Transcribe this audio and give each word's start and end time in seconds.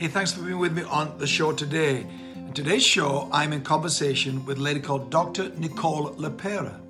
Hey, 0.00 0.08
thanks 0.08 0.32
for 0.32 0.40
being 0.40 0.58
with 0.58 0.72
me 0.72 0.82
on 0.84 1.18
the 1.18 1.26
show 1.26 1.52
today. 1.52 2.06
In 2.34 2.54
today's 2.54 2.82
show, 2.82 3.28
I'm 3.30 3.52
in 3.52 3.60
conversation 3.60 4.46
with 4.46 4.56
a 4.56 4.60
lady 4.62 4.80
called 4.80 5.10
Dr. 5.10 5.50
Nicole 5.58 6.14
LePera. 6.14 6.80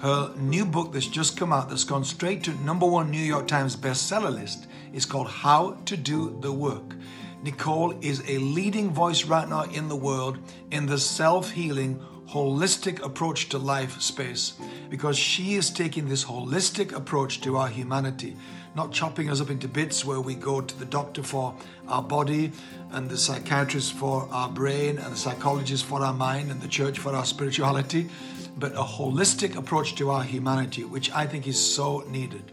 Her 0.00 0.34
new 0.34 0.64
book 0.64 0.94
that's 0.94 1.08
just 1.08 1.36
come 1.36 1.52
out, 1.52 1.68
that's 1.68 1.84
gone 1.84 2.04
straight 2.04 2.42
to 2.44 2.54
number 2.64 2.86
one 2.86 3.10
New 3.10 3.18
York 3.18 3.48
Times 3.48 3.76
bestseller 3.76 4.32
list, 4.32 4.66
is 4.94 5.04
called 5.04 5.28
How 5.28 5.72
to 5.84 5.94
Do 5.94 6.38
the 6.40 6.50
Work. 6.50 6.94
Nicole 7.42 7.94
is 8.00 8.22
a 8.26 8.38
leading 8.38 8.94
voice 8.94 9.24
right 9.24 9.46
now 9.46 9.64
in 9.64 9.90
the 9.90 9.96
world 9.96 10.38
in 10.70 10.86
the 10.86 10.96
self 10.96 11.50
healing, 11.50 12.02
holistic 12.30 13.04
approach 13.04 13.50
to 13.50 13.58
life 13.58 14.00
space 14.00 14.54
because 14.88 15.18
she 15.18 15.54
is 15.54 15.70
taking 15.70 16.08
this 16.08 16.24
holistic 16.24 16.92
approach 16.92 17.42
to 17.42 17.58
our 17.58 17.68
humanity 17.68 18.38
not 18.78 18.92
chopping 18.92 19.28
us 19.28 19.40
up 19.40 19.50
into 19.50 19.66
bits 19.66 20.04
where 20.04 20.20
we 20.20 20.36
go 20.36 20.60
to 20.60 20.78
the 20.78 20.84
doctor 20.84 21.20
for 21.20 21.52
our 21.88 22.00
body 22.00 22.52
and 22.92 23.10
the 23.10 23.18
psychiatrist 23.18 23.92
for 23.92 24.28
our 24.30 24.48
brain 24.48 24.98
and 24.98 25.12
the 25.12 25.16
psychologist 25.16 25.84
for 25.84 26.00
our 26.04 26.12
mind 26.12 26.48
and 26.48 26.60
the 26.60 26.68
church 26.68 26.96
for 26.96 27.12
our 27.12 27.24
spirituality, 27.24 28.08
but 28.56 28.70
a 28.74 28.84
holistic 28.96 29.56
approach 29.56 29.96
to 29.96 30.10
our 30.10 30.22
humanity, 30.22 30.84
which 30.84 31.10
I 31.10 31.26
think 31.26 31.48
is 31.48 31.58
so 31.58 32.04
needed. 32.08 32.52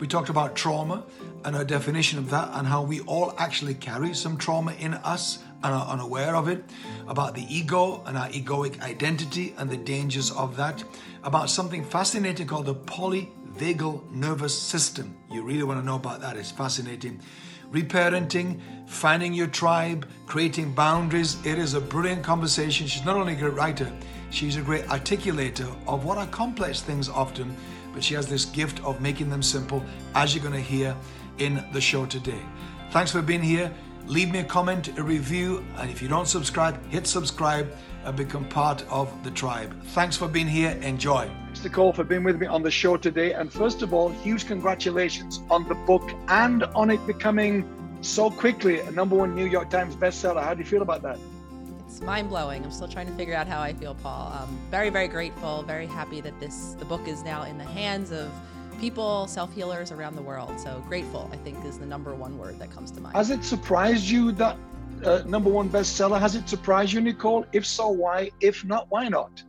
We 0.00 0.08
talked 0.08 0.30
about 0.30 0.56
trauma 0.56 1.04
and 1.44 1.54
a 1.54 1.64
definition 1.64 2.18
of 2.18 2.28
that 2.30 2.50
and 2.54 2.66
how 2.66 2.82
we 2.82 2.98
all 3.02 3.32
actually 3.38 3.74
carry 3.74 4.14
some 4.14 4.36
trauma 4.36 4.72
in 4.80 4.94
us 4.94 5.38
and 5.62 5.72
are 5.72 5.86
unaware 5.86 6.34
of 6.34 6.48
it, 6.48 6.64
about 7.06 7.36
the 7.36 7.46
ego 7.48 8.02
and 8.06 8.18
our 8.18 8.28
egoic 8.30 8.80
identity 8.82 9.54
and 9.58 9.70
the 9.70 9.76
dangers 9.76 10.32
of 10.32 10.56
that, 10.56 10.82
about 11.22 11.50
something 11.50 11.84
fascinating 11.84 12.48
called 12.48 12.66
the 12.66 12.74
poly 12.74 13.30
vagal 13.56 14.10
nervous 14.10 14.56
system. 14.58 15.16
You 15.30 15.42
really 15.42 15.62
want 15.62 15.80
to 15.80 15.86
know 15.86 15.96
about 15.96 16.20
that, 16.20 16.36
it's 16.36 16.50
fascinating. 16.50 17.20
Reparenting, 17.70 18.60
finding 18.86 19.32
your 19.32 19.46
tribe, 19.46 20.06
creating 20.26 20.74
boundaries. 20.74 21.38
It 21.46 21.58
is 21.58 21.74
a 21.74 21.80
brilliant 21.80 22.22
conversation. 22.22 22.86
She's 22.86 23.04
not 23.04 23.16
only 23.16 23.32
a 23.32 23.36
great 23.36 23.54
writer, 23.54 23.90
she's 24.30 24.56
a 24.56 24.60
great 24.60 24.84
articulator 24.86 25.74
of 25.86 26.04
what 26.04 26.18
are 26.18 26.26
complex 26.26 26.82
things 26.82 27.08
often, 27.08 27.56
but 27.94 28.04
she 28.04 28.14
has 28.14 28.26
this 28.26 28.44
gift 28.44 28.82
of 28.84 29.00
making 29.00 29.30
them 29.30 29.42
simple, 29.42 29.82
as 30.14 30.34
you're 30.34 30.42
going 30.42 30.54
to 30.54 30.60
hear 30.60 30.94
in 31.38 31.64
the 31.72 31.80
show 31.80 32.04
today. 32.04 32.42
Thanks 32.90 33.10
for 33.10 33.22
being 33.22 33.42
here. 33.42 33.72
Leave 34.06 34.30
me 34.30 34.40
a 34.40 34.44
comment, 34.44 34.98
a 34.98 35.02
review, 35.02 35.64
and 35.76 35.90
if 35.90 36.02
you 36.02 36.08
don't 36.08 36.28
subscribe, 36.28 36.84
hit 36.90 37.06
subscribe 37.06 37.74
and 38.04 38.16
become 38.16 38.46
part 38.48 38.84
of 38.90 39.22
the 39.24 39.30
tribe. 39.30 39.80
Thanks 39.88 40.16
for 40.16 40.28
being 40.28 40.48
here. 40.48 40.70
Enjoy. 40.82 41.30
Nicole, 41.62 41.92
for 41.92 42.04
being 42.04 42.24
with 42.24 42.40
me 42.40 42.46
on 42.46 42.62
the 42.62 42.70
show 42.70 42.96
today. 42.96 43.32
And 43.32 43.52
first 43.52 43.82
of 43.82 43.92
all, 43.92 44.08
huge 44.08 44.46
congratulations 44.46 45.40
on 45.50 45.68
the 45.68 45.74
book 45.74 46.10
and 46.28 46.64
on 46.64 46.90
it 46.90 47.04
becoming 47.06 47.68
so 48.00 48.30
quickly 48.30 48.80
a 48.80 48.90
number 48.90 49.16
one 49.16 49.34
New 49.34 49.46
York 49.46 49.70
Times 49.70 49.94
bestseller. 49.94 50.42
How 50.42 50.54
do 50.54 50.60
you 50.60 50.66
feel 50.66 50.82
about 50.82 51.02
that? 51.02 51.18
It's 51.86 52.00
mind 52.00 52.28
blowing. 52.28 52.64
I'm 52.64 52.70
still 52.70 52.88
trying 52.88 53.06
to 53.06 53.12
figure 53.12 53.34
out 53.34 53.46
how 53.46 53.60
I 53.60 53.72
feel, 53.74 53.94
Paul. 53.94 54.32
I'm 54.32 54.58
very, 54.70 54.90
very 54.90 55.08
grateful, 55.08 55.62
very 55.62 55.86
happy 55.86 56.20
that 56.22 56.38
this 56.40 56.74
the 56.78 56.84
book 56.84 57.06
is 57.06 57.22
now 57.22 57.42
in 57.44 57.58
the 57.58 57.64
hands 57.64 58.12
of 58.12 58.30
people, 58.80 59.26
self 59.26 59.52
healers 59.54 59.92
around 59.92 60.16
the 60.16 60.22
world. 60.22 60.58
So 60.58 60.82
grateful, 60.88 61.30
I 61.32 61.36
think, 61.36 61.64
is 61.64 61.78
the 61.78 61.86
number 61.86 62.14
one 62.14 62.38
word 62.38 62.58
that 62.58 62.70
comes 62.70 62.90
to 62.92 63.00
mind. 63.00 63.14
Has 63.14 63.30
it 63.30 63.44
surprised 63.44 64.04
you 64.08 64.32
that 64.32 64.56
uh, 65.04 65.22
number 65.26 65.50
one 65.50 65.68
bestseller? 65.68 66.18
Has 66.18 66.34
it 66.34 66.48
surprised 66.48 66.92
you, 66.92 67.00
Nicole? 67.00 67.44
If 67.52 67.66
so, 67.66 67.88
why? 67.88 68.30
If 68.40 68.64
not, 68.64 68.86
why 68.90 69.08
not? 69.08 69.42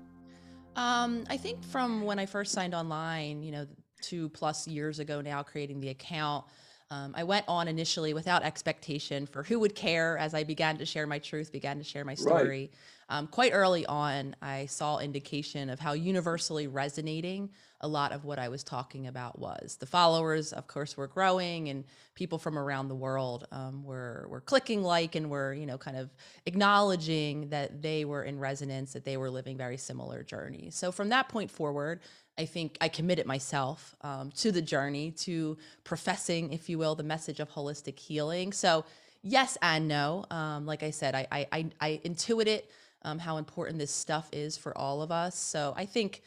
Um, 0.76 1.24
I 1.30 1.38
think 1.38 1.64
from 1.64 2.04
when 2.04 2.20
I 2.20 2.26
first 2.26 2.52
signed 2.52 2.74
online, 2.74 3.44
you 3.44 3.52
know, 3.52 3.68
two 4.02 4.30
plus 4.30 4.68
years 4.68 5.00
ago 5.00 5.22
now, 5.22 5.44
creating 5.44 5.80
the 5.80 5.90
account. 5.90 6.46
Um, 6.92 7.14
I 7.16 7.24
went 7.24 7.46
on 7.48 7.68
initially 7.68 8.14
without 8.14 8.44
expectation 8.44 9.26
for 9.26 9.44
who 9.44 9.60
would 9.60 9.74
care 9.76 10.18
as 10.18 10.34
I 10.34 10.44
began 10.44 10.78
to 10.78 10.86
share 10.86 11.08
my 11.08 11.20
truth, 11.20 11.52
began 11.52 11.78
to 11.78 11.84
share 11.84 12.06
my 12.06 12.14
story. 12.14 12.60
Right. 12.60 12.72
Um, 13.10 13.28
quite 13.28 13.52
early 13.54 13.86
on, 13.86 14.36
I 14.42 14.66
saw 14.66 15.00
indication 15.00 15.70
of 15.70 15.80
how 15.80 15.94
universally 15.94 16.68
resonating 16.68 17.50
a 17.82 17.88
lot 17.88 18.14
of 18.14 18.24
what 18.24 18.40
I 18.40 18.48
was 18.48 18.64
talking 18.64 19.08
about 19.08 19.38
was. 19.38 19.76
The 19.78 19.86
followers, 19.86 20.54
of 20.54 20.68
course, 20.68 20.96
were 20.96 21.08
growing, 21.08 21.68
and 21.68 21.84
people 22.16 22.38
from 22.40 22.58
around 22.58 22.88
the 22.88 22.96
world 22.96 23.46
um, 23.52 23.84
were 23.84 24.26
were 24.30 24.40
clicking 24.40 24.82
like 24.82 25.16
and 25.16 25.30
were 25.30 25.54
you 25.54 25.66
know 25.66 25.78
kind 25.78 25.98
of 25.98 26.10
acknowledging 26.46 27.50
that 27.50 27.82
they 27.82 28.06
were 28.06 28.24
in 28.24 28.40
resonance, 28.40 28.94
that 28.94 29.04
they 29.04 29.18
were 29.18 29.30
living 29.30 29.58
very 29.58 29.78
similar 29.78 30.24
journeys. 30.24 30.76
So 30.76 30.92
from 30.94 31.10
that 31.10 31.28
point 31.28 31.52
forward, 31.52 32.00
I 32.38 32.46
think 32.46 32.78
I 32.80 32.88
committed 32.88 33.26
myself 33.26 33.96
um, 34.02 34.32
to 34.38 34.52
the 34.52 34.62
journey, 34.62 35.12
to 35.12 35.58
professing, 35.84 36.54
if 36.54 36.70
you 36.70 36.78
will, 36.78 36.96
the 36.96 37.04
message 37.04 37.42
of 37.42 37.52
holistic 37.52 38.00
healing. 38.00 38.54
So 38.54 38.86
yes 39.24 39.58
and 39.62 39.90
no. 39.90 40.26
Um, 40.32 40.66
like 40.66 40.84
I 40.84 40.92
said, 40.92 41.16
I 41.16 41.28
I, 41.32 41.48
I, 41.52 41.66
I 41.82 42.02
intuited 42.06 42.64
um, 43.04 43.20
how 43.20 43.38
important 43.38 43.78
this 43.80 43.92
stuff 43.92 44.30
is 44.32 44.58
for 44.58 44.78
all 44.78 45.02
of 45.02 45.12
us. 45.12 45.38
So 45.38 45.74
I 45.76 45.86
think 45.86 46.22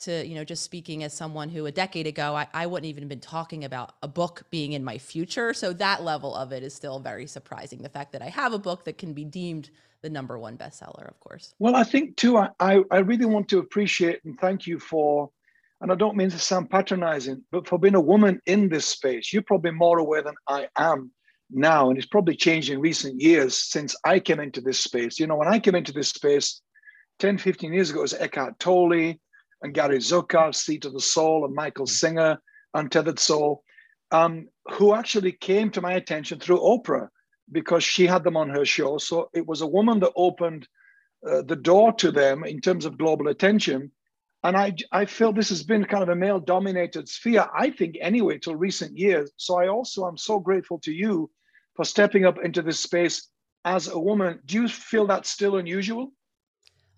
to 0.00 0.24
you 0.26 0.34
know 0.34 0.44
just 0.44 0.62
speaking 0.62 1.02
as 1.02 1.12
someone 1.12 1.48
who 1.48 1.66
a 1.66 1.72
decade 1.72 2.06
ago 2.06 2.34
I, 2.36 2.46
I 2.54 2.66
wouldn't 2.66 2.88
even 2.88 3.02
have 3.02 3.08
been 3.08 3.20
talking 3.20 3.64
about 3.64 3.94
a 4.02 4.08
book 4.08 4.44
being 4.50 4.72
in 4.72 4.84
my 4.84 4.98
future. 4.98 5.52
So 5.52 5.72
that 5.74 6.04
level 6.04 6.34
of 6.34 6.52
it 6.52 6.62
is 6.62 6.74
still 6.74 7.00
very 7.00 7.26
surprising 7.26 7.82
the 7.82 7.88
fact 7.88 8.12
that 8.12 8.22
i 8.22 8.28
have 8.28 8.52
a 8.52 8.58
book 8.58 8.84
that 8.84 8.98
can 8.98 9.12
be 9.12 9.24
deemed 9.24 9.70
the 10.02 10.10
number 10.10 10.38
one 10.38 10.56
bestseller 10.56 11.08
of 11.08 11.18
course. 11.20 11.54
Well 11.58 11.74
i 11.74 11.84
think 11.84 12.16
too 12.16 12.38
i 12.38 12.50
i 12.60 12.98
really 12.98 13.26
want 13.26 13.48
to 13.48 13.58
appreciate 13.58 14.20
and 14.24 14.38
thank 14.38 14.66
you 14.66 14.78
for 14.78 15.30
and 15.80 15.90
i 15.90 15.96
don't 15.96 16.16
mean 16.16 16.30
to 16.30 16.38
sound 16.38 16.70
patronizing 16.70 17.42
but 17.50 17.66
for 17.66 17.78
being 17.78 17.96
a 17.96 18.00
woman 18.00 18.40
in 18.46 18.68
this 18.68 18.86
space. 18.86 19.32
You're 19.32 19.42
probably 19.42 19.72
more 19.72 19.98
aware 19.98 20.22
than 20.22 20.34
i 20.46 20.68
am 20.76 21.10
now 21.50 21.88
and 21.88 21.98
it's 21.98 22.06
probably 22.06 22.36
changed 22.36 22.70
in 22.70 22.80
recent 22.80 23.20
years 23.20 23.56
since 23.56 23.96
i 24.04 24.20
came 24.20 24.40
into 24.40 24.60
this 24.60 24.78
space 24.78 25.18
you 25.18 25.26
know 25.26 25.36
when 25.36 25.48
i 25.48 25.58
came 25.58 25.74
into 25.74 25.92
this 25.92 26.10
space 26.10 26.60
10 27.20 27.38
15 27.38 27.72
years 27.72 27.90
ago 27.90 28.00
it 28.00 28.02
was 28.02 28.14
eckhart 28.14 28.58
tolle 28.58 29.14
and 29.62 29.74
Gary 29.74 29.98
Zukav, 29.98 30.54
Seat 30.54 30.84
of 30.84 30.92
the 30.92 31.00
Soul, 31.00 31.44
and 31.44 31.54
Michael 31.54 31.86
Singer, 31.86 32.40
Untethered 32.74 33.18
Soul, 33.18 33.62
um, 34.10 34.48
who 34.72 34.94
actually 34.94 35.32
came 35.32 35.70
to 35.70 35.80
my 35.80 35.92
attention 35.92 36.38
through 36.38 36.60
Oprah 36.60 37.08
because 37.50 37.82
she 37.82 38.06
had 38.06 38.24
them 38.24 38.36
on 38.36 38.50
her 38.50 38.64
show. 38.64 38.98
So 38.98 39.30
it 39.34 39.46
was 39.46 39.60
a 39.60 39.66
woman 39.66 40.00
that 40.00 40.12
opened 40.16 40.68
uh, 41.28 41.42
the 41.42 41.56
door 41.56 41.92
to 41.94 42.10
them 42.10 42.44
in 42.44 42.60
terms 42.60 42.84
of 42.84 42.98
global 42.98 43.28
attention. 43.28 43.90
And 44.44 44.56
I, 44.56 44.74
I 44.92 45.04
feel 45.06 45.32
this 45.32 45.48
has 45.48 45.64
been 45.64 45.84
kind 45.84 46.02
of 46.02 46.08
a 46.10 46.14
male 46.14 46.38
dominated 46.38 47.08
sphere, 47.08 47.46
I 47.52 47.70
think, 47.70 47.96
anyway, 48.00 48.38
till 48.38 48.54
recent 48.54 48.96
years. 48.96 49.32
So 49.36 49.58
I 49.58 49.68
also 49.68 50.06
am 50.06 50.16
so 50.16 50.38
grateful 50.38 50.78
to 50.80 50.92
you 50.92 51.30
for 51.78 51.84
stepping 51.84 52.26
up 52.26 52.44
into 52.44 52.60
this 52.60 52.80
space 52.80 53.28
as 53.64 53.86
a 53.86 53.98
woman. 53.98 54.40
Do 54.46 54.60
you 54.60 54.68
feel 54.68 55.06
that's 55.06 55.30
still 55.30 55.58
unusual? 55.58 56.10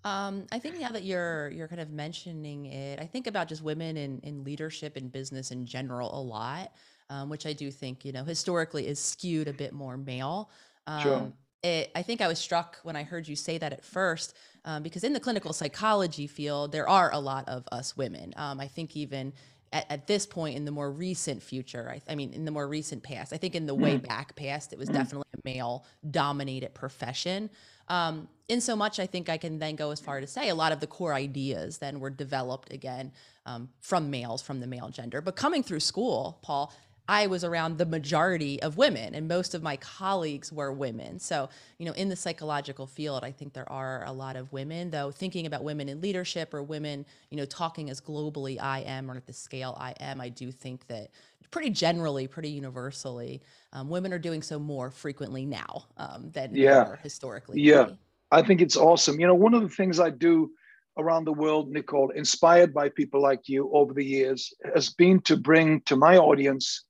Um, 0.04 0.46
I 0.50 0.58
think 0.58 0.80
now 0.80 0.88
that 0.88 1.04
you're 1.04 1.50
you're 1.50 1.68
kind 1.68 1.82
of 1.82 1.90
mentioning 1.90 2.64
it, 2.64 2.98
I 2.98 3.04
think 3.04 3.26
about 3.26 3.46
just 3.46 3.62
women 3.62 3.98
in 3.98 4.20
in 4.22 4.42
leadership 4.42 4.96
and 4.96 5.12
business 5.12 5.50
in 5.50 5.66
general 5.66 6.18
a 6.18 6.22
lot, 6.22 6.72
um, 7.10 7.28
which 7.28 7.44
I 7.44 7.52
do 7.52 7.70
think 7.70 8.06
you 8.06 8.12
know 8.12 8.24
historically 8.24 8.86
is 8.86 8.98
skewed 8.98 9.48
a 9.48 9.52
bit 9.52 9.74
more 9.74 9.98
male. 9.98 10.50
Um, 10.86 11.02
sure. 11.02 11.32
It, 11.62 11.90
I 11.94 12.00
think 12.00 12.22
I 12.22 12.28
was 12.28 12.38
struck 12.38 12.78
when 12.82 12.96
I 12.96 13.02
heard 13.02 13.28
you 13.28 13.36
say 13.36 13.58
that 13.58 13.74
at 13.74 13.84
first, 13.84 14.34
um, 14.64 14.82
because 14.82 15.04
in 15.04 15.12
the 15.12 15.20
clinical 15.20 15.52
psychology 15.52 16.26
field, 16.26 16.72
there 16.72 16.88
are 16.88 17.12
a 17.12 17.18
lot 17.18 17.46
of 17.50 17.68
us 17.70 17.98
women. 17.98 18.32
Um, 18.36 18.58
I 18.58 18.66
think 18.66 18.96
even 18.96 19.34
at, 19.72 19.86
at, 19.90 20.06
this 20.06 20.26
point 20.26 20.56
in 20.56 20.64
the 20.64 20.70
more 20.70 20.90
recent 20.90 21.42
future, 21.42 21.90
I, 21.90 22.12
I, 22.12 22.14
mean, 22.14 22.32
in 22.32 22.44
the 22.44 22.50
more 22.50 22.66
recent 22.66 23.02
past, 23.02 23.32
I 23.32 23.36
think 23.36 23.54
in 23.54 23.66
the 23.66 23.74
way 23.74 23.98
mm. 23.98 24.06
back 24.06 24.34
past, 24.36 24.72
it 24.72 24.78
was 24.78 24.88
mm. 24.88 24.94
definitely 24.94 25.28
a 25.34 25.40
male 25.44 25.84
dominated 26.10 26.74
profession. 26.74 27.50
Um, 27.88 28.28
in 28.48 28.60
so 28.60 28.74
much, 28.76 28.98
I 28.98 29.06
think 29.06 29.28
I 29.28 29.36
can 29.36 29.58
then 29.58 29.76
go 29.76 29.90
as 29.90 30.00
far 30.00 30.20
to 30.20 30.26
say 30.26 30.48
a 30.48 30.54
lot 30.54 30.72
of 30.72 30.80
the 30.80 30.86
core 30.86 31.14
ideas 31.14 31.78
then 31.78 32.00
were 32.00 32.10
developed 32.10 32.72
again 32.72 33.12
um, 33.46 33.68
from 33.80 34.10
males, 34.10 34.42
from 34.42 34.60
the 34.60 34.66
male 34.66 34.88
gender. 34.88 35.20
But 35.20 35.36
coming 35.36 35.62
through 35.62 35.80
school, 35.80 36.38
Paul, 36.42 36.72
I 37.10 37.26
was 37.26 37.42
around 37.42 37.76
the 37.76 37.86
majority 37.86 38.62
of 38.62 38.76
women, 38.76 39.16
and 39.16 39.26
most 39.26 39.52
of 39.56 39.64
my 39.64 39.76
colleagues 39.78 40.52
were 40.52 40.72
women. 40.72 41.18
So, 41.18 41.48
you 41.76 41.84
know, 41.84 41.92
in 41.94 42.08
the 42.08 42.14
psychological 42.14 42.86
field, 42.86 43.24
I 43.24 43.32
think 43.32 43.52
there 43.52 43.68
are 43.68 44.04
a 44.06 44.12
lot 44.12 44.36
of 44.36 44.52
women, 44.52 44.90
though, 44.90 45.10
thinking 45.10 45.44
about 45.46 45.64
women 45.64 45.88
in 45.88 46.00
leadership 46.00 46.54
or 46.54 46.62
women, 46.62 47.04
you 47.30 47.36
know, 47.36 47.44
talking 47.46 47.90
as 47.90 48.00
globally 48.00 48.60
I 48.60 48.82
am 48.82 49.10
or 49.10 49.16
at 49.16 49.26
the 49.26 49.32
scale 49.32 49.76
I 49.80 49.92
am, 49.98 50.20
I 50.20 50.28
do 50.28 50.52
think 50.52 50.86
that 50.86 51.10
pretty 51.50 51.70
generally, 51.70 52.28
pretty 52.28 52.50
universally, 52.50 53.42
um, 53.72 53.88
women 53.88 54.12
are 54.12 54.18
doing 54.20 54.40
so 54.40 54.60
more 54.60 54.92
frequently 54.92 55.44
now 55.44 55.86
um, 55.96 56.30
than 56.30 56.54
yeah. 56.54 56.94
historically. 57.02 57.60
Yeah, 57.60 57.86
maybe. 57.86 57.98
I 58.30 58.42
think 58.42 58.60
it's 58.60 58.76
awesome. 58.76 59.18
You 59.18 59.26
know, 59.26 59.34
one 59.34 59.54
of 59.54 59.62
the 59.62 59.68
things 59.68 59.98
I 59.98 60.10
do 60.10 60.52
around 60.96 61.24
the 61.24 61.32
world, 61.32 61.72
Nicole, 61.72 62.10
inspired 62.10 62.72
by 62.72 62.88
people 62.88 63.20
like 63.20 63.48
you 63.48 63.68
over 63.72 63.92
the 63.92 64.04
years, 64.04 64.54
has 64.72 64.90
been 64.90 65.20
to 65.22 65.36
bring 65.36 65.80
to 65.86 65.96
my 65.96 66.16
audience 66.16 66.84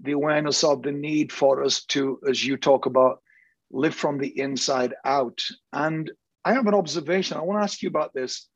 the 0.00 0.12
awareness 0.12 0.64
of 0.64 0.82
the 0.82 0.92
need 0.92 1.32
for 1.32 1.62
us 1.62 1.84
to, 1.86 2.20
as 2.28 2.44
you 2.44 2.56
talk 2.56 2.86
about, 2.86 3.20
live 3.70 3.94
from 3.94 4.18
the 4.18 4.38
inside 4.38 4.94
out. 5.04 5.40
And 5.72 6.10
I 6.44 6.52
have 6.52 6.66
an 6.66 6.74
observation. 6.74 7.36
I 7.36 7.40
want 7.40 7.58
to 7.58 7.64
ask 7.64 7.82
you 7.82 7.88
about 7.88 8.14
this. 8.14 8.48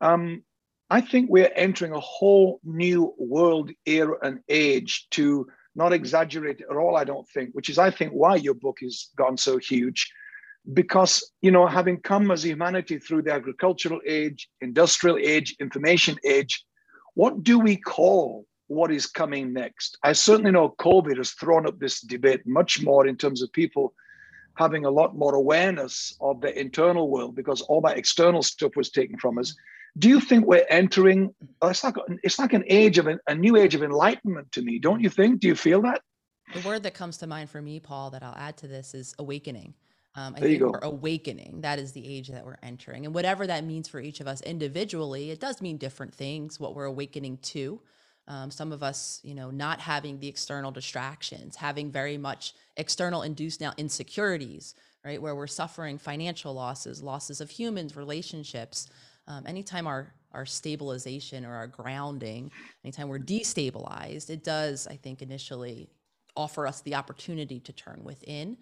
Um, 0.00 0.42
I 0.90 1.00
think 1.00 1.30
we're 1.30 1.52
entering 1.54 1.92
a 1.92 2.00
whole 2.00 2.60
new 2.64 3.14
world 3.16 3.70
era 3.86 4.16
and 4.22 4.40
age 4.48 5.06
to 5.12 5.46
not 5.76 5.92
exaggerate 5.92 6.60
at 6.68 6.76
all, 6.76 6.96
I 6.96 7.04
don't 7.04 7.28
think, 7.28 7.50
which 7.52 7.68
is, 7.68 7.78
I 7.78 7.90
think, 7.90 8.12
why 8.12 8.34
your 8.36 8.54
book 8.54 8.78
has 8.82 9.08
gone 9.16 9.36
so 9.36 9.58
huge. 9.58 10.10
Because, 10.74 11.32
you 11.40 11.50
know, 11.50 11.66
having 11.66 12.00
come 12.00 12.30
as 12.30 12.44
humanity 12.44 12.98
through 12.98 13.22
the 13.22 13.32
agricultural 13.32 14.00
age, 14.06 14.48
industrial 14.60 15.16
age, 15.16 15.56
information 15.60 16.18
age, 16.24 16.64
what 17.14 17.42
do 17.42 17.58
we 17.58 17.76
call 17.76 18.44
what 18.70 18.92
is 18.92 19.06
coming 19.06 19.52
next? 19.52 19.98
I 20.04 20.12
certainly 20.12 20.52
know 20.52 20.76
COVID 20.78 21.16
has 21.16 21.32
thrown 21.32 21.66
up 21.66 21.80
this 21.80 22.00
debate 22.00 22.46
much 22.46 22.80
more 22.80 23.08
in 23.08 23.16
terms 23.16 23.42
of 23.42 23.52
people 23.52 23.94
having 24.54 24.84
a 24.84 24.90
lot 24.90 25.16
more 25.16 25.34
awareness 25.34 26.16
of 26.20 26.40
the 26.40 26.56
internal 26.58 27.10
world 27.10 27.34
because 27.34 27.62
all 27.62 27.80
that 27.80 27.98
external 27.98 28.44
stuff 28.44 28.76
was 28.76 28.88
taken 28.90 29.18
from 29.18 29.38
us. 29.38 29.56
Do 29.98 30.08
you 30.08 30.20
think 30.20 30.46
we're 30.46 30.66
entering? 30.70 31.34
It's 31.64 31.82
like 31.82 31.96
it's 32.22 32.38
like 32.38 32.52
an 32.52 32.62
age 32.68 32.98
of 32.98 33.08
a 33.08 33.34
new 33.34 33.56
age 33.56 33.74
of 33.74 33.82
enlightenment 33.82 34.52
to 34.52 34.62
me. 34.62 34.78
Don't 34.78 35.00
you 35.00 35.10
think? 35.10 35.40
Do 35.40 35.48
you 35.48 35.56
feel 35.56 35.82
that? 35.82 36.02
The 36.54 36.60
word 36.60 36.84
that 36.84 36.94
comes 36.94 37.16
to 37.18 37.26
mind 37.26 37.50
for 37.50 37.60
me, 37.60 37.80
Paul, 37.80 38.10
that 38.10 38.22
I'll 38.22 38.36
add 38.36 38.56
to 38.58 38.68
this 38.68 38.94
is 38.94 39.16
awakening. 39.18 39.74
Um, 40.14 40.34
I 40.36 40.40
there 40.40 40.48
think 40.48 40.62
we're 40.62 40.78
awakening. 40.78 41.62
That 41.62 41.80
is 41.80 41.90
the 41.90 42.06
age 42.06 42.28
that 42.28 42.44
we're 42.44 42.58
entering, 42.62 43.04
and 43.04 43.12
whatever 43.12 43.48
that 43.48 43.64
means 43.64 43.88
for 43.88 43.98
each 43.98 44.20
of 44.20 44.28
us 44.28 44.40
individually, 44.42 45.32
it 45.32 45.40
does 45.40 45.60
mean 45.60 45.76
different 45.76 46.14
things. 46.14 46.60
What 46.60 46.76
we're 46.76 46.84
awakening 46.84 47.38
to. 47.38 47.80
Um, 48.30 48.48
some 48.52 48.70
of 48.70 48.84
us, 48.84 49.18
you 49.24 49.34
know, 49.34 49.50
not 49.50 49.80
having 49.80 50.20
the 50.20 50.28
external 50.28 50.70
distractions, 50.70 51.56
having 51.56 51.90
very 51.90 52.16
much 52.16 52.54
external 52.76 53.22
induced 53.22 53.60
now 53.60 53.72
insecurities, 53.76 54.76
right? 55.04 55.20
Where 55.20 55.34
we're 55.34 55.48
suffering 55.48 55.98
financial 55.98 56.54
losses, 56.54 57.02
losses 57.02 57.40
of 57.40 57.50
humans, 57.50 57.96
relationships, 57.96 58.88
um, 59.26 59.44
anytime 59.48 59.88
our 59.88 60.14
our 60.32 60.46
stabilization 60.46 61.44
or 61.44 61.52
our 61.52 61.66
grounding, 61.66 62.52
anytime 62.84 63.08
we're 63.08 63.18
destabilized, 63.18 64.30
it 64.30 64.44
does, 64.44 64.86
I 64.86 64.94
think, 64.94 65.22
initially 65.22 65.90
offer 66.36 66.68
us 66.68 66.82
the 66.82 66.94
opportunity 66.94 67.58
to 67.58 67.72
turn 67.72 68.00
within. 68.04 68.56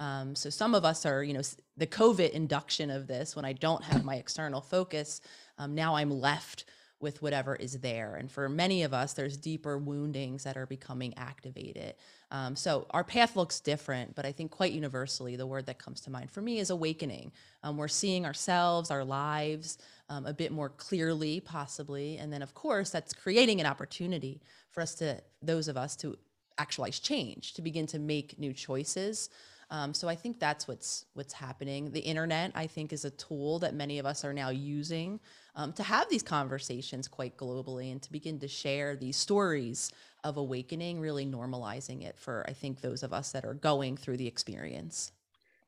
Um, 0.00 0.34
so 0.34 0.50
some 0.50 0.74
of 0.74 0.84
us 0.84 1.06
are, 1.06 1.22
you 1.22 1.32
know, 1.32 1.42
the 1.76 1.86
COVID 1.86 2.30
induction 2.30 2.90
of 2.90 3.06
this. 3.06 3.36
When 3.36 3.44
I 3.44 3.52
don't 3.52 3.84
have 3.84 4.04
my 4.04 4.16
external 4.16 4.60
focus, 4.60 5.20
um, 5.58 5.76
now 5.76 5.94
I'm 5.94 6.10
left 6.10 6.64
with 7.02 7.20
whatever 7.20 7.56
is 7.56 7.80
there. 7.80 8.14
And 8.14 8.30
for 8.30 8.48
many 8.48 8.84
of 8.84 8.94
us, 8.94 9.12
there's 9.12 9.36
deeper 9.36 9.76
woundings 9.76 10.44
that 10.44 10.56
are 10.56 10.66
becoming 10.66 11.12
activated. 11.16 11.94
Um, 12.30 12.56
so 12.56 12.86
our 12.90 13.04
path 13.04 13.36
looks 13.36 13.60
different, 13.60 14.14
but 14.14 14.24
I 14.24 14.32
think 14.32 14.50
quite 14.50 14.72
universally, 14.72 15.36
the 15.36 15.46
word 15.46 15.66
that 15.66 15.78
comes 15.78 16.00
to 16.02 16.10
mind 16.10 16.30
for 16.30 16.40
me 16.40 16.60
is 16.60 16.70
awakening. 16.70 17.32
Um, 17.62 17.76
we're 17.76 17.88
seeing 17.88 18.24
ourselves, 18.24 18.90
our 18.90 19.04
lives 19.04 19.78
um, 20.08 20.26
a 20.26 20.32
bit 20.32 20.52
more 20.52 20.68
clearly, 20.68 21.40
possibly. 21.40 22.18
And 22.18 22.32
then, 22.32 22.42
of 22.42 22.54
course, 22.54 22.90
that's 22.90 23.12
creating 23.12 23.60
an 23.60 23.66
opportunity 23.66 24.40
for 24.70 24.80
us 24.80 24.94
to, 24.96 25.20
those 25.42 25.68
of 25.68 25.76
us, 25.76 25.96
to 25.96 26.16
actualize 26.58 27.00
change, 27.00 27.54
to 27.54 27.62
begin 27.62 27.86
to 27.88 27.98
make 27.98 28.38
new 28.38 28.52
choices. 28.52 29.28
Um, 29.70 29.94
so 29.94 30.06
I 30.06 30.14
think 30.14 30.38
that's 30.38 30.68
what's 30.68 31.06
what's 31.14 31.32
happening. 31.32 31.92
The 31.92 32.00
internet, 32.00 32.52
I 32.54 32.66
think, 32.66 32.92
is 32.92 33.06
a 33.06 33.10
tool 33.10 33.58
that 33.60 33.74
many 33.74 33.98
of 33.98 34.04
us 34.04 34.22
are 34.22 34.34
now 34.34 34.50
using 34.50 35.18
um, 35.54 35.72
to 35.74 35.82
have 35.82 36.08
these 36.08 36.22
conversations 36.22 37.08
quite 37.08 37.36
globally 37.36 37.92
and 37.92 38.00
to 38.02 38.12
begin 38.12 38.38
to 38.40 38.48
share 38.48 38.96
these 38.96 39.16
stories 39.16 39.92
of 40.24 40.36
awakening, 40.36 41.00
really 41.00 41.26
normalizing 41.26 42.02
it 42.02 42.18
for 42.18 42.44
I 42.48 42.52
think 42.52 42.80
those 42.80 43.02
of 43.02 43.12
us 43.12 43.32
that 43.32 43.44
are 43.44 43.54
going 43.54 43.96
through 43.96 44.16
the 44.16 44.26
experience. 44.26 45.12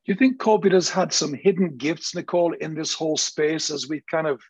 Do 0.06 0.12
you 0.12 0.19
think 0.19 0.38
COVID 0.38 0.72
has 0.72 0.90
had 0.90 1.12
some 1.12 1.32
hidden 1.32 1.76
gifts, 1.76 2.14
Nicole, 2.14 2.52
in 2.54 2.75
this 2.75 2.92
whole 2.92 3.16
space 3.16 3.70
as 3.70 3.88
we've 3.88 4.06
kind 4.10 4.26
of 4.26 4.40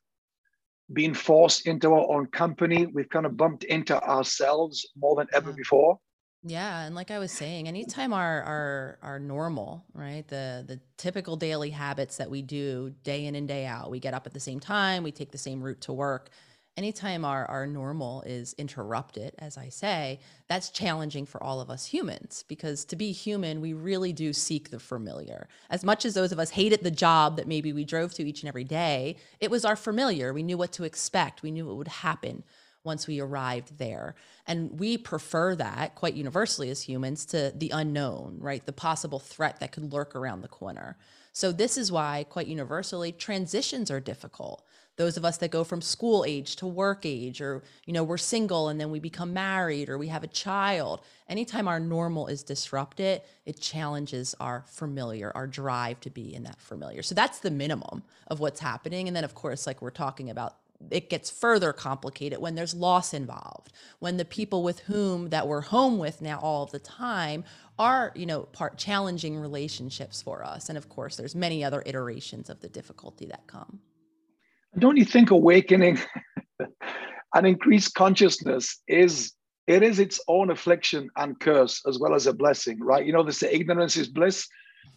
been 0.92 1.14
forced 1.14 1.66
into 1.66 1.92
our 1.92 2.12
own 2.12 2.26
company? 2.26 2.86
We've 2.86 3.08
kind 3.08 3.24
of 3.24 3.36
bumped 3.36 3.64
into 3.64 4.00
ourselves 4.02 4.84
more 4.96 5.16
than 5.16 5.28
ever 5.32 5.50
Yeah. 5.50 5.56
before. 5.56 5.98
Yeah, 6.46 6.82
and 6.84 6.94
like 6.94 7.10
I 7.10 7.18
was 7.18 7.32
saying, 7.32 7.68
anytime 7.68 8.12
our 8.12 8.42
our 8.42 8.98
our 9.02 9.18
normal, 9.18 9.84
right? 9.94 10.28
The 10.28 10.62
the 10.66 10.80
typical 10.98 11.36
daily 11.36 11.70
habits 11.70 12.18
that 12.18 12.30
we 12.30 12.42
do 12.42 12.94
day 13.02 13.24
in 13.24 13.34
and 13.34 13.48
day 13.48 13.64
out, 13.64 13.90
we 13.90 13.98
get 13.98 14.12
up 14.12 14.26
at 14.26 14.34
the 14.34 14.40
same 14.40 14.60
time, 14.60 15.02
we 15.02 15.10
take 15.10 15.32
the 15.32 15.38
same 15.38 15.62
route 15.62 15.80
to 15.82 15.92
work. 15.92 16.28
Anytime 16.76 17.24
our 17.24 17.46
our 17.46 17.66
normal 17.66 18.20
is 18.26 18.52
interrupted, 18.58 19.34
as 19.38 19.56
I 19.56 19.70
say, 19.70 20.20
that's 20.48 20.68
challenging 20.68 21.24
for 21.24 21.42
all 21.42 21.62
of 21.62 21.70
us 21.70 21.86
humans 21.86 22.44
because 22.46 22.84
to 22.86 22.96
be 22.96 23.10
human, 23.12 23.62
we 23.62 23.72
really 23.72 24.12
do 24.12 24.34
seek 24.34 24.68
the 24.70 24.80
familiar. 24.80 25.48
As 25.70 25.82
much 25.82 26.04
as 26.04 26.12
those 26.12 26.32
of 26.32 26.38
us 26.38 26.50
hated 26.50 26.82
the 26.82 26.90
job 26.90 27.36
that 27.36 27.48
maybe 27.48 27.72
we 27.72 27.84
drove 27.84 28.12
to 28.14 28.28
each 28.28 28.42
and 28.42 28.48
every 28.48 28.64
day, 28.64 29.16
it 29.40 29.50
was 29.50 29.64
our 29.64 29.76
familiar. 29.76 30.34
We 30.34 30.42
knew 30.42 30.58
what 30.58 30.72
to 30.72 30.84
expect. 30.84 31.42
We 31.42 31.50
knew 31.52 31.64
what 31.66 31.76
would 31.76 31.88
happen 31.88 32.44
once 32.84 33.06
we 33.06 33.20
arrived 33.20 33.78
there. 33.78 34.14
And 34.46 34.78
we 34.78 34.98
prefer 34.98 35.56
that 35.56 35.94
quite 35.94 36.14
universally 36.14 36.70
as 36.70 36.82
humans 36.82 37.24
to 37.26 37.52
the 37.56 37.70
unknown, 37.70 38.36
right? 38.38 38.64
The 38.64 38.72
possible 38.72 39.18
threat 39.18 39.58
that 39.60 39.72
could 39.72 39.92
lurk 39.92 40.14
around 40.14 40.42
the 40.42 40.48
corner. 40.48 40.96
So, 41.32 41.50
this 41.50 41.76
is 41.76 41.90
why, 41.90 42.26
quite 42.28 42.46
universally, 42.46 43.10
transitions 43.10 43.90
are 43.90 43.98
difficult. 43.98 44.64
Those 44.96 45.16
of 45.16 45.24
us 45.24 45.38
that 45.38 45.50
go 45.50 45.64
from 45.64 45.80
school 45.80 46.24
age 46.24 46.54
to 46.56 46.66
work 46.68 47.04
age, 47.04 47.40
or, 47.40 47.64
you 47.86 47.92
know, 47.92 48.04
we're 48.04 48.18
single 48.18 48.68
and 48.68 48.80
then 48.80 48.92
we 48.92 49.00
become 49.00 49.32
married 49.32 49.88
or 49.88 49.98
we 49.98 50.06
have 50.06 50.22
a 50.22 50.28
child, 50.28 51.00
anytime 51.28 51.66
our 51.66 51.80
normal 51.80 52.28
is 52.28 52.44
disrupted, 52.44 53.22
it 53.46 53.58
challenges 53.58 54.36
our 54.38 54.62
familiar, 54.68 55.32
our 55.34 55.48
drive 55.48 55.98
to 56.02 56.10
be 56.10 56.32
in 56.32 56.44
that 56.44 56.60
familiar. 56.60 57.02
So, 57.02 57.16
that's 57.16 57.40
the 57.40 57.50
minimum 57.50 58.04
of 58.28 58.38
what's 58.38 58.60
happening. 58.60 59.08
And 59.08 59.16
then, 59.16 59.24
of 59.24 59.34
course, 59.34 59.66
like 59.66 59.82
we're 59.82 59.90
talking 59.90 60.30
about 60.30 60.54
it 60.90 61.08
gets 61.08 61.30
further 61.30 61.72
complicated 61.72 62.40
when 62.40 62.54
there's 62.54 62.74
loss 62.74 63.14
involved 63.14 63.72
when 64.00 64.16
the 64.16 64.24
people 64.24 64.62
with 64.62 64.80
whom 64.80 65.30
that 65.30 65.46
we're 65.46 65.60
home 65.60 65.98
with 65.98 66.20
now 66.20 66.38
all 66.40 66.66
the 66.66 66.78
time 66.78 67.44
are 67.78 68.12
you 68.14 68.26
know 68.26 68.40
part 68.42 68.76
challenging 68.76 69.38
relationships 69.38 70.20
for 70.20 70.44
us 70.44 70.68
and 70.68 70.76
of 70.76 70.88
course 70.88 71.16
there's 71.16 71.34
many 71.34 71.64
other 71.64 71.82
iterations 71.86 72.50
of 72.50 72.60
the 72.60 72.68
difficulty 72.68 73.26
that 73.26 73.46
come 73.46 73.80
Don't 74.78 74.96
you 74.96 75.04
think 75.04 75.30
awakening 75.30 75.98
an 77.34 77.46
increased 77.46 77.94
consciousness 77.94 78.80
is 78.86 79.32
it 79.66 79.82
is 79.82 79.98
its 79.98 80.20
own 80.28 80.50
affliction 80.50 81.08
and 81.16 81.38
curse 81.40 81.82
as 81.86 81.98
well 81.98 82.14
as 82.14 82.26
a 82.26 82.32
blessing, 82.32 82.78
right? 82.80 83.04
You 83.04 83.12
know, 83.12 83.22
they 83.22 83.32
say 83.32 83.52
ignorance 83.52 83.96
is 83.96 84.08
bliss. 84.08 84.46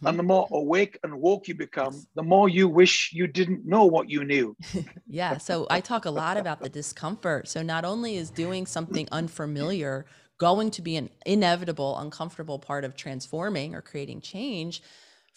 And 0.04 0.18
the 0.18 0.22
hmm. 0.22 0.28
more 0.28 0.48
awake 0.52 0.98
and 1.02 1.20
woke 1.20 1.48
you 1.48 1.54
become, 1.54 2.06
the 2.14 2.22
more 2.22 2.48
you 2.48 2.68
wish 2.68 3.10
you 3.12 3.26
didn't 3.26 3.66
know 3.66 3.84
what 3.84 4.08
you 4.08 4.24
knew. 4.24 4.56
yeah 5.08 5.38
so 5.38 5.66
i 5.70 5.80
talk 5.80 6.04
a 6.04 6.10
lot 6.10 6.36
about 6.36 6.60
the 6.60 6.68
discomfort 6.68 7.48
so 7.48 7.62
not 7.62 7.84
only 7.84 8.16
is 8.16 8.30
doing 8.30 8.66
something 8.66 9.08
unfamiliar 9.10 10.06
going 10.38 10.70
to 10.70 10.82
be 10.82 10.96
an 10.96 11.08
inevitable 11.26 11.98
uncomfortable 11.98 12.58
part 12.58 12.84
of 12.84 12.94
transforming 12.94 13.74
or 13.74 13.80
creating 13.80 14.20
change 14.20 14.82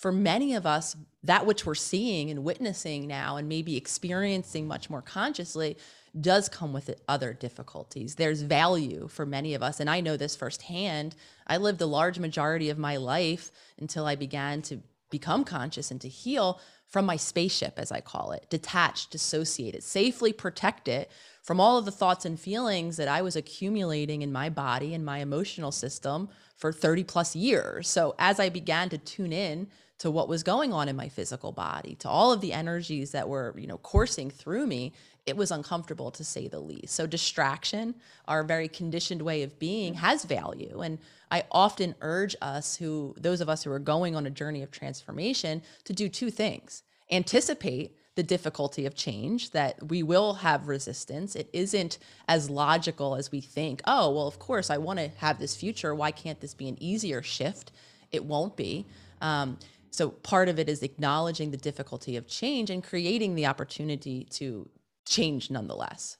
for 0.01 0.11
many 0.11 0.55
of 0.55 0.65
us, 0.65 0.95
that 1.23 1.45
which 1.45 1.63
we're 1.63 1.75
seeing 1.75 2.31
and 2.31 2.43
witnessing 2.43 3.05
now 3.05 3.37
and 3.37 3.47
maybe 3.47 3.77
experiencing 3.77 4.67
much 4.67 4.89
more 4.89 5.03
consciously 5.03 5.77
does 6.19 6.49
come 6.49 6.73
with 6.73 6.93
other 7.07 7.33
difficulties. 7.33 8.15
There's 8.15 8.41
value 8.41 9.07
for 9.07 9.25
many 9.25 9.53
of 9.53 9.63
us. 9.63 9.79
And 9.79 9.89
I 9.89 10.01
know 10.01 10.17
this 10.17 10.35
firsthand. 10.35 11.15
I 11.47 11.57
lived 11.57 11.81
a 11.81 11.85
large 11.85 12.19
majority 12.19 12.69
of 12.69 12.77
my 12.77 12.97
life 12.97 13.51
until 13.79 14.05
I 14.05 14.15
began 14.15 14.61
to 14.63 14.79
become 15.09 15.43
conscious 15.43 15.91
and 15.91 16.01
to 16.01 16.09
heal 16.09 16.59
from 16.87 17.05
my 17.05 17.15
spaceship, 17.15 17.75
as 17.77 17.91
I 17.91 18.01
call 18.01 18.33
it, 18.33 18.47
detached, 18.49 19.11
dissociated, 19.11 19.83
safely 19.83 20.33
protected 20.33 21.07
from 21.41 21.59
all 21.59 21.77
of 21.77 21.85
the 21.85 21.91
thoughts 21.91 22.25
and 22.25 22.39
feelings 22.39 22.97
that 22.97 23.07
I 23.07 23.21
was 23.21 23.37
accumulating 23.37 24.21
in 24.21 24.31
my 24.31 24.49
body 24.49 24.93
and 24.93 25.05
my 25.05 25.19
emotional 25.19 25.71
system 25.71 26.27
for 26.57 26.73
30 26.73 27.05
plus 27.05 27.35
years. 27.35 27.87
So 27.87 28.15
as 28.19 28.39
I 28.39 28.49
began 28.49 28.89
to 28.89 28.97
tune 28.97 29.31
in 29.31 29.67
to 29.99 30.11
what 30.11 30.27
was 30.27 30.43
going 30.43 30.73
on 30.73 30.89
in 30.89 30.95
my 30.95 31.07
physical 31.07 31.51
body, 31.51 31.95
to 31.95 32.09
all 32.09 32.31
of 32.31 32.41
the 32.41 32.53
energies 32.53 33.11
that 33.11 33.29
were, 33.29 33.55
you 33.57 33.67
know, 33.67 33.77
coursing 33.77 34.29
through 34.29 34.67
me, 34.67 34.91
it 35.25 35.37
was 35.37 35.51
uncomfortable 35.51 36.11
to 36.11 36.23
say 36.23 36.47
the 36.47 36.59
least. 36.59 36.95
So 36.95 37.05
distraction, 37.05 37.95
our 38.27 38.43
very 38.43 38.67
conditioned 38.67 39.21
way 39.21 39.43
of 39.43 39.59
being 39.59 39.95
has 39.95 40.25
value. 40.25 40.81
And 40.81 40.99
I 41.29 41.43
often 41.51 41.95
urge 42.01 42.35
us 42.41 42.75
who 42.75 43.15
those 43.17 43.41
of 43.41 43.49
us 43.49 43.63
who 43.63 43.71
are 43.71 43.79
going 43.79 44.15
on 44.15 44.25
a 44.25 44.31
journey 44.31 44.63
of 44.63 44.71
transformation 44.71 45.61
to 45.83 45.93
do 45.93 46.09
two 46.09 46.31
things. 46.31 46.83
Anticipate 47.11 47.95
the 48.15 48.23
difficulty 48.23 48.85
of 48.85 48.95
change 48.95 49.51
that 49.51 49.87
we 49.87 50.03
will 50.03 50.33
have 50.33 50.67
resistance. 50.67 51.35
It 51.35 51.49
isn't 51.53 51.97
as 52.27 52.49
logical 52.49 53.15
as 53.15 53.31
we 53.31 53.39
think. 53.41 53.81
Oh, 53.85 54.11
well, 54.11 54.27
of 54.27 54.37
course, 54.37 54.69
I 54.69 54.77
want 54.77 54.99
to 54.99 55.09
have 55.17 55.39
this 55.39 55.55
future. 55.55 55.95
Why 55.95 56.11
can't 56.11 56.41
this 56.41 56.53
be 56.53 56.67
an 56.67 56.81
easier 56.81 57.21
shift? 57.21 57.71
It 58.11 58.25
won't 58.25 58.57
be. 58.57 58.85
Um, 59.21 59.57
so 59.91 60.09
part 60.09 60.49
of 60.49 60.59
it 60.59 60.67
is 60.67 60.83
acknowledging 60.83 61.51
the 61.51 61.57
difficulty 61.57 62.17
of 62.17 62.27
change 62.27 62.69
and 62.69 62.83
creating 62.83 63.35
the 63.35 63.45
opportunity 63.45 64.25
to 64.31 64.67
change 65.11 65.51
nonetheless. 65.51 66.17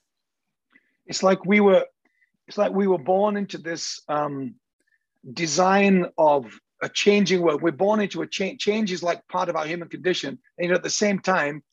It's 1.07 1.23
like 1.23 1.45
we 1.45 1.59
were, 1.59 1.85
it's 2.47 2.57
like 2.57 2.71
we 2.71 2.87
were 2.87 2.97
born 2.97 3.37
into 3.37 3.57
this 3.57 4.01
um, 4.07 4.55
design 5.33 6.05
of 6.17 6.53
a 6.81 6.89
changing 6.89 7.41
world. 7.41 7.61
We're 7.61 7.71
born 7.71 7.99
into 7.99 8.21
a 8.21 8.27
change. 8.27 8.61
Change 8.61 8.91
is 8.91 9.03
like 9.03 9.27
part 9.27 9.49
of 9.49 9.55
our 9.55 9.65
human 9.65 9.89
condition. 9.89 10.39
And 10.57 10.71
at 10.71 10.83
the 10.83 10.89
same 10.89 11.19
time, 11.19 11.63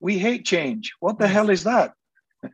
we 0.00 0.18
hate 0.18 0.44
change. 0.44 0.92
What 1.00 1.18
the 1.18 1.26
Yes. 1.26 1.32
hell 1.34 1.50
is 1.50 1.64
that? 1.64 1.94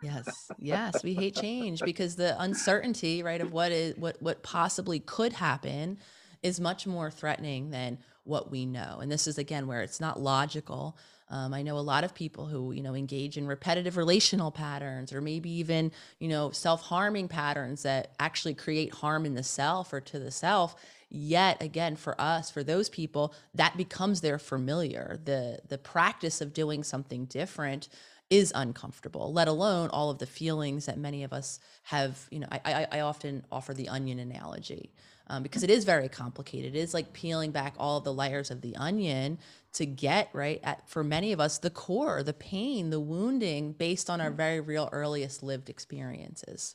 Yes, 0.01 0.53
yes, 0.59 1.03
we 1.03 1.15
hate 1.15 1.35
change 1.35 1.83
because 1.85 2.15
the 2.17 2.41
uncertainty, 2.41 3.23
right, 3.23 3.41
of 3.41 3.53
what 3.53 3.73
is 3.73 3.97
what 3.97 4.21
what 4.23 4.43
possibly 4.43 5.01
could 5.01 5.33
happen 5.33 5.99
is 6.43 6.61
much 6.61 6.87
more 6.87 7.11
threatening 7.11 7.71
than 7.71 7.99
what 8.25 8.51
we 8.51 8.65
know. 8.65 8.99
And 9.01 9.11
this 9.11 9.27
is 9.27 9.39
again 9.39 9.67
where 9.67 9.83
it's 9.83 10.01
not 10.01 10.21
logical. 10.21 10.97
Um, 11.31 11.53
I 11.53 11.63
know 11.63 11.79
a 11.79 11.81
lot 11.81 12.05
of 12.05 12.15
people 12.15 12.47
who 12.47 12.73
you 12.73 12.83
know 12.83 12.95
engage 12.95 13.37
in 13.37 13.47
repetitive 13.47 13.97
relational 13.97 14.51
patterns, 14.51 15.13
or 15.13 15.21
maybe 15.21 15.51
even 15.51 15.93
you 16.19 16.29
know 16.29 16.51
self-harming 16.51 17.29
patterns 17.29 17.83
that 17.83 18.13
actually 18.19 18.55
create 18.55 18.95
harm 18.95 19.27
in 19.27 19.35
the 19.35 19.43
self 19.43 19.93
or 19.93 20.01
to 20.01 20.19
the 20.19 20.31
self. 20.31 20.77
Yet 21.11 21.63
again, 21.63 21.97
for 21.97 22.21
us, 22.21 22.51
for 22.51 22.63
those 22.63 22.89
people, 22.89 23.35
that 23.55 23.77
becomes 23.77 24.21
their 24.21 24.39
familiar. 24.39 25.19
The 25.25 25.61
the 25.69 25.79
practice 25.79 26.41
of 26.41 26.53
doing 26.55 26.83
something 26.85 27.27
different 27.27 27.89
is 28.31 28.53
uncomfortable, 28.55 29.33
let 29.33 29.49
alone 29.49 29.89
all 29.89 30.11
of 30.11 30.19
the 30.19 30.27
feelings 30.27 30.87
that 30.87 30.99
many 30.99 31.25
of 31.25 31.33
us 31.33 31.61
have. 31.85 32.27
You 32.31 32.41
know, 32.41 32.49
I, 32.51 32.61
I, 32.65 32.87
I 32.99 33.01
often 33.01 33.45
offer 33.51 33.75
the 33.75 33.89
onion 33.89 34.19
analogy 34.19 34.93
um, 35.29 35.43
because 35.43 35.63
it 35.63 35.71
is 35.71 35.85
very 35.85 36.09
complicated. 36.09 36.75
It 36.75 36.79
is 36.79 36.95
like 36.95 37.13
peeling 37.13 37.51
back 37.51 37.75
all 37.79 38.01
the 38.01 38.13
layers 38.13 38.51
of 38.51 38.61
the 38.61 38.77
onion 38.77 39.39
to 39.75 39.87
get 39.87 40.29
right 40.33 40.61
at 40.63 40.89
for 40.89 41.05
many 41.05 41.33
of 41.33 41.41
us 41.41 41.59
the 41.59 41.71
core, 41.71 42.23
the 42.23 42.33
pain, 42.33 42.91
the 42.91 43.01
wounding 43.01 43.73
based 43.73 44.09
on 44.09 44.21
our 44.21 44.31
very 44.31 44.61
real 44.61 44.89
earliest 44.93 45.43
lived 45.43 45.69
experiences. 45.69 46.75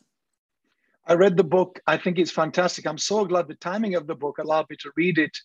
I 1.06 1.16
read 1.16 1.36
the 1.36 1.44
book. 1.44 1.80
I 1.86 1.98
think 1.98 2.18
it's 2.18 2.32
fantastic. 2.32 2.88
I'm 2.88 2.98
so 2.98 3.26
glad 3.26 3.48
the 3.48 3.56
timing 3.56 3.96
of 3.96 4.08
the 4.08 4.16
book 4.16 4.38
allowed 4.38 4.70
me 4.70 4.78
to 4.80 4.92
read 4.96 5.18
it 5.18 5.38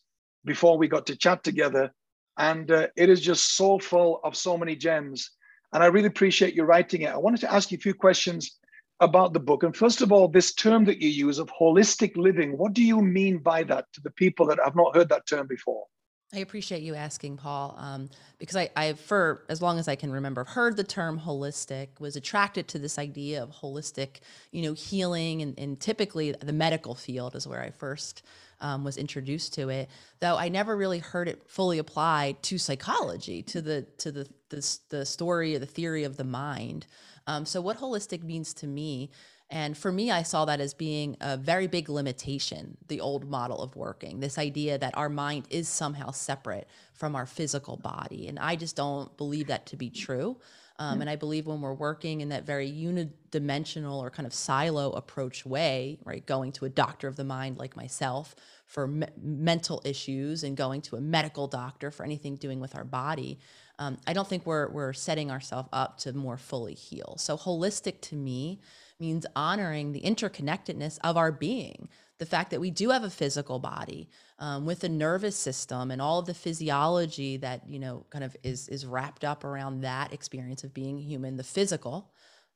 before 0.45 0.79
we 0.79 0.87
got 0.87 1.07
to 1.07 1.17
chat 1.17 1.43
together. 1.43 1.91
And 2.39 2.71
uh, 2.71 2.87
it 2.97 3.09
is 3.09 3.21
just 3.21 3.57
so 3.57 3.79
full 3.81 4.21
of 4.23 4.37
so 4.37 4.57
many 4.57 4.77
gems. 4.77 5.33
And 5.73 5.83
I 5.83 5.87
really 5.87 6.07
appreciate 6.07 6.55
you 6.55 6.63
writing 6.63 7.03
it. 7.03 7.11
I 7.11 7.17
wanted 7.17 7.41
to 7.41 7.53
ask 7.53 7.73
you 7.73 7.77
a 7.77 7.81
few 7.81 7.95
questions 7.95 8.59
about 9.01 9.33
the 9.33 9.41
book. 9.41 9.65
And 9.65 9.77
first 9.77 10.01
of 10.01 10.13
all, 10.13 10.29
this 10.29 10.55
term 10.55 10.85
that 10.85 11.01
you 11.01 11.09
use 11.09 11.39
of 11.39 11.51
holistic 11.61 12.17
living, 12.17 12.57
what 12.57 12.73
do 12.73 12.85
you 12.85 13.01
mean 13.01 13.39
by 13.39 13.65
that 13.65 13.87
to 13.95 14.01
the 14.01 14.11
people 14.13 14.47
that 14.47 14.59
have 14.65 14.77
not 14.77 14.97
heard 14.97 15.09
that 15.09 15.27
term 15.27 15.49
before? 15.49 15.85
I 16.35 16.41
appreciate 16.41 16.83
you 16.83 16.95
asking, 16.95 17.39
Paul, 17.39 17.75
um, 17.79 18.11
because 18.39 18.55
I, 18.55 18.69
I, 18.77 18.93
for 18.93 19.45
as 19.49 19.63
long 19.63 19.79
as 19.79 19.89
I 19.89 19.95
can 19.95 20.13
remember, 20.13 20.45
heard 20.45 20.77
the 20.77 20.85
term 20.85 21.19
holistic, 21.19 21.89
was 22.01 22.17
attracted 22.17 22.69
to 22.69 22.79
this 22.79 22.99
idea 22.99 23.43
of 23.43 23.51
holistic, 23.51 24.21
you 24.51 24.61
know, 24.61 24.75
healing, 24.75 25.41
and, 25.41 25.59
and 25.59 25.81
typically 25.81 26.33
the 26.33 26.53
medical 26.53 26.95
field 26.95 27.35
is 27.35 27.49
where 27.49 27.63
I 27.63 27.71
first 27.71 28.23
um, 28.61 28.85
was 28.85 28.99
introduced 28.99 29.55
to 29.55 29.71
it. 29.71 29.89
Though 30.21 30.37
I 30.37 30.51
never 30.51 30.77
really 30.77 30.99
heard 30.99 31.29
it 31.29 31.49
fully 31.49 31.79
applied 31.79 32.43
to 32.45 32.59
psychology, 32.59 33.43
to 33.45 33.63
the 33.63 33.87
to 33.99 34.13
the 34.13 34.29
the, 34.51 34.79
the 34.91 35.07
story 35.07 35.57
or 35.57 35.59
the 35.59 35.67
theory 35.67 36.05
of 36.05 36.19
the 36.19 36.25
mind. 36.25 36.87
Um, 37.27 37.47
so, 37.47 37.61
what 37.61 37.79
holistic 37.79 38.23
means 38.23 38.53
to 38.55 38.67
me, 38.67 39.11
and 39.51 39.77
for 39.77 39.91
me, 39.91 40.11
I 40.11 40.23
saw 40.23 40.45
that 40.45 40.61
as 40.61 40.75
being 40.75 41.17
a 41.21 41.37
very 41.37 41.67
big 41.67 41.89
limitation, 41.89 42.77
the 42.89 43.01
old 43.01 43.29
model 43.29 43.63
of 43.63 43.77
working, 43.77 44.21
this 44.21 44.37
idea 44.37 44.77
that 44.77 44.97
our 44.97 45.09
mind 45.09 45.47
is 45.49 45.69
somehow 45.69 46.11
separate 46.11 46.69
from 46.93 47.17
our 47.17 47.25
physical 47.25 47.77
body. 47.79 48.29
And 48.29 48.39
I 48.39 48.57
just 48.57 48.77
don't 48.77 49.17
believe 49.17 49.47
that 49.47 49.65
to 49.67 49.77
be 49.77 49.89
true. 49.89 50.37
Um, 50.81 51.01
and 51.01 51.11
I 51.11 51.17
believe 51.17 51.47
when 51.47 51.61
we're 51.61 51.75
working 51.75 52.21
in 52.21 52.29
that 52.29 52.45
very 52.45 52.71
unidimensional 52.71 53.99
or 53.99 54.11
kind 54.11 54.27
of 54.27 54.35
silo 54.35 54.93
approach 54.93 55.45
way, 55.45 55.99
right, 56.05 56.25
going 56.25 56.53
to 56.53 56.67
a 56.67 56.69
doctor 56.69 57.09
of 57.09 57.17
the 57.17 57.25
mind 57.25 57.59
like 57.59 57.75
myself 57.75 58.37
for 58.67 58.87
me- 58.87 59.09
mental 59.21 59.83
issues 59.85 60.45
and 60.45 60.57
going 60.57 60.83
to 60.83 60.95
a 60.95 61.01
medical 61.01 61.49
doctor 61.49 61.91
for 61.91 62.05
anything 62.05 62.37
doing 62.37 62.61
with 62.61 62.77
our 62.77 62.85
body, 62.85 63.41
um, 63.81 63.99
I 64.07 64.13
don't 64.13 64.29
think 64.29 64.47
we're 64.47 64.69
we're 64.71 64.93
setting 64.93 65.31
ourselves 65.33 65.69
up 65.73 65.99
to 65.99 66.13
more 66.13 66.37
fully 66.37 66.75
heal. 66.75 67.17
So 67.19 67.37
holistic 67.37 68.01
to 68.03 68.17
me 68.17 68.61
means 69.01 69.27
honoring 69.37 69.93
the 69.93 70.01
interconnectedness 70.01 70.99
of 71.05 71.17
our 71.17 71.31
being, 71.31 71.89
the 72.19 72.27
fact 72.27 72.51
that 72.51 72.61
we 72.61 72.71
do 72.71 72.91
have 72.91 73.05
a 73.05 73.11
physical 73.11 73.59
body 73.59 74.09
um, 74.41 74.67
with 74.67 74.83
a 74.83 74.89
nervous 74.89 75.37
system 75.37 75.91
and 75.91 76.03
all 76.03 76.19
of 76.19 76.27
the 76.27 76.35
physiology 76.35 77.37
that 77.37 77.69
you 77.69 77.79
know 77.79 78.05
kind 78.11 78.25
of 78.25 78.37
is 78.43 78.69
is 78.69 78.85
wrapped 78.85 79.25
up 79.25 79.45
around 79.45 79.81
that 79.81 80.13
experience 80.13 80.65
of 80.65 80.75
being 80.75 80.99
human, 80.99 81.37
the 81.37 81.45
physical. 81.45 82.11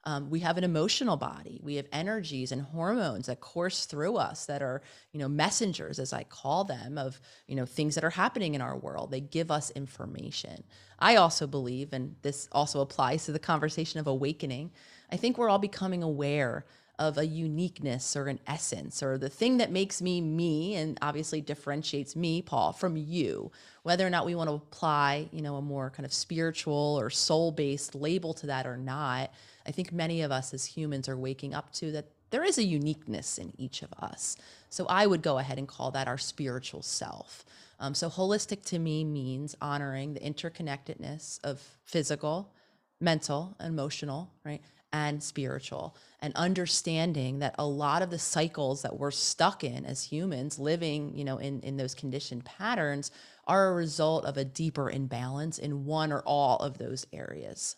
Um, 0.05 0.31
we 0.31 0.41
have 0.41 0.59
an 0.59 0.65
emotional 0.65 1.17
body. 1.17 1.61
We 1.63 1.77
have 1.77 1.87
energies 1.93 2.51
and 2.51 2.61
hormones 2.61 3.27
that 3.27 3.41
course 3.41 3.85
through 3.85 4.17
us 4.17 4.47
that 4.47 4.61
are, 4.61 4.83
you 5.13 5.21
know, 5.21 5.29
messengers, 5.29 6.01
as 6.01 6.13
I 6.13 6.25
call 6.25 6.65
them, 6.65 6.99
of, 6.99 7.21
you 7.47 7.55
know, 7.55 7.67
things 7.67 7.95
that 7.95 8.03
are 8.03 8.11
happening 8.11 8.57
in 8.57 8.61
our 8.61 8.77
world. 8.77 9.13
They 9.13 9.21
give 9.21 9.53
us 9.53 9.71
information. 9.71 10.65
I 10.99 11.15
also 11.15 11.47
believe, 11.47 11.93
and 11.93 12.17
this 12.23 12.49
also 12.51 12.81
applies 12.81 13.27
to 13.27 13.33
the 13.33 13.39
conversation 13.39 14.01
of 14.01 14.09
awakening, 14.09 14.73
I 15.12 15.16
think 15.16 15.38
we're 15.38 15.49
all 15.49 15.59
becoming 15.59 16.02
aware 16.02 16.64
of 16.99 17.19
a 17.19 17.26
uniqueness 17.26 18.16
or 18.16 18.26
an 18.26 18.38
essence 18.47 19.02
or 19.02 19.19
the 19.19 19.28
thing 19.28 19.59
that 19.59 19.71
makes 19.71 20.02
me 20.02 20.21
me 20.21 20.75
and 20.75 20.99
obviously 21.00 21.40
differentiates 21.40 22.14
me 22.14 22.42
paul 22.42 22.71
from 22.71 22.99
you 22.99 23.50
whether 23.83 24.07
or 24.07 24.11
not 24.11 24.26
we 24.26 24.35
want 24.35 24.49
to 24.49 24.54
apply 24.54 25.26
you 25.33 25.40
know 25.40 25.57
a 25.57 25.62
more 25.62 25.88
kind 25.88 26.04
of 26.04 26.12
spiritual 26.12 26.99
or 27.00 27.09
soul 27.09 27.50
based 27.50 27.95
label 27.95 28.35
to 28.35 28.47
that 28.47 28.66
or 28.66 28.76
not 28.76 29.31
I 29.66 29.73
think 29.73 29.92
many 29.92 30.23
of 30.23 30.33
us 30.33 30.52
as 30.52 30.64
humans 30.64 31.09
are 31.09 31.16
waking 31.16 31.54
up 31.54 31.73
to 31.75 31.92
that 31.92 32.07
there 32.31 32.45
is 32.45 32.59
a 32.59 32.64
uniqueness 32.64 33.38
in 33.38 33.52
each 33.59 33.83
of 33.83 33.92
us. 33.99 34.37
So 34.71 34.87
I 34.87 35.07
would 35.07 35.23
go 35.23 35.38
ahead 35.38 35.59
and 35.59 35.69
call 35.69 35.90
that 35.92 36.09
our 36.09 36.19
spiritual 36.19 36.83
self. 36.83 37.45
Um, 37.78 37.95
so 37.95 38.09
holistic 38.09 38.64
to 38.66 38.78
me 38.78 39.04
means 39.04 39.54
honoring 39.61 40.14
the 40.14 40.21
interconnectedness 40.21 41.40
of 41.45 41.61
physical, 41.85 42.52
mental, 43.00 43.54
and 43.59 43.69
emotional, 43.69 44.31
right, 44.45 44.62
and 44.93 45.23
spiritual, 45.23 45.97
and 46.21 46.35
understanding 46.35 47.39
that 47.39 47.55
a 47.59 47.67
lot 47.67 48.03
of 48.03 48.11
the 48.11 48.19
cycles 48.19 48.83
that 48.83 48.99
we're 48.99 49.11
stuck 49.11 49.65
in 49.65 49.85
as 49.85 50.03
humans, 50.03 50.59
living, 50.59 51.17
you 51.17 51.25
know, 51.25 51.39
in 51.39 51.61
in 51.61 51.77
those 51.77 51.95
conditioned 51.95 52.45
patterns, 52.45 53.11
are 53.47 53.69
a 53.69 53.75
result 53.75 54.25
of 54.25 54.37
a 54.37 54.45
deeper 54.45 54.91
imbalance 54.91 55.59
in 55.59 55.85
one 55.85 56.13
or 56.13 56.21
all 56.21 56.59
of 56.59 56.79
those 56.79 57.07
areas. 57.13 57.77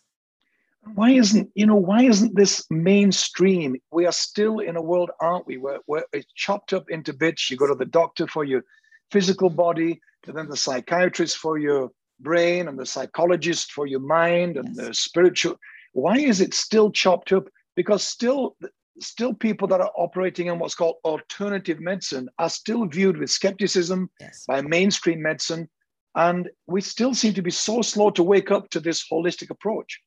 Why 0.93 1.11
isn't 1.11 1.49
you 1.55 1.65
know 1.65 1.75
why 1.75 2.03
isn't 2.03 2.35
this 2.35 2.65
mainstream? 2.69 3.75
We 3.91 4.05
are 4.05 4.11
still 4.11 4.59
in 4.59 4.75
a 4.75 4.81
world 4.81 5.09
aren't 5.19 5.47
we 5.47 5.57
where, 5.57 5.79
where 5.85 6.05
it's 6.13 6.31
chopped 6.35 6.73
up 6.73 6.89
into 6.89 7.13
bits. 7.13 7.49
You 7.49 7.57
go 7.57 7.67
to 7.67 7.75
the 7.75 7.85
doctor 7.85 8.27
for 8.27 8.43
your 8.43 8.63
physical 9.09 9.49
body 9.49 9.99
and 10.27 10.37
then 10.37 10.47
the 10.47 10.57
psychiatrist 10.57 11.37
for 11.37 11.57
your 11.57 11.89
brain 12.19 12.67
and 12.67 12.77
the 12.77 12.85
psychologist 12.85 13.71
for 13.71 13.87
your 13.87 13.99
mind 13.99 14.57
and 14.57 14.75
yes. 14.75 14.77
the 14.77 14.93
spiritual 14.93 15.57
why 15.95 16.17
is 16.17 16.41
it 16.41 16.53
still 16.53 16.91
chopped 16.91 17.31
up 17.31 17.47
because 17.75 18.03
still 18.03 18.55
still 18.99 19.33
people 19.33 19.67
that 19.67 19.81
are 19.81 19.91
operating 19.97 20.47
in 20.47 20.59
what's 20.59 20.75
called 20.75 20.95
alternative 21.03 21.79
medicine 21.79 22.29
are 22.39 22.49
still 22.49 22.85
viewed 22.85 23.17
with 23.17 23.29
skepticism 23.29 24.09
yes. 24.19 24.45
by 24.47 24.61
mainstream 24.61 25.21
medicine 25.21 25.67
and 26.15 26.49
we 26.67 26.79
still 26.79 27.13
seem 27.13 27.33
to 27.33 27.41
be 27.41 27.51
so 27.51 27.81
slow 27.81 28.09
to 28.09 28.23
wake 28.23 28.51
up 28.51 28.69
to 28.69 28.79
this 28.79 29.05
holistic 29.11 29.49
approach 29.49 29.99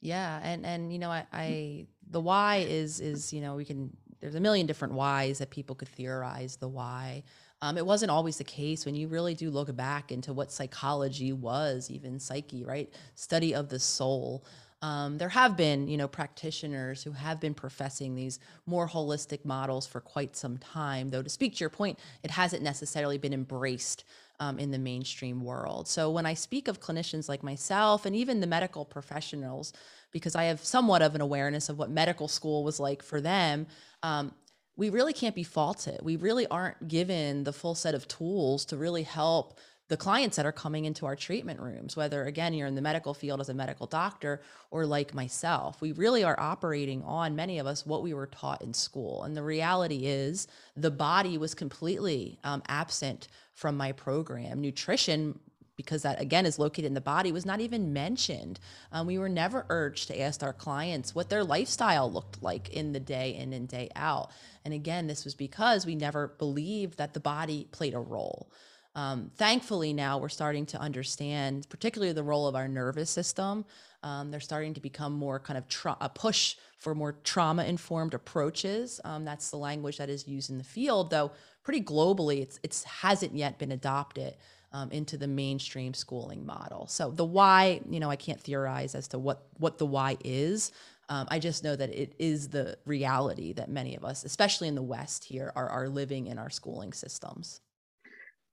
yeah, 0.00 0.40
and 0.42 0.64
and 0.64 0.92
you 0.92 0.98
know, 0.98 1.10
I, 1.10 1.26
I 1.32 1.86
the 2.10 2.20
why 2.20 2.64
is 2.68 3.00
is 3.00 3.32
you 3.32 3.40
know 3.40 3.54
we 3.54 3.64
can 3.64 3.90
there's 4.20 4.34
a 4.34 4.40
million 4.40 4.66
different 4.66 4.94
whys 4.94 5.38
that 5.38 5.50
people 5.50 5.76
could 5.76 5.88
theorize 5.88 6.56
the 6.56 6.68
why. 6.68 7.22
Um, 7.62 7.76
it 7.76 7.84
wasn't 7.84 8.10
always 8.10 8.38
the 8.38 8.44
case 8.44 8.86
when 8.86 8.94
you 8.94 9.08
really 9.08 9.34
do 9.34 9.50
look 9.50 9.74
back 9.76 10.10
into 10.10 10.32
what 10.32 10.50
psychology 10.50 11.34
was, 11.34 11.90
even 11.90 12.18
psyche, 12.18 12.64
right? 12.64 12.90
Study 13.14 13.54
of 13.54 13.68
the 13.68 13.78
soul. 13.78 14.46
Um, 14.82 15.18
there 15.18 15.28
have 15.28 15.56
been, 15.56 15.88
you 15.88 15.96
know, 15.96 16.08
practitioners 16.08 17.02
who 17.02 17.12
have 17.12 17.38
been 17.38 17.52
professing 17.54 18.14
these 18.14 18.38
more 18.64 18.88
holistic 18.88 19.44
models 19.44 19.86
for 19.86 20.00
quite 20.00 20.36
some 20.36 20.56
time. 20.56 21.10
Though, 21.10 21.22
to 21.22 21.28
speak 21.28 21.56
to 21.56 21.60
your 21.60 21.70
point, 21.70 21.98
it 22.22 22.30
hasn't 22.30 22.62
necessarily 22.62 23.18
been 23.18 23.34
embraced 23.34 24.04
um, 24.40 24.58
in 24.58 24.70
the 24.70 24.78
mainstream 24.78 25.44
world. 25.44 25.86
So 25.86 26.10
when 26.10 26.24
I 26.24 26.32
speak 26.32 26.66
of 26.66 26.80
clinicians 26.80 27.28
like 27.28 27.42
myself 27.42 28.06
and 28.06 28.16
even 28.16 28.40
the 28.40 28.46
medical 28.46 28.86
professionals, 28.86 29.74
because 30.12 30.34
I 30.34 30.44
have 30.44 30.64
somewhat 30.64 31.02
of 31.02 31.14
an 31.14 31.20
awareness 31.20 31.68
of 31.68 31.78
what 31.78 31.90
medical 31.90 32.26
school 32.26 32.64
was 32.64 32.80
like 32.80 33.02
for 33.02 33.20
them, 33.20 33.66
um, 34.02 34.32
we 34.76 34.88
really 34.88 35.12
can't 35.12 35.34
be 35.34 35.42
faulted. 35.42 36.00
We 36.02 36.16
really 36.16 36.46
aren't 36.46 36.88
given 36.88 37.44
the 37.44 37.52
full 37.52 37.74
set 37.74 37.94
of 37.94 38.08
tools 38.08 38.64
to 38.66 38.78
really 38.78 39.02
help 39.02 39.58
the 39.90 39.96
clients 39.96 40.36
that 40.36 40.46
are 40.46 40.52
coming 40.52 40.84
into 40.84 41.04
our 41.04 41.16
treatment 41.16 41.58
rooms, 41.58 41.96
whether 41.96 42.24
again 42.24 42.54
you're 42.54 42.68
in 42.68 42.76
the 42.76 42.80
medical 42.80 43.12
field 43.12 43.40
as 43.40 43.48
a 43.48 43.54
medical 43.54 43.88
doctor 43.88 44.40
or 44.70 44.86
like 44.86 45.12
myself, 45.12 45.80
we 45.80 45.90
really 45.90 46.22
are 46.22 46.38
operating 46.38 47.02
on 47.02 47.34
many 47.34 47.58
of 47.58 47.66
us 47.66 47.84
what 47.84 48.00
we 48.00 48.14
were 48.14 48.28
taught 48.28 48.62
in 48.62 48.72
school. 48.72 49.24
And 49.24 49.36
the 49.36 49.42
reality 49.42 50.06
is 50.06 50.46
the 50.76 50.92
body 50.92 51.36
was 51.36 51.56
completely 51.56 52.38
um, 52.44 52.62
absent 52.68 53.26
from 53.52 53.76
my 53.76 53.90
program. 53.90 54.60
Nutrition, 54.60 55.40
because 55.74 56.02
that 56.02 56.20
again 56.20 56.46
is 56.46 56.56
located 56.56 56.84
in 56.84 56.94
the 56.94 57.00
body, 57.00 57.32
was 57.32 57.44
not 57.44 57.60
even 57.60 57.92
mentioned. 57.92 58.60
Um, 58.92 59.08
we 59.08 59.18
were 59.18 59.28
never 59.28 59.66
urged 59.70 60.06
to 60.06 60.20
ask 60.20 60.40
our 60.44 60.52
clients 60.52 61.16
what 61.16 61.30
their 61.30 61.42
lifestyle 61.42 62.08
looked 62.08 62.40
like 62.40 62.68
in 62.68 62.92
the 62.92 63.00
day 63.00 63.34
in 63.34 63.52
and 63.52 63.66
day 63.66 63.90
out. 63.96 64.30
And 64.64 64.72
again, 64.72 65.08
this 65.08 65.24
was 65.24 65.34
because 65.34 65.84
we 65.84 65.96
never 65.96 66.28
believed 66.38 66.96
that 66.98 67.12
the 67.12 67.18
body 67.18 67.66
played 67.72 67.94
a 67.94 67.98
role. 67.98 68.52
Um, 69.00 69.30
thankfully, 69.36 69.94
now 69.94 70.18
we're 70.18 70.28
starting 70.28 70.66
to 70.66 70.78
understand, 70.78 71.66
particularly 71.70 72.12
the 72.12 72.22
role 72.22 72.46
of 72.46 72.54
our 72.54 72.68
nervous 72.68 73.08
system. 73.08 73.64
Um, 74.02 74.30
they're 74.30 74.40
starting 74.40 74.74
to 74.74 74.80
become 74.80 75.14
more 75.14 75.40
kind 75.40 75.56
of 75.56 75.66
tra- 75.68 75.96
a 76.02 76.10
push 76.10 76.56
for 76.76 76.94
more 76.94 77.12
trauma 77.24 77.64
informed 77.64 78.12
approaches. 78.12 79.00
Um, 79.04 79.24
that's 79.24 79.50
the 79.50 79.56
language 79.56 79.96
that 79.96 80.10
is 80.10 80.28
used 80.28 80.50
in 80.50 80.58
the 80.58 80.64
field, 80.64 81.10
though 81.10 81.32
pretty 81.62 81.80
globally, 81.80 82.42
it's 82.42 82.60
it 82.62 82.84
hasn't 82.86 83.34
yet 83.34 83.58
been 83.58 83.72
adopted 83.72 84.34
um, 84.72 84.90
into 84.90 85.16
the 85.16 85.26
mainstream 85.26 85.94
schooling 85.94 86.44
model. 86.44 86.86
So 86.86 87.10
the 87.10 87.24
why, 87.24 87.80
you 87.88 88.00
know, 88.00 88.10
I 88.10 88.16
can't 88.16 88.40
theorize 88.40 88.94
as 88.94 89.08
to 89.08 89.18
what 89.18 89.46
what 89.56 89.78
the 89.78 89.86
why 89.86 90.18
is. 90.24 90.72
Um, 91.08 91.26
I 91.30 91.38
just 91.38 91.64
know 91.64 91.74
that 91.74 91.90
it 91.90 92.14
is 92.18 92.50
the 92.50 92.76
reality 92.84 93.54
that 93.54 93.68
many 93.70 93.96
of 93.96 94.04
us, 94.04 94.24
especially 94.24 94.68
in 94.68 94.74
the 94.74 94.82
West 94.82 95.24
here, 95.24 95.52
are, 95.56 95.68
are 95.68 95.88
living 95.88 96.26
in 96.26 96.38
our 96.38 96.50
schooling 96.50 96.92
systems. 96.92 97.62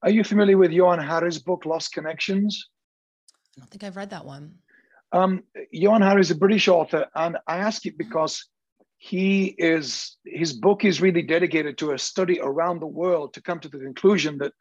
Are 0.02 0.10
you 0.10 0.22
familiar 0.22 0.56
with 0.56 0.70
Johann 0.70 1.00
Hari's 1.00 1.38
book, 1.38 1.66
Lost 1.66 1.92
Connections? 1.92 2.68
I 3.56 3.60
don't 3.60 3.70
think 3.70 3.82
I've 3.82 3.96
read 3.96 4.10
that 4.10 4.24
one. 4.24 4.54
Um, 5.10 5.42
Johann 5.72 6.02
Hari 6.02 6.20
is 6.20 6.30
a 6.30 6.36
British 6.36 6.68
author, 6.68 7.06
and 7.14 7.36
I 7.48 7.58
ask 7.58 7.84
it 7.84 7.98
because 7.98 8.46
he 8.98 9.54
is 9.58 10.16
his 10.24 10.52
book 10.52 10.84
is 10.84 11.00
really 11.00 11.22
dedicated 11.22 11.78
to 11.78 11.92
a 11.92 11.98
study 11.98 12.38
around 12.40 12.80
the 12.80 12.86
world 12.86 13.32
to 13.34 13.42
come 13.42 13.58
to 13.60 13.68
the 13.68 13.78
conclusion 13.78 14.38
that 14.38 14.52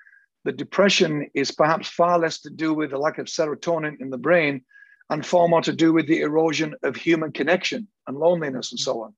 the 0.44 0.52
depression 0.52 1.28
is 1.34 1.52
perhaps 1.52 1.88
far 1.88 2.18
less 2.18 2.40
to 2.42 2.50
do 2.50 2.74
with 2.74 2.92
the 2.92 2.98
lack 2.98 3.18
of 3.18 3.28
serotonin 3.28 4.00
in 4.00 4.10
the 4.10 4.18
brain 4.18 4.64
and 5.10 5.26
far 5.26 5.48
more 5.48 5.62
to 5.62 5.74
do 5.74 5.92
with 5.92 6.08
the 6.08 6.22
erosion 6.22 6.76
of 6.84 6.96
human 6.96 7.32
connection 7.32 7.88
and 8.08 8.18
loneliness 8.18 8.72
and 8.72 8.80
so 8.80 9.04
on. 9.04 9.14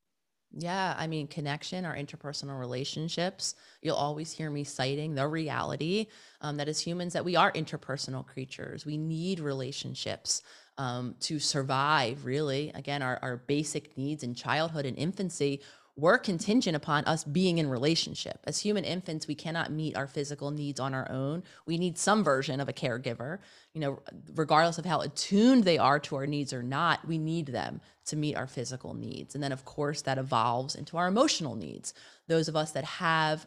Yeah, 0.51 0.96
I 0.98 1.06
mean, 1.06 1.27
connection, 1.27 1.86
our 1.86 1.96
interpersonal 1.96 2.60
relationships. 2.60 3.53
You'll 3.84 3.96
always 3.96 4.32
hear 4.32 4.50
me 4.50 4.63
citing 4.63 5.13
the 5.13 5.27
reality 5.27 6.08
um, 6.41 6.58
that 6.58 6.68
as 6.68 6.79
humans, 6.79 7.13
that 7.13 7.24
we 7.24 7.36
are 7.36 7.51
interpersonal 7.51 8.25
creatures. 8.25 8.84
We 8.84 8.98
need 8.98 9.39
relationships 9.39 10.41
um, 10.79 11.13
to 11.22 11.38
survive. 11.38 12.25
Really, 12.25 12.72
again, 12.74 13.03
our 13.03 13.20
our 13.22 13.38
basic 13.38 13.96
needs 13.96 14.24
in 14.24 14.34
childhood 14.34 14.88
and 14.88 14.98
infancy 14.98 15.62
we're 16.00 16.18
contingent 16.18 16.75
upon 16.75 17.03
us 17.06 17.24
being 17.24 17.58
in 17.58 17.70
relationship. 17.70 18.39
As 18.46 18.60
human 18.60 18.84
infants, 18.84 19.27
we 19.27 19.36
cannot 19.36 19.72
meet 19.72 19.98
our 19.98 20.08
physical 20.08 20.51
needs 20.51 20.79
on 20.79 20.94
our 20.94 21.10
own. 21.12 21.44
We 21.65 21.77
need 21.77 21.98
some 21.98 22.24
version 22.24 22.60
of 22.60 22.70
a 22.70 22.74
caregiver. 22.74 23.39
You 23.74 23.82
know, 23.82 24.00
regardless 24.36 24.77
of 24.77 24.86
how 24.86 25.01
attuned 25.01 25.63
they 25.63 25.77
are 25.77 26.00
to 26.00 26.15
our 26.15 26.27
needs 26.27 26.53
or 26.53 26.63
not, 26.63 27.08
we 27.08 27.18
need 27.18 27.48
them 27.48 27.82
to 28.06 28.15
meet 28.15 28.36
our 28.36 28.48
physical 28.48 28.94
needs. 28.94 29.36
And 29.36 29.44
then, 29.44 29.51
of 29.51 29.65
course, 29.65 30.01
that 30.03 30.18
evolves 30.18 30.75
into 30.75 30.98
our 30.98 31.08
emotional 31.08 31.56
needs. 31.56 31.94
Those 32.27 32.48
of 32.48 32.56
us 32.56 32.72
that 32.72 32.86
have 32.86 33.46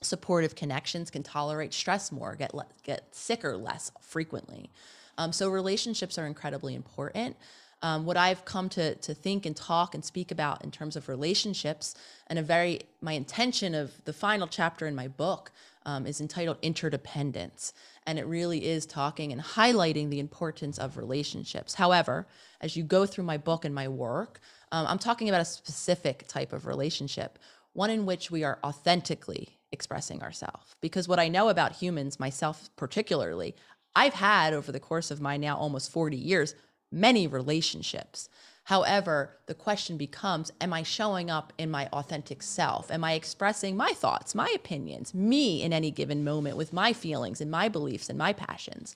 supportive 0.00 0.54
connections 0.54 1.10
can 1.10 1.22
tolerate 1.22 1.74
stress 1.74 2.12
more, 2.12 2.36
get 2.36 2.52
get 2.84 3.14
sicker 3.14 3.56
less 3.56 3.90
frequently. 4.00 4.70
Um, 5.18 5.32
so 5.32 5.48
relationships 5.48 6.16
are 6.16 6.26
incredibly 6.26 6.76
important 6.76 7.36
um, 7.82 8.04
what 8.04 8.16
I've 8.16 8.44
come 8.44 8.68
to 8.70 8.94
to 8.96 9.14
think 9.14 9.46
and 9.46 9.54
talk 9.54 9.94
and 9.94 10.04
speak 10.04 10.30
about 10.30 10.64
in 10.64 10.70
terms 10.70 10.96
of 10.96 11.08
relationships, 11.08 11.94
and 12.26 12.38
a 12.38 12.42
very 12.42 12.80
my 13.00 13.12
intention 13.12 13.74
of 13.74 14.04
the 14.04 14.12
final 14.12 14.46
chapter 14.46 14.86
in 14.86 14.94
my 14.94 15.08
book 15.08 15.52
um, 15.86 16.06
is 16.06 16.20
entitled 16.20 16.58
interdependence, 16.60 17.72
and 18.06 18.18
it 18.18 18.26
really 18.26 18.66
is 18.66 18.84
talking 18.84 19.32
and 19.32 19.40
highlighting 19.40 20.10
the 20.10 20.20
importance 20.20 20.78
of 20.78 20.96
relationships. 20.96 21.74
However, 21.74 22.26
as 22.60 22.76
you 22.76 22.82
go 22.82 23.06
through 23.06 23.24
my 23.24 23.38
book 23.38 23.64
and 23.64 23.74
my 23.74 23.88
work, 23.88 24.40
um, 24.72 24.86
I'm 24.86 24.98
talking 24.98 25.28
about 25.28 25.40
a 25.40 25.46
specific 25.46 26.26
type 26.26 26.52
of 26.52 26.66
relationship, 26.66 27.38
one 27.72 27.90
in 27.90 28.06
which 28.06 28.30
we 28.30 28.44
are 28.44 28.58
authentically 28.64 29.58
expressing 29.70 30.22
ourselves. 30.22 30.74
Because 30.80 31.06
what 31.06 31.18
I 31.20 31.28
know 31.28 31.48
about 31.48 31.72
humans, 31.72 32.18
myself 32.18 32.70
particularly, 32.76 33.54
I've 33.94 34.14
had 34.14 34.52
over 34.52 34.72
the 34.72 34.80
course 34.80 35.10
of 35.10 35.20
my 35.20 35.36
now 35.36 35.56
almost 35.56 35.90
40 35.90 36.16
years 36.16 36.54
many 36.90 37.26
relationships. 37.26 38.28
However, 38.64 39.38
the 39.46 39.54
question 39.54 39.96
becomes 39.96 40.52
Am 40.60 40.72
I 40.72 40.82
showing 40.82 41.30
up 41.30 41.52
in 41.56 41.70
my 41.70 41.86
authentic 41.86 42.42
self? 42.42 42.90
Am 42.90 43.02
I 43.02 43.14
expressing 43.14 43.76
my 43.76 43.92
thoughts, 43.92 44.34
my 44.34 44.52
opinions, 44.54 45.14
me 45.14 45.62
in 45.62 45.72
any 45.72 45.90
given 45.90 46.22
moment 46.22 46.56
with 46.56 46.72
my 46.72 46.92
feelings 46.92 47.40
and 47.40 47.50
my 47.50 47.68
beliefs 47.68 48.10
and 48.10 48.18
my 48.18 48.32
passions? 48.32 48.94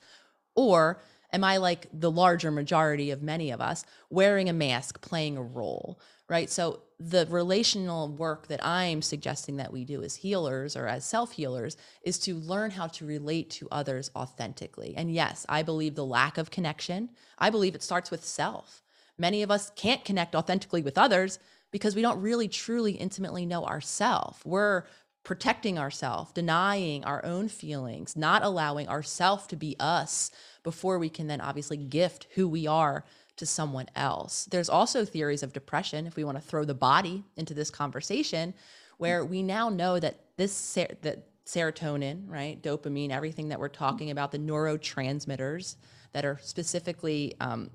Or 0.55 1.01
am 1.31 1.43
I 1.43 1.57
like 1.57 1.87
the 1.91 2.11
larger 2.11 2.51
majority 2.51 3.09
of 3.09 3.23
many 3.23 3.49
of 3.49 3.61
us, 3.61 3.83
wearing 4.11 4.47
a 4.47 4.53
mask, 4.53 5.01
playing 5.01 5.37
a 5.37 5.41
role, 5.41 5.99
right? 6.29 6.49
So 6.49 6.81
the 6.99 7.27
relational 7.29 8.07
work 8.09 8.47
that 8.47 8.65
I'm 8.65 9.01
suggesting 9.01 9.57
that 9.57 9.73
we 9.73 9.83
do 9.83 10.03
as 10.03 10.15
healers 10.15 10.75
or 10.75 10.87
as 10.87 11.05
self 11.05 11.33
healers 11.33 11.75
is 12.03 12.17
to 12.19 12.35
learn 12.35 12.71
how 12.71 12.87
to 12.87 13.05
relate 13.05 13.49
to 13.51 13.67
others 13.71 14.09
authentically. 14.15 14.93
And 14.95 15.13
yes, 15.13 15.45
I 15.49 15.63
believe 15.63 15.95
the 15.95 16.05
lack 16.05 16.37
of 16.37 16.51
connection, 16.51 17.09
I 17.37 17.49
believe 17.49 17.75
it 17.75 17.83
starts 17.83 18.09
with 18.09 18.23
self. 18.23 18.81
Many 19.17 19.43
of 19.43 19.51
us 19.51 19.71
can't 19.75 20.05
connect 20.05 20.35
authentically 20.35 20.81
with 20.81 20.97
others 20.97 21.39
because 21.71 21.95
we 21.95 22.01
don't 22.01 22.21
really 22.21 22.47
truly 22.47 22.93
intimately 22.93 23.45
know 23.45 23.65
ourselves. 23.65 24.39
We're 24.45 24.83
protecting 25.23 25.79
ourselves, 25.79 26.31
denying 26.33 27.03
our 27.05 27.23
own 27.25 27.47
feelings, 27.47 28.15
not 28.15 28.43
allowing 28.43 28.87
ourselves 28.89 29.47
to 29.47 29.55
be 29.55 29.75
us 29.79 30.31
before 30.63 30.99
we 30.99 31.09
can 31.09 31.27
then 31.27 31.41
obviously 31.41 31.77
gift 31.77 32.27
who 32.35 32.47
we 32.47 32.67
are 32.67 33.05
to 33.37 33.45
someone 33.45 33.87
else. 33.95 34.45
There's 34.45 34.69
also 34.69 35.05
theories 35.05 35.43
of 35.43 35.53
depression, 35.53 36.05
if 36.05 36.15
we 36.15 36.23
want 36.23 36.37
to 36.37 36.43
throw 36.43 36.65
the 36.65 36.73
body 36.73 37.23
into 37.35 37.53
this 37.53 37.69
conversation, 37.69 38.53
where 38.97 39.25
we 39.25 39.41
now 39.41 39.69
know 39.69 39.99
that 39.99 40.19
this 40.37 40.73
that 40.73 41.27
serotonin, 41.45 42.29
right, 42.29 42.61
dopamine, 42.61 43.11
everything 43.11 43.49
that 43.49 43.59
we're 43.59 43.67
talking 43.67 44.11
about, 44.11 44.31
the 44.31 44.39
neurotransmitters 44.39 45.75
that 46.13 46.25
are 46.25 46.39
specifically 46.41 47.35
um, 47.41 47.69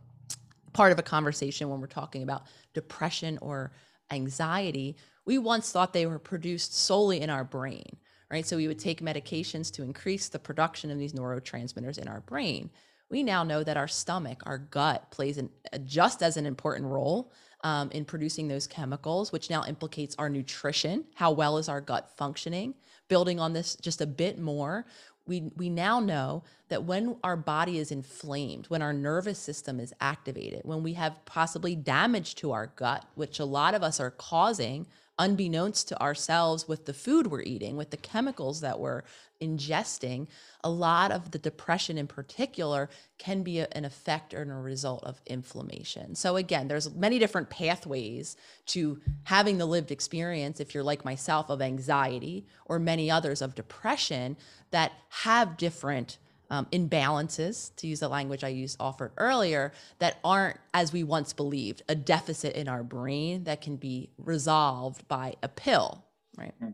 part 0.73 0.92
of 0.92 0.99
a 0.99 1.03
conversation 1.03 1.68
when 1.68 1.81
we're 1.81 1.87
talking 1.87 2.23
about 2.23 2.44
depression 2.73 3.38
or 3.42 3.73
anxiety, 4.11 4.97
we 5.27 5.37
once 5.37 5.71
thought 5.71 5.92
they 5.92 6.07
were 6.07 6.18
produced 6.18 6.75
solely 6.75 7.21
in 7.21 7.29
our 7.29 7.44
brain, 7.44 7.85
right? 8.31 8.47
So 8.47 8.57
we 8.57 8.68
would 8.68 8.79
take 8.79 9.03
medications 9.03 9.71
to 9.73 9.83
increase 9.83 10.29
the 10.29 10.38
production 10.38 10.90
of 10.90 10.99
these 10.99 11.12
neurotransmitters 11.12 11.99
in 11.99 12.09
our 12.09 12.21
brain 12.21 12.71
we 13.11 13.23
now 13.23 13.42
know 13.42 13.64
that 13.64 13.77
our 13.77 13.88
stomach, 13.88 14.42
our 14.44 14.59
gut, 14.59 15.11
plays 15.11 15.38
an, 15.38 15.51
just 15.85 16.23
as 16.23 16.37
an 16.37 16.47
important 16.47 16.87
role 16.87 17.33
um, 17.64 17.90
in 17.90 18.05
producing 18.05 18.49
those 18.49 18.66
chemicals, 18.66 19.33
which 19.33 19.51
now 19.51 19.64
implicates 19.64 20.14
our 20.18 20.29
nutrition. 20.29 21.05
How 21.14 21.33
well 21.33 21.59
is 21.59 21.68
our 21.68 21.81
gut 21.81 22.11
functioning? 22.16 22.75
Building 23.09 23.40
on 23.40 23.53
this 23.53 23.77
just 23.77 24.01
a 24.01 24.07
bit 24.07 24.38
more, 24.38 24.87
we, 25.27 25.51
we 25.57 25.68
now 25.68 26.01
know 26.01 26.42
that 26.68 26.85
when 26.85 27.16
our 27.23 27.37
body 27.37 27.79
is 27.79 27.92
inflamed, 27.92 28.66
when 28.66 28.83
our 28.83 28.92
nervous 28.92 29.38
system 29.38 29.79
is 29.79 29.92
activated, 30.01 30.62
when 30.64 30.83
we 30.83 30.94
have 30.94 31.25
possibly 31.25 31.75
damage 31.77 32.35
to 32.37 32.53
our 32.53 32.68
gut, 32.77 33.05
which 33.14 33.38
a 33.38 33.44
lot 33.44 33.75
of 33.75 33.83
us 33.83 34.01
are 34.01 34.11
causing 34.11 34.87
unbeknownst 35.18 35.88
to 35.88 36.00
ourselves 36.00 36.68
with 36.68 36.87
the 36.87 36.94
food 36.94 37.26
we're 37.26 37.42
eating, 37.42 37.76
with 37.76 37.90
the 37.90 37.96
chemicals 37.96 38.61
that 38.61 38.78
we're 38.78 39.02
ingesting, 39.40 40.26
a 40.64 40.70
lot 40.70 41.12
of 41.12 41.31
the 41.31 41.38
depression 41.38 41.96
in 41.98 42.07
particular 42.07 42.88
can 43.18 43.42
be 43.42 43.61
an 43.61 43.85
effect 43.85 44.35
or 44.35 44.42
a 44.42 44.61
result 44.61 45.02
of 45.04 45.20
inflammation. 45.26 46.14
So 46.14 46.37
again, 46.37 46.68
there's 46.68 46.92
many 46.94 47.18
different 47.18 47.50
pathways 47.50 48.37
to 48.66 49.00
having 49.24 49.59
the 49.59 49.66
lived 49.66 49.90
experience 49.90 50.61
if 50.61 50.74
you're 50.74 50.83
like 50.83 51.04
myself 51.04 51.50
of 51.50 51.62
anxiety 51.62 52.46
or 52.64 52.78
many 52.78 53.11
others 53.11 53.42
of 53.42 53.54
depression 53.54 54.37
that 54.70 54.92
have 55.09 55.57
different 55.57 56.18
um, 56.50 56.66
imbalances, 56.72 57.74
to 57.76 57.87
use 57.87 58.00
the 58.00 58.08
language 58.08 58.44
I 58.44 58.48
used 58.48 58.76
offered 58.80 59.12
earlier, 59.16 59.72
that 59.98 60.18
aren't, 60.24 60.58
as 60.72 60.92
we 60.92 61.02
once 61.04 61.32
believed, 61.32 61.82
a 61.88 61.94
deficit 61.94 62.54
in 62.54 62.68
our 62.68 62.82
brain 62.82 63.44
that 63.44 63.61
can 63.61 63.76
be 63.76 64.11
resolved 64.18 65.06
by 65.08 65.34
a 65.42 65.48
pill, 65.48 66.04
right? 66.37 66.54
Hmm. 66.61 66.70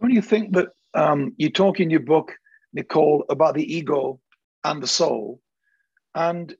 Don't 0.00 0.12
you 0.12 0.22
think 0.22 0.54
that 0.54 0.68
um, 0.94 1.34
you 1.36 1.50
talk 1.50 1.78
in 1.78 1.90
your 1.90 2.00
book, 2.00 2.32
Nicole, 2.72 3.24
about 3.28 3.54
the 3.54 3.74
ego 3.76 4.20
and 4.64 4.82
the 4.82 4.86
soul? 4.86 5.40
And 6.14 6.54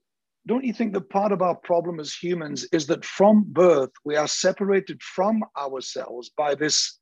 don't 0.47 0.63
you 0.63 0.73
think 0.73 0.93
that 0.93 1.09
part 1.09 1.31
of 1.31 1.41
our 1.41 1.55
problem 1.55 1.99
as 1.99 2.13
humans 2.13 2.67
is 2.71 2.87
that 2.87 3.05
from 3.05 3.43
birth 3.47 3.91
we 4.03 4.15
are 4.15 4.27
separated 4.27 5.01
from 5.01 5.43
ourselves 5.57 6.31
by 6.35 6.55
this 6.55 6.97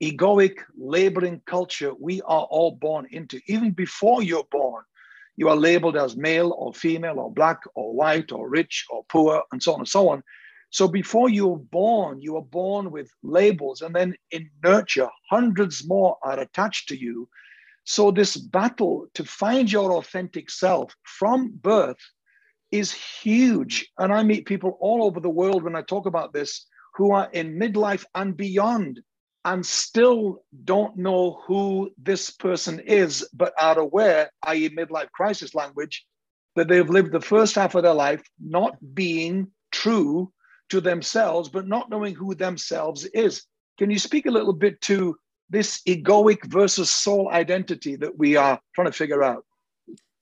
egoic 0.00 0.58
laboring 0.76 1.40
culture 1.46 1.92
we 1.98 2.20
are 2.22 2.44
all 2.50 2.72
born 2.72 3.06
into. 3.10 3.40
Even 3.46 3.70
before 3.72 4.22
you're 4.22 4.46
born, 4.50 4.82
you 5.36 5.48
are 5.48 5.56
labeled 5.56 5.96
as 5.96 6.16
male 6.16 6.54
or 6.58 6.74
female 6.74 7.18
or 7.18 7.32
black 7.32 7.60
or 7.74 7.94
white 7.94 8.32
or 8.32 8.48
rich 8.48 8.84
or 8.90 9.04
poor 9.08 9.42
and 9.52 9.62
so 9.62 9.74
on 9.74 9.80
and 9.80 9.88
so 9.88 10.08
on. 10.08 10.22
So 10.70 10.88
before 10.88 11.28
you're 11.28 11.58
born, 11.58 12.22
you 12.22 12.36
are 12.36 12.44
born 12.44 12.90
with 12.90 13.10
labels, 13.22 13.82
and 13.82 13.94
then 13.94 14.14
in 14.30 14.48
nurture, 14.64 15.10
hundreds 15.30 15.86
more 15.86 16.16
are 16.22 16.40
attached 16.40 16.88
to 16.88 16.98
you. 16.98 17.28
So 17.84 18.10
this 18.10 18.36
battle 18.38 19.06
to 19.14 19.24
find 19.24 19.70
your 19.70 19.92
authentic 19.92 20.50
self 20.50 20.96
from 21.02 21.52
birth 21.60 21.98
is 22.70 22.90
huge. 22.90 23.86
And 23.98 24.12
I 24.14 24.22
meet 24.22 24.46
people 24.46 24.78
all 24.80 25.04
over 25.04 25.20
the 25.20 25.28
world 25.28 25.62
when 25.62 25.76
I 25.76 25.82
talk 25.82 26.06
about 26.06 26.32
this 26.32 26.66
who 26.94 27.12
are 27.12 27.28
in 27.32 27.58
midlife 27.58 28.04
and 28.14 28.34
beyond 28.34 29.00
and 29.44 29.64
still 29.64 30.44
don't 30.64 30.96
know 30.96 31.40
who 31.46 31.90
this 31.98 32.30
person 32.30 32.78
is, 32.80 33.28
but 33.32 33.52
are 33.60 33.78
aware, 33.78 34.30
i.e., 34.44 34.68
midlife 34.70 35.10
crisis 35.10 35.54
language, 35.54 36.04
that 36.54 36.68
they've 36.68 36.88
lived 36.88 37.12
the 37.12 37.20
first 37.20 37.54
half 37.54 37.74
of 37.74 37.82
their 37.82 37.94
life 37.94 38.22
not 38.40 38.76
being 38.94 39.48
true 39.72 40.32
to 40.68 40.80
themselves, 40.80 41.48
but 41.48 41.66
not 41.66 41.90
knowing 41.90 42.14
who 42.14 42.34
themselves 42.34 43.04
is. 43.06 43.44
Can 43.78 43.90
you 43.90 43.98
speak 43.98 44.26
a 44.26 44.30
little 44.30 44.52
bit 44.52 44.80
to 44.82 45.16
this 45.50 45.82
egoic 45.88 46.44
versus 46.46 46.90
soul 46.90 47.28
identity 47.30 47.96
that 47.96 48.16
we 48.16 48.36
are 48.36 48.60
trying 48.74 48.86
to 48.86 48.92
figure 48.92 49.22
out? 49.22 49.44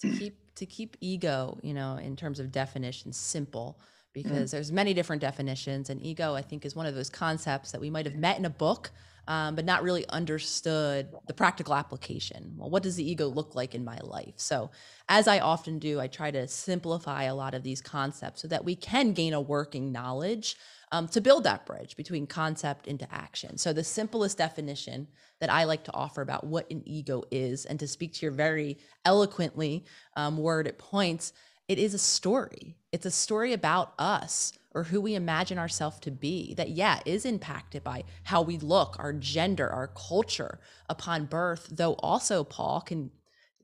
To 0.00 0.10
keep 0.10 0.36
to 0.56 0.66
keep 0.66 0.96
ego, 1.00 1.58
you 1.62 1.72
know, 1.72 1.96
in 1.96 2.16
terms 2.16 2.38
of 2.38 2.52
definition, 2.52 3.12
simple 3.12 3.78
because 4.12 4.48
mm. 4.48 4.52
there's 4.52 4.72
many 4.72 4.94
different 4.94 5.22
definitions 5.22 5.90
and 5.90 6.02
ego 6.02 6.34
i 6.34 6.42
think 6.42 6.64
is 6.64 6.74
one 6.74 6.86
of 6.86 6.94
those 6.94 7.10
concepts 7.10 7.70
that 7.72 7.80
we 7.80 7.90
might 7.90 8.06
have 8.06 8.16
met 8.16 8.38
in 8.38 8.44
a 8.44 8.50
book 8.50 8.90
um, 9.28 9.54
but 9.54 9.64
not 9.64 9.82
really 9.82 10.06
understood 10.08 11.08
the 11.26 11.34
practical 11.34 11.74
application. 11.74 12.54
Well, 12.56 12.70
what 12.70 12.82
does 12.82 12.96
the 12.96 13.08
ego 13.08 13.28
look 13.28 13.54
like 13.54 13.74
in 13.74 13.84
my 13.84 13.98
life? 14.02 14.34
So, 14.36 14.70
as 15.08 15.28
I 15.28 15.40
often 15.40 15.78
do, 15.78 16.00
I 16.00 16.06
try 16.06 16.30
to 16.30 16.46
simplify 16.48 17.24
a 17.24 17.34
lot 17.34 17.54
of 17.54 17.62
these 17.62 17.80
concepts 17.80 18.42
so 18.42 18.48
that 18.48 18.64
we 18.64 18.76
can 18.76 19.12
gain 19.12 19.34
a 19.34 19.40
working 19.40 19.92
knowledge 19.92 20.56
um, 20.92 21.06
to 21.08 21.20
build 21.20 21.44
that 21.44 21.66
bridge 21.66 21.96
between 21.96 22.26
concept 22.26 22.86
into 22.86 23.06
action. 23.12 23.58
So, 23.58 23.72
the 23.72 23.84
simplest 23.84 24.38
definition 24.38 25.08
that 25.40 25.50
I 25.50 25.64
like 25.64 25.84
to 25.84 25.94
offer 25.94 26.22
about 26.22 26.46
what 26.46 26.70
an 26.70 26.82
ego 26.86 27.22
is, 27.30 27.64
and 27.64 27.78
to 27.80 27.88
speak 27.88 28.12
to 28.14 28.26
your 28.26 28.32
very 28.32 28.78
eloquently 29.04 29.84
um, 30.16 30.38
points, 30.78 31.32
it 31.70 31.78
is 31.78 31.94
a 31.94 31.98
story. 31.98 32.74
It's 32.90 33.06
a 33.06 33.12
story 33.12 33.52
about 33.52 33.94
us 33.96 34.52
or 34.72 34.82
who 34.82 35.00
we 35.00 35.14
imagine 35.14 35.56
ourselves 35.56 36.00
to 36.00 36.10
be 36.10 36.52
that 36.54 36.70
yeah 36.70 37.00
is 37.06 37.24
impacted 37.24 37.84
by 37.84 38.02
how 38.24 38.42
we 38.42 38.58
look 38.58 38.96
our 38.98 39.12
gender 39.12 39.68
our 39.68 39.88
culture 39.88 40.60
upon 40.88 41.26
birth 41.26 41.68
though 41.72 41.94
also 41.94 42.44
paul 42.44 42.80
can 42.80 43.10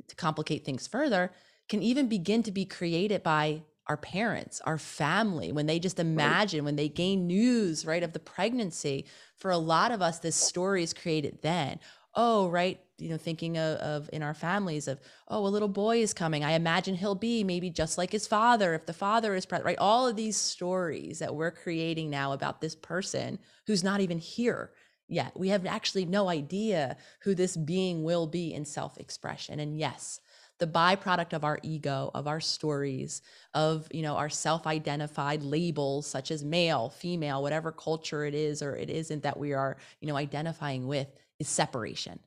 to 0.09 0.16
complicate 0.16 0.64
things 0.64 0.88
further 0.88 1.31
can 1.69 1.81
even 1.81 2.09
begin 2.09 2.42
to 2.42 2.51
be 2.51 2.64
created 2.64 3.23
by 3.23 3.62
our 3.87 3.97
parents 3.97 4.61
our 4.64 4.79
family 4.79 5.53
when 5.53 5.66
they 5.66 5.79
just 5.79 6.01
imagine 6.01 6.61
right. 6.61 6.64
when 6.64 6.77
they 6.77 6.88
gain 6.88 7.29
news 7.29 7.87
right 7.87 8.03
of 8.03 8.12
the 8.12 8.19
pregnancy 8.19 9.07
for 9.37 9.53
a 9.53 9.59
lot 9.59 9.92
of 9.92 10.03
us 10.03 10.19
this 10.19 10.35
story 10.35 10.83
is 10.83 10.92
created 10.92 11.38
then 11.42 11.79
oh 12.16 12.48
right 12.48 12.81
you 12.98 13.11
know 13.11 13.18
thinking 13.18 13.59
of, 13.59 13.79
of, 13.79 14.11
in 14.12 14.22
our 14.22 14.35
families 14.35 14.88
of 14.88 14.98
oh 15.29 15.46
a 15.46 15.48
little 15.48 15.68
boy 15.68 15.98
is 15.98 16.14
coming. 16.14 16.42
I 16.42 16.52
imagine 16.52 16.94
he'll 16.94 17.14
be 17.14 17.44
maybe 17.44 17.70
just 17.70 17.98
like 17.98 18.11
his 18.11 18.26
father 18.26 18.74
if 18.74 18.87
the 18.87 18.92
father 18.92 19.35
is 19.35 19.46
present 19.46 19.66
right? 19.66 19.79
All 19.79 20.09
of 20.09 20.16
these 20.16 20.37
stories 20.37 21.18
that 21.18 21.35
we're 21.35 21.50
creating 21.50 22.11
now 22.11 22.33
about 22.33 22.61
this 22.61 22.74
person 22.74 23.38
who's 23.66 23.85
not 23.85 24.00
even 24.00 24.18
here 24.18 24.72
yet. 25.09 25.38
We 25.38 25.48
have 25.50 25.66
actually 25.66 26.07
no 26.07 26.29
idea 26.29 26.96
who 27.22 27.35
this 27.35 27.57
being 27.57 28.02
will 28.02 28.26
be 28.26 28.52
in 28.55 28.64
self-expression. 28.64 29.61
And 29.61 29.79
yes 29.79 30.20
the 30.59 30.66
byproduct 30.66 31.33
of 31.33 31.44
our 31.44 31.59
ego 31.62 32.11
of 32.14 32.26
our 32.26 32.40
stories 32.40 33.22
of 33.55 33.87
you 33.90 34.02
know 34.02 34.16
our 34.16 34.29
self-identified 34.29 35.42
labels 35.42 36.07
such 36.07 36.31
as 36.31 36.42
male 36.42 36.88
female 36.88 37.42
whatever 37.42 37.70
culture 37.72 38.24
it 38.24 38.35
is 38.35 38.62
or 38.62 38.74
it 38.74 38.88
isn't 38.88 39.22
that 39.22 39.38
we 39.38 39.52
are 39.52 39.76
you 40.00 40.09
know 40.09 40.16
identifying 40.16 40.87
with 40.87 41.09
is 41.38 41.49
separation 41.49 42.18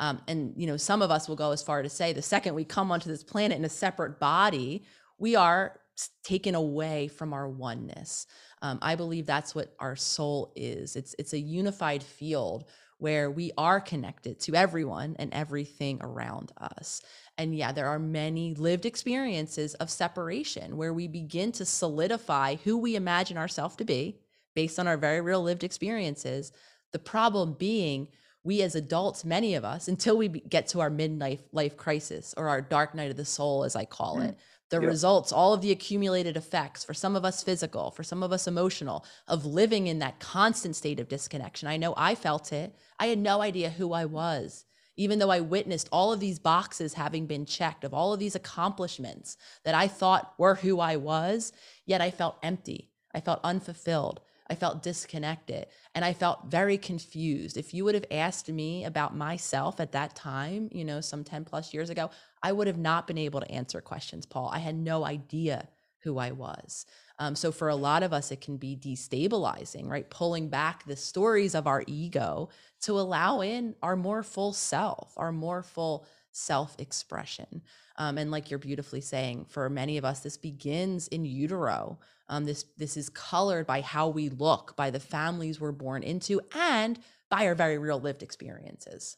um, 0.00 0.22
and 0.26 0.54
you 0.56 0.66
know, 0.66 0.78
some 0.78 1.02
of 1.02 1.10
us 1.10 1.28
will 1.28 1.36
go 1.36 1.52
as 1.52 1.62
far 1.62 1.82
to 1.82 1.88
say 1.88 2.12
the 2.12 2.22
second 2.22 2.54
we 2.54 2.64
come 2.64 2.90
onto 2.90 3.08
this 3.08 3.22
planet 3.22 3.58
in 3.58 3.64
a 3.66 3.68
separate 3.68 4.18
body, 4.18 4.82
we 5.18 5.36
are 5.36 5.78
taken 6.24 6.54
away 6.54 7.06
from 7.08 7.34
our 7.34 7.46
oneness. 7.46 8.26
Um, 8.62 8.78
I 8.80 8.94
believe 8.94 9.26
that's 9.26 9.54
what 9.54 9.74
our 9.78 9.96
soul 9.96 10.52
is. 10.56 10.96
It's 10.96 11.14
it's 11.18 11.34
a 11.34 11.38
unified 11.38 12.02
field 12.02 12.64
where 12.96 13.30
we 13.30 13.52
are 13.56 13.80
connected 13.80 14.40
to 14.40 14.54
everyone 14.54 15.16
and 15.18 15.32
everything 15.32 15.98
around 16.02 16.52
us. 16.58 17.02
And 17.36 17.54
yeah, 17.54 17.72
there 17.72 17.88
are 17.88 17.98
many 17.98 18.54
lived 18.54 18.84
experiences 18.86 19.74
of 19.74 19.90
separation 19.90 20.76
where 20.76 20.92
we 20.92 21.08
begin 21.08 21.52
to 21.52 21.64
solidify 21.64 22.56
who 22.56 22.78
we 22.78 22.96
imagine 22.96 23.36
ourselves 23.36 23.76
to 23.76 23.84
be 23.84 24.18
based 24.54 24.78
on 24.78 24.86
our 24.86 24.98
very 24.98 25.20
real 25.20 25.42
lived 25.42 25.64
experiences. 25.64 26.52
The 26.92 26.98
problem 26.98 27.54
being 27.54 28.08
we 28.42 28.62
as 28.62 28.74
adults, 28.74 29.24
many 29.24 29.54
of 29.54 29.64
us, 29.64 29.88
until 29.88 30.16
we 30.16 30.28
get 30.28 30.66
to 30.68 30.80
our 30.80 30.90
midlife 30.90 31.40
life 31.52 31.76
crisis 31.76 32.34
or 32.36 32.48
our 32.48 32.62
dark 32.62 32.94
night 32.94 33.10
of 33.10 33.16
the 33.16 33.24
soul, 33.24 33.64
as 33.64 33.76
I 33.76 33.84
call 33.84 34.16
mm. 34.16 34.30
it, 34.30 34.36
the 34.70 34.80
yep. 34.80 34.88
results, 34.88 35.32
all 35.32 35.52
of 35.52 35.60
the 35.60 35.72
accumulated 35.72 36.36
effects, 36.36 36.84
for 36.84 36.94
some 36.94 37.16
of 37.16 37.24
us 37.24 37.42
physical, 37.42 37.90
for 37.90 38.02
some 38.02 38.22
of 38.22 38.32
us 38.32 38.46
emotional, 38.46 39.04
of 39.28 39.44
living 39.44 39.88
in 39.88 39.98
that 39.98 40.20
constant 40.20 40.76
state 40.76 41.00
of 41.00 41.08
disconnection. 41.08 41.68
I 41.68 41.76
know 41.76 41.92
I 41.96 42.14
felt 42.14 42.52
it. 42.52 42.74
I 42.98 43.06
had 43.06 43.18
no 43.18 43.42
idea 43.42 43.70
who 43.70 43.92
I 43.92 44.04
was. 44.04 44.64
Even 44.96 45.18
though 45.18 45.30
I 45.30 45.40
witnessed 45.40 45.88
all 45.90 46.12
of 46.12 46.20
these 46.20 46.38
boxes 46.38 46.94
having 46.94 47.26
been 47.26 47.46
checked 47.46 47.84
of 47.84 47.94
all 47.94 48.12
of 48.12 48.20
these 48.20 48.34
accomplishments 48.34 49.36
that 49.64 49.74
I 49.74 49.88
thought 49.88 50.34
were 50.38 50.56
who 50.56 50.78
I 50.78 50.96
was, 50.96 51.52
yet 51.86 52.00
I 52.00 52.10
felt 52.10 52.38
empty. 52.42 52.90
I 53.14 53.20
felt 53.20 53.40
unfulfilled. 53.42 54.20
I 54.50 54.56
felt 54.56 54.82
disconnected 54.82 55.66
and 55.94 56.04
I 56.04 56.12
felt 56.12 56.46
very 56.46 56.76
confused. 56.76 57.56
If 57.56 57.72
you 57.72 57.84
would 57.84 57.94
have 57.94 58.06
asked 58.10 58.48
me 58.48 58.84
about 58.84 59.16
myself 59.16 59.78
at 59.78 59.92
that 59.92 60.16
time, 60.16 60.68
you 60.72 60.84
know, 60.84 61.00
some 61.00 61.22
10 61.22 61.44
plus 61.44 61.72
years 61.72 61.88
ago, 61.88 62.10
I 62.42 62.50
would 62.50 62.66
have 62.66 62.78
not 62.78 63.06
been 63.06 63.18
able 63.18 63.40
to 63.40 63.50
answer 63.50 63.80
questions, 63.80 64.26
Paul. 64.26 64.50
I 64.52 64.58
had 64.58 64.74
no 64.74 65.04
idea 65.04 65.68
who 66.00 66.18
I 66.18 66.32
was. 66.32 66.86
Um, 67.18 67.36
so 67.36 67.52
for 67.52 67.68
a 67.68 67.76
lot 67.76 68.02
of 68.02 68.12
us, 68.12 68.32
it 68.32 68.40
can 68.40 68.56
be 68.56 68.76
destabilizing, 68.76 69.86
right? 69.86 70.08
Pulling 70.08 70.48
back 70.48 70.84
the 70.84 70.96
stories 70.96 71.54
of 71.54 71.66
our 71.66 71.84
ego 71.86 72.48
to 72.82 72.98
allow 72.98 73.42
in 73.42 73.76
our 73.82 73.96
more 73.96 74.22
full 74.22 74.52
self, 74.52 75.12
our 75.16 75.30
more 75.30 75.62
full 75.62 76.06
self 76.32 76.76
expression. 76.78 77.62
Um, 77.96 78.18
and 78.18 78.30
like 78.30 78.50
you're 78.50 78.58
beautifully 78.58 79.00
saying, 79.00 79.46
for 79.48 79.68
many 79.68 79.98
of 79.98 80.04
us, 80.04 80.20
this 80.20 80.36
begins 80.36 81.08
in 81.08 81.24
utero. 81.24 81.98
Um, 82.28 82.44
this 82.44 82.64
this 82.76 82.96
is 82.96 83.08
colored 83.08 83.66
by 83.66 83.80
how 83.80 84.08
we 84.08 84.28
look, 84.28 84.74
by 84.76 84.90
the 84.90 85.00
families 85.00 85.60
we're 85.60 85.72
born 85.72 86.02
into, 86.02 86.40
and 86.54 86.98
by 87.30 87.46
our 87.46 87.54
very 87.54 87.78
real 87.78 88.00
lived 88.00 88.22
experiences. 88.22 89.16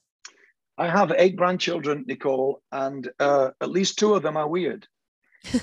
I 0.78 0.88
have 0.88 1.12
eight 1.16 1.36
grandchildren, 1.36 2.04
Nicole, 2.06 2.62
and 2.72 3.08
uh, 3.20 3.50
at 3.60 3.70
least 3.70 3.98
two 3.98 4.14
of 4.14 4.22
them 4.22 4.36
are 4.36 4.48
weird. 4.48 4.86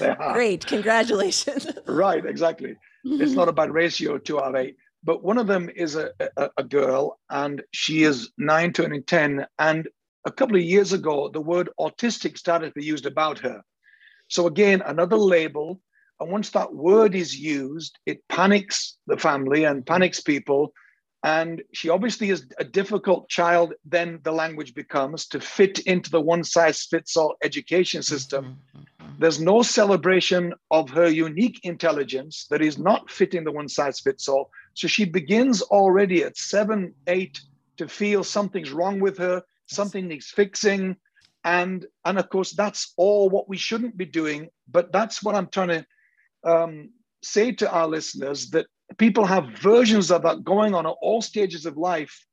are. 0.00 0.32
Great, 0.32 0.66
congratulations. 0.66 1.68
right, 1.86 2.24
exactly. 2.24 2.76
It's 3.04 3.32
not 3.32 3.48
a 3.48 3.52
bad 3.52 3.70
ratio, 3.70 4.18
two 4.18 4.40
out 4.40 4.54
of 4.54 4.56
eight. 4.56 4.76
But 5.04 5.22
one 5.22 5.38
of 5.38 5.46
them 5.46 5.70
is 5.74 5.94
a, 5.94 6.10
a, 6.36 6.50
a 6.58 6.64
girl, 6.64 7.20
and 7.30 7.62
she 7.72 8.02
is 8.02 8.30
nine, 8.38 8.72
turning 8.72 9.04
10. 9.04 9.46
And 9.58 9.88
a 10.26 10.32
couple 10.32 10.56
of 10.56 10.62
years 10.62 10.92
ago, 10.92 11.30
the 11.32 11.40
word 11.40 11.70
autistic 11.80 12.36
started 12.36 12.68
to 12.68 12.80
be 12.80 12.84
used 12.84 13.06
about 13.06 13.38
her. 13.38 13.62
So, 14.28 14.46
again, 14.46 14.82
another 14.84 15.16
label 15.16 15.80
and 16.20 16.30
once 16.30 16.50
that 16.50 16.74
word 16.74 17.14
is 17.14 17.38
used, 17.38 17.98
it 18.06 18.26
panics 18.28 18.96
the 19.06 19.16
family 19.16 19.64
and 19.64 19.84
panics 19.84 20.20
people. 20.20 20.72
And 21.22 21.62
she 21.72 21.88
obviously 21.88 22.30
is 22.30 22.46
a 22.58 22.64
difficult 22.64 23.28
child, 23.28 23.74
then 23.84 24.20
the 24.22 24.32
language 24.32 24.74
becomes 24.74 25.26
to 25.28 25.40
fit 25.40 25.80
into 25.80 26.10
the 26.10 26.20
one 26.20 26.44
size 26.44 26.84
fits 26.84 27.16
all 27.16 27.36
education 27.42 28.02
system. 28.02 28.44
Mm-hmm, 28.44 29.04
mm-hmm. 29.04 29.20
There's 29.20 29.40
no 29.40 29.62
celebration 29.62 30.54
of 30.70 30.88
her 30.90 31.08
unique 31.08 31.60
intelligence 31.64 32.46
that 32.50 32.62
is 32.62 32.78
not 32.78 33.10
fitting 33.10 33.44
the 33.44 33.52
one 33.52 33.68
size 33.68 33.98
fits 34.00 34.28
all. 34.28 34.50
So 34.74 34.86
she 34.86 35.04
begins 35.04 35.62
already 35.62 36.22
at 36.22 36.36
seven, 36.36 36.94
eight 37.08 37.40
to 37.78 37.88
feel 37.88 38.22
something's 38.22 38.72
wrong 38.72 39.00
with 39.00 39.18
her, 39.18 39.42
something 39.66 40.08
needs 40.08 40.28
fixing. 40.28 40.96
And, 41.44 41.86
and 42.04 42.18
of 42.18 42.28
course, 42.28 42.52
that's 42.52 42.92
all 42.96 43.28
what 43.28 43.48
we 43.48 43.56
shouldn't 43.56 43.96
be 43.96 44.06
doing. 44.06 44.48
But 44.68 44.92
that's 44.92 45.22
what 45.22 45.34
I'm 45.34 45.48
trying 45.48 45.68
to 45.68 45.86
um, 46.44 46.90
say 47.22 47.52
to 47.52 47.70
our 47.70 47.86
listeners 47.86 48.50
that 48.50 48.66
people 48.98 49.24
have 49.26 49.58
versions 49.60 50.10
of 50.10 50.22
that 50.22 50.44
going 50.44 50.74
on 50.74 50.86
at 50.86 50.94
all 51.02 51.20
stages 51.20 51.66
of 51.66 51.76
life 51.76 52.24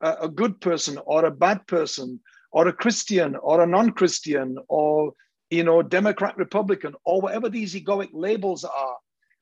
uh, 0.00 0.16
a 0.22 0.28
good 0.28 0.60
person 0.60 0.98
or 1.04 1.24
a 1.24 1.30
bad 1.30 1.66
person 1.66 2.20
or 2.52 2.68
a 2.68 2.72
christian 2.72 3.36
or 3.36 3.62
a 3.62 3.66
non-christian 3.66 4.56
or 4.68 5.12
you 5.50 5.64
know 5.64 5.82
democrat 5.82 6.36
republican 6.36 6.94
or 7.04 7.20
whatever 7.20 7.48
these 7.48 7.74
egoic 7.74 8.08
labels 8.12 8.64
are 8.64 8.96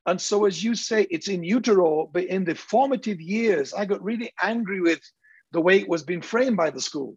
and 0.07 0.21
so 0.21 0.45
as 0.45 0.63
you 0.63 0.75
say 0.75 1.07
it's 1.11 1.29
in 1.29 1.43
utero 1.43 2.09
but 2.13 2.25
in 2.25 2.45
the 2.45 2.55
formative 2.55 3.21
years 3.21 3.73
i 3.75 3.85
got 3.85 4.03
really 4.03 4.33
angry 4.43 4.81
with 4.81 5.01
the 5.53 5.61
way 5.61 5.79
it 5.79 5.89
was 5.89 6.03
being 6.03 6.23
framed 6.23 6.57
by 6.57 6.71
the 6.71 6.81
school 6.81 7.17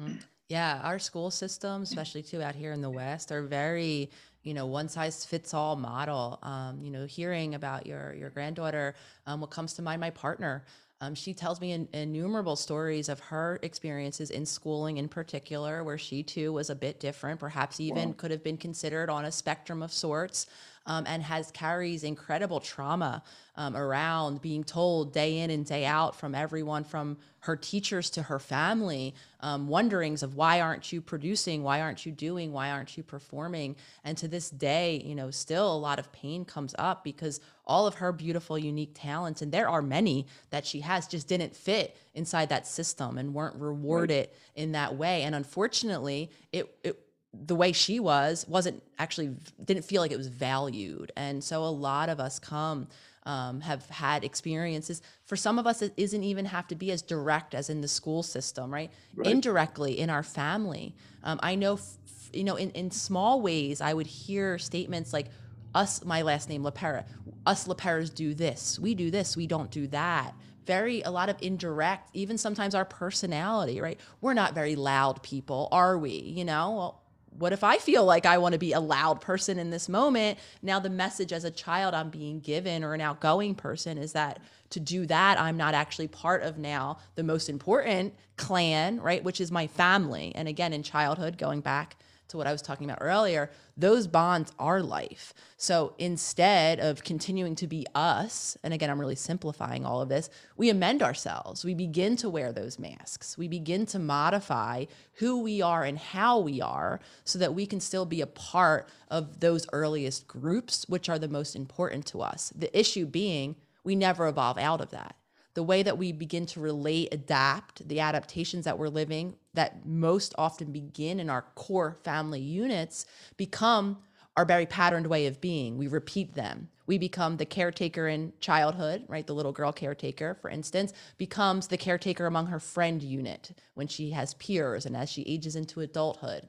mm-hmm. 0.00 0.14
yeah 0.48 0.80
our 0.82 0.98
school 0.98 1.30
system 1.30 1.82
especially 1.82 2.22
too 2.22 2.42
out 2.42 2.54
here 2.54 2.72
in 2.72 2.80
the 2.80 2.90
west 2.90 3.30
are 3.32 3.42
very 3.42 4.10
you 4.42 4.54
know 4.54 4.66
one 4.66 4.88
size 4.88 5.24
fits 5.24 5.54
all 5.54 5.76
model 5.76 6.38
um, 6.42 6.80
you 6.80 6.90
know 6.90 7.06
hearing 7.06 7.54
about 7.54 7.86
your 7.86 8.14
your 8.14 8.30
granddaughter 8.30 8.94
um, 9.26 9.40
what 9.40 9.50
comes 9.50 9.74
to 9.74 9.82
mind 9.82 10.00
my 10.00 10.10
partner 10.10 10.64
um, 11.02 11.14
she 11.14 11.32
tells 11.32 11.62
me 11.62 11.72
in, 11.72 11.88
innumerable 11.94 12.56
stories 12.56 13.08
of 13.08 13.20
her 13.20 13.58
experiences 13.62 14.30
in 14.30 14.44
schooling 14.44 14.98
in 14.98 15.08
particular 15.08 15.82
where 15.82 15.98
she 15.98 16.22
too 16.22 16.52
was 16.52 16.70
a 16.70 16.74
bit 16.74 17.00
different 17.00 17.40
perhaps 17.40 17.80
even 17.80 18.08
wow. 18.08 18.14
could 18.16 18.30
have 18.30 18.44
been 18.44 18.56
considered 18.56 19.10
on 19.10 19.24
a 19.24 19.32
spectrum 19.32 19.82
of 19.82 19.92
sorts 19.92 20.46
um, 20.86 21.04
and 21.06 21.22
has 21.22 21.50
carries 21.50 22.04
incredible 22.04 22.60
trauma 22.60 23.22
um, 23.56 23.76
around 23.76 24.40
being 24.40 24.64
told 24.64 25.12
day 25.12 25.38
in 25.38 25.50
and 25.50 25.66
day 25.66 25.84
out 25.84 26.16
from 26.16 26.34
everyone 26.34 26.84
from 26.84 27.18
her 27.40 27.56
teachers 27.56 28.10
to 28.10 28.22
her 28.22 28.38
family 28.38 29.14
um, 29.40 29.68
wonderings 29.68 30.22
of 30.22 30.34
why 30.34 30.60
aren't 30.60 30.92
you 30.92 31.00
producing? 31.00 31.62
Why 31.62 31.80
aren't 31.80 32.04
you 32.04 32.12
doing? 32.12 32.52
Why 32.52 32.70
aren't 32.70 32.96
you 32.96 33.02
performing? 33.02 33.76
And 34.04 34.16
to 34.18 34.28
this 34.28 34.50
day 34.50 35.02
you 35.04 35.14
know 35.14 35.30
still 35.30 35.74
a 35.74 35.76
lot 35.76 35.98
of 35.98 36.10
pain 36.12 36.44
comes 36.44 36.74
up 36.78 37.04
because 37.04 37.40
all 37.66 37.86
of 37.86 37.94
her 37.96 38.12
beautiful 38.12 38.58
unique 38.58 38.92
talents 38.94 39.42
and 39.42 39.52
there 39.52 39.68
are 39.68 39.82
many 39.82 40.26
that 40.50 40.66
she 40.66 40.80
has 40.80 41.06
just 41.06 41.28
didn't 41.28 41.54
fit 41.54 41.96
inside 42.14 42.48
that 42.48 42.66
system 42.66 43.18
and 43.18 43.34
weren't 43.34 43.56
rewarded 43.56 44.28
right. 44.28 44.36
in 44.56 44.72
that 44.72 44.96
way. 44.96 45.22
And 45.22 45.34
unfortunately 45.34 46.30
it, 46.52 46.74
it 46.82 46.98
the 47.32 47.54
way 47.54 47.72
she 47.72 48.00
was 48.00 48.44
wasn't 48.48 48.82
actually 48.98 49.36
didn't 49.64 49.84
feel 49.84 50.02
like 50.02 50.12
it 50.12 50.18
was 50.18 50.28
valued. 50.28 51.12
And 51.16 51.42
so 51.42 51.62
a 51.64 51.70
lot 51.70 52.08
of 52.08 52.18
us 52.20 52.38
come 52.38 52.88
um, 53.24 53.60
have 53.60 53.88
had 53.90 54.24
experiences. 54.24 55.02
For 55.26 55.36
some 55.36 55.58
of 55.58 55.66
us 55.66 55.82
it 55.82 55.92
isn't 55.96 56.24
even 56.24 56.46
have 56.46 56.66
to 56.68 56.74
be 56.74 56.90
as 56.90 57.02
direct 57.02 57.54
as 57.54 57.70
in 57.70 57.80
the 57.80 57.88
school 57.88 58.22
system 58.22 58.72
right, 58.72 58.90
right. 59.14 59.26
indirectly 59.28 59.98
in 59.98 60.10
our 60.10 60.22
family. 60.22 60.94
Um, 61.22 61.38
i 61.42 61.54
know 61.54 61.74
f- 61.74 61.96
you 62.32 62.44
know 62.44 62.56
in, 62.56 62.70
in 62.70 62.90
small 62.90 63.42
ways 63.42 63.80
i 63.80 63.92
would 63.92 64.06
hear 64.06 64.56
statements 64.58 65.12
like 65.12 65.26
us 65.74 66.04
my 66.04 66.22
last 66.22 66.48
name 66.48 66.62
LePera. 66.62 67.04
Us 67.46 67.66
LePeras 67.66 68.12
do 68.12 68.34
this. 68.34 68.78
We 68.78 68.94
do 68.94 69.10
this. 69.10 69.36
We 69.36 69.46
don't 69.46 69.70
do 69.70 69.86
that. 69.88 70.34
Very 70.66 71.02
a 71.02 71.10
lot 71.10 71.28
of 71.28 71.36
indirect 71.40 72.10
even 72.12 72.38
sometimes 72.38 72.74
our 72.74 72.84
personality 72.84 73.80
right? 73.80 74.00
We're 74.20 74.34
not 74.34 74.54
very 74.54 74.76
loud 74.76 75.22
people 75.22 75.68
are 75.72 75.96
we? 75.98 76.12
You 76.12 76.44
know? 76.44 76.70
Well 76.72 76.99
what 77.38 77.52
if 77.52 77.64
I 77.64 77.78
feel 77.78 78.04
like 78.04 78.26
I 78.26 78.38
want 78.38 78.52
to 78.52 78.58
be 78.58 78.72
a 78.72 78.80
loud 78.80 79.20
person 79.20 79.58
in 79.58 79.70
this 79.70 79.88
moment? 79.88 80.38
Now, 80.62 80.80
the 80.80 80.90
message 80.90 81.32
as 81.32 81.44
a 81.44 81.50
child 81.50 81.94
I'm 81.94 82.10
being 82.10 82.40
given 82.40 82.84
or 82.84 82.94
an 82.94 83.00
outgoing 83.00 83.54
person 83.54 83.98
is 83.98 84.12
that 84.12 84.40
to 84.70 84.80
do 84.80 85.06
that, 85.06 85.40
I'm 85.40 85.56
not 85.56 85.74
actually 85.74 86.08
part 86.08 86.42
of 86.42 86.58
now 86.58 86.98
the 87.14 87.22
most 87.22 87.48
important 87.48 88.14
clan, 88.36 89.00
right? 89.00 89.22
Which 89.22 89.40
is 89.40 89.50
my 89.50 89.66
family. 89.66 90.32
And 90.34 90.48
again, 90.48 90.72
in 90.72 90.82
childhood, 90.82 91.38
going 91.38 91.60
back 91.60 91.96
to 92.30 92.36
what 92.36 92.46
I 92.46 92.52
was 92.52 92.62
talking 92.62 92.88
about 92.88 92.98
earlier, 93.00 93.50
those 93.76 94.06
bonds 94.06 94.52
are 94.58 94.82
life. 94.82 95.32
So 95.56 95.94
instead 95.98 96.80
of 96.80 97.04
continuing 97.04 97.54
to 97.56 97.66
be 97.66 97.86
us, 97.94 98.56
and 98.62 98.74
again, 98.74 98.90
I'm 98.90 99.00
really 99.00 99.14
simplifying 99.14 99.84
all 99.84 100.00
of 100.00 100.08
this, 100.08 100.30
we 100.56 100.70
amend 100.70 101.02
ourselves. 101.02 101.64
We 101.64 101.74
begin 101.74 102.16
to 102.16 102.30
wear 102.30 102.52
those 102.52 102.78
masks. 102.78 103.38
We 103.38 103.48
begin 103.48 103.86
to 103.86 103.98
modify 103.98 104.86
who 105.14 105.42
we 105.42 105.62
are 105.62 105.84
and 105.84 105.98
how 105.98 106.38
we 106.38 106.60
are 106.60 107.00
so 107.24 107.38
that 107.38 107.54
we 107.54 107.66
can 107.66 107.80
still 107.80 108.06
be 108.06 108.20
a 108.20 108.26
part 108.26 108.88
of 109.08 109.40
those 109.40 109.66
earliest 109.72 110.26
groups, 110.26 110.84
which 110.88 111.08
are 111.08 111.18
the 111.18 111.28
most 111.28 111.54
important 111.54 112.06
to 112.06 112.22
us. 112.22 112.52
The 112.56 112.76
issue 112.78 113.06
being, 113.06 113.56
we 113.84 113.94
never 113.94 114.26
evolve 114.26 114.58
out 114.58 114.80
of 114.80 114.90
that 114.90 115.16
the 115.54 115.62
way 115.62 115.82
that 115.82 115.98
we 115.98 116.12
begin 116.12 116.46
to 116.46 116.60
relate, 116.60 117.08
adapt, 117.12 117.86
the 117.88 118.00
adaptations 118.00 118.64
that 118.64 118.78
we're 118.78 118.88
living 118.88 119.34
that 119.54 119.84
most 119.84 120.34
often 120.38 120.70
begin 120.70 121.18
in 121.18 121.28
our 121.28 121.42
core 121.54 121.96
family 122.04 122.40
units 122.40 123.06
become 123.36 123.98
our 124.36 124.44
very 124.44 124.66
patterned 124.66 125.06
way 125.06 125.26
of 125.26 125.40
being. 125.40 125.76
We 125.76 125.88
repeat 125.88 126.34
them. 126.34 126.68
We 126.86 126.98
become 126.98 127.36
the 127.36 127.44
caretaker 127.44 128.08
in 128.08 128.32
childhood, 128.40 129.04
right? 129.08 129.26
The 129.26 129.34
little 129.34 129.52
girl 129.52 129.72
caretaker, 129.72 130.38
for 130.40 130.50
instance, 130.50 130.92
becomes 131.18 131.66
the 131.66 131.76
caretaker 131.76 132.26
among 132.26 132.46
her 132.46 132.60
friend 132.60 133.02
unit 133.02 133.50
when 133.74 133.86
she 133.86 134.10
has 134.10 134.34
peers 134.34 134.86
and 134.86 134.96
as 134.96 135.10
she 135.10 135.22
ages 135.22 135.56
into 135.56 135.80
adulthood. 135.80 136.48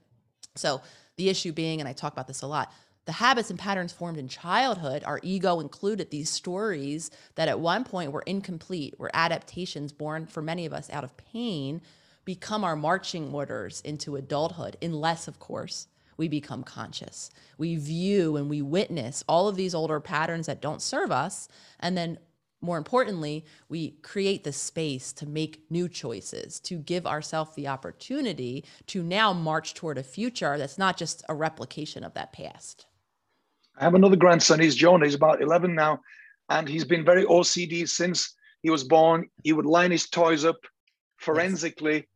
So, 0.55 0.81
the 1.17 1.29
issue 1.29 1.51
being, 1.51 1.79
and 1.79 1.87
I 1.87 1.93
talk 1.93 2.13
about 2.13 2.27
this 2.27 2.41
a 2.41 2.47
lot, 2.47 2.71
the 3.05 3.13
habits 3.13 3.49
and 3.49 3.57
patterns 3.57 3.91
formed 3.91 4.17
in 4.17 4.27
childhood, 4.27 5.03
our 5.05 5.19
ego 5.23 5.59
included, 5.59 6.11
these 6.11 6.29
stories 6.29 7.09
that 7.35 7.47
at 7.47 7.59
one 7.59 7.83
point 7.83 8.11
were 8.11 8.23
incomplete, 8.27 8.93
were 8.99 9.09
adaptations 9.13 9.91
born 9.91 10.27
for 10.27 10.41
many 10.41 10.65
of 10.65 10.73
us 10.73 10.89
out 10.91 11.03
of 11.03 11.17
pain, 11.17 11.81
become 12.25 12.63
our 12.63 12.75
marching 12.75 13.33
orders 13.33 13.81
into 13.81 14.15
adulthood, 14.15 14.77
unless, 14.81 15.27
of 15.27 15.39
course, 15.39 15.87
we 16.17 16.27
become 16.27 16.63
conscious. 16.63 17.31
We 17.57 17.75
view 17.77 18.37
and 18.37 18.47
we 18.47 18.61
witness 18.61 19.23
all 19.27 19.47
of 19.47 19.55
these 19.55 19.73
older 19.73 19.99
patterns 19.99 20.45
that 20.45 20.61
don't 20.61 20.81
serve 20.81 21.11
us. 21.11 21.47
And 21.79 21.97
then, 21.97 22.19
more 22.61 22.77
importantly, 22.77 23.43
we 23.69 23.91
create 24.03 24.43
the 24.43 24.53
space 24.53 25.11
to 25.13 25.25
make 25.25 25.65
new 25.71 25.89
choices, 25.89 26.59
to 26.59 26.75
give 26.75 27.07
ourselves 27.07 27.55
the 27.55 27.67
opportunity 27.67 28.63
to 28.85 29.01
now 29.01 29.33
march 29.33 29.73
toward 29.73 29.97
a 29.97 30.03
future 30.03 30.59
that's 30.59 30.77
not 30.77 30.95
just 30.97 31.23
a 31.27 31.33
replication 31.33 32.03
of 32.03 32.13
that 32.13 32.31
past. 32.33 32.85
I 33.81 33.85
have 33.85 33.95
another 33.95 34.15
grandson. 34.15 34.59
He's 34.59 34.75
John. 34.75 35.01
He's 35.01 35.15
about 35.15 35.41
11 35.41 35.73
now. 35.73 36.01
And 36.49 36.69
he's 36.69 36.85
been 36.85 37.03
very 37.03 37.25
OCD 37.25 37.89
since 37.89 38.35
he 38.61 38.69
was 38.69 38.83
born. 38.83 39.27
He 39.43 39.53
would 39.53 39.65
line 39.65 39.89
his 39.89 40.07
toys 40.07 40.45
up 40.45 40.57
forensically 41.17 42.07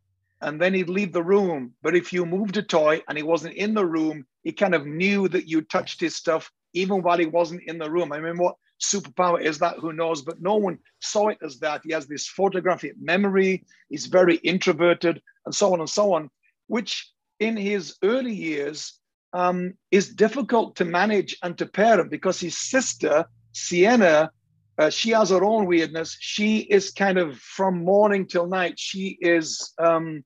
and 0.41 0.61
then 0.61 0.75
he'd 0.75 0.89
leave 0.89 1.11
the 1.11 1.23
room. 1.23 1.73
But 1.81 1.95
if 1.95 2.13
you 2.13 2.23
moved 2.23 2.55
a 2.57 2.61
toy 2.61 3.01
and 3.09 3.17
he 3.17 3.23
wasn't 3.23 3.55
in 3.55 3.73
the 3.73 3.85
room, 3.85 4.27
he 4.43 4.51
kind 4.51 4.75
of 4.75 4.85
knew 4.85 5.27
that 5.29 5.47
you 5.47 5.63
touched 5.63 5.99
his 5.99 6.15
stuff 6.15 6.51
even 6.73 7.01
while 7.01 7.17
he 7.17 7.25
wasn't 7.25 7.63
in 7.65 7.79
the 7.79 7.89
room. 7.89 8.11
I 8.11 8.19
mean, 8.19 8.37
what 8.37 8.57
superpower 8.79 9.41
is 9.41 9.57
that? 9.57 9.79
Who 9.79 9.91
knows? 9.91 10.21
But 10.21 10.41
no 10.43 10.57
one 10.57 10.77
saw 11.01 11.29
it 11.29 11.39
as 11.41 11.57
that. 11.61 11.81
He 11.83 11.93
has 11.93 12.05
this 12.05 12.27
photographic 12.27 12.93
memory. 13.01 13.65
He's 13.89 14.05
very 14.05 14.35
introverted 14.37 15.19
and 15.47 15.55
so 15.55 15.73
on 15.73 15.79
and 15.79 15.89
so 15.89 16.13
on, 16.13 16.29
which 16.67 17.09
in 17.39 17.57
his 17.57 17.95
early 18.03 18.33
years, 18.33 18.99
um, 19.35 19.73
is 19.91 20.15
difficult 20.15 20.77
to 20.77 20.85
manage 20.85 21.37
and 21.43 21.57
to 21.57 21.65
parent 21.65 22.09
because 22.09 22.39
his 22.39 22.57
sister, 22.57 23.25
Sienna, 23.51 24.31
uh, 24.77 24.89
she 24.89 25.09
has 25.11 25.29
her 25.29 25.43
own 25.43 25.65
weirdness. 25.65 26.15
She 26.21 26.59
is 26.59 26.91
kind 26.91 27.17
of 27.17 27.37
from 27.37 27.83
morning 27.83 28.27
till 28.27 28.47
night. 28.47 28.79
She 28.79 29.17
is, 29.19 29.73
um, 29.77 30.23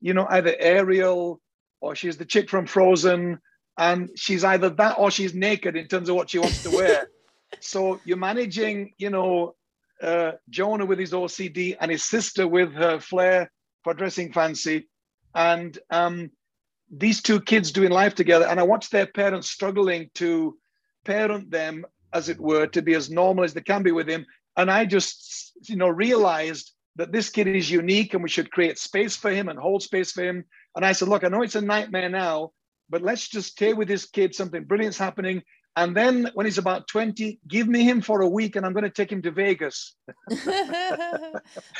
you 0.00 0.14
know, 0.14 0.26
either 0.30 0.54
Ariel 0.56 1.40
or 1.80 1.96
she's 1.96 2.16
the 2.16 2.24
chick 2.24 2.48
from 2.48 2.66
Frozen. 2.66 3.40
And 3.76 4.10
she's 4.14 4.44
either 4.44 4.70
that 4.70 4.98
or 4.98 5.10
she's 5.10 5.34
naked 5.34 5.74
in 5.74 5.88
terms 5.88 6.08
of 6.08 6.14
what 6.14 6.30
she 6.30 6.38
wants 6.38 6.62
to 6.62 6.70
wear. 6.70 7.08
so 7.60 8.00
you're 8.04 8.16
managing, 8.16 8.92
you 8.98 9.10
know, 9.10 9.56
uh, 10.00 10.32
Jonah 10.48 10.86
with 10.86 11.00
his 11.00 11.10
OCD 11.10 11.76
and 11.80 11.90
his 11.90 12.04
sister 12.04 12.46
with 12.46 12.72
her 12.74 13.00
flair 13.00 13.50
for 13.82 13.94
dressing 13.94 14.32
fancy. 14.32 14.88
And 15.34 15.76
um, 15.90 16.30
these 16.98 17.22
two 17.22 17.40
kids 17.40 17.72
doing 17.72 17.90
life 17.90 18.14
together, 18.14 18.46
and 18.46 18.60
I 18.60 18.62
watch 18.62 18.90
their 18.90 19.06
parents 19.06 19.50
struggling 19.50 20.10
to 20.14 20.56
parent 21.04 21.50
them, 21.50 21.84
as 22.12 22.28
it 22.28 22.40
were, 22.40 22.66
to 22.68 22.82
be 22.82 22.94
as 22.94 23.10
normal 23.10 23.44
as 23.44 23.54
they 23.54 23.60
can 23.60 23.82
be 23.82 23.92
with 23.92 24.08
him. 24.08 24.24
And 24.56 24.70
I 24.70 24.84
just, 24.84 25.52
you 25.68 25.76
know, 25.76 25.88
realized 25.88 26.72
that 26.96 27.12
this 27.12 27.28
kid 27.30 27.48
is 27.48 27.70
unique 27.70 28.14
and 28.14 28.22
we 28.22 28.28
should 28.28 28.52
create 28.52 28.78
space 28.78 29.16
for 29.16 29.30
him 29.30 29.48
and 29.48 29.58
hold 29.58 29.82
space 29.82 30.12
for 30.12 30.22
him. 30.22 30.44
And 30.76 30.84
I 30.84 30.92
said, 30.92 31.08
look, 31.08 31.24
I 31.24 31.28
know 31.28 31.42
it's 31.42 31.56
a 31.56 31.60
nightmare 31.60 32.08
now, 32.08 32.52
but 32.88 33.02
let's 33.02 33.28
just 33.28 33.50
stay 33.50 33.72
with 33.72 33.88
this 33.88 34.06
kid. 34.06 34.34
Something 34.34 34.64
brilliant's 34.64 34.98
happening. 34.98 35.42
And 35.76 35.96
then 35.96 36.30
when 36.34 36.46
he's 36.46 36.58
about 36.58 36.86
20, 36.86 37.40
give 37.48 37.66
me 37.66 37.82
him 37.82 38.00
for 38.00 38.20
a 38.22 38.28
week 38.28 38.54
and 38.54 38.64
I'm 38.64 38.72
going 38.72 38.84
to 38.84 38.90
take 38.90 39.10
him 39.10 39.22
to 39.22 39.32
Vegas. 39.32 39.96
I 40.30 41.32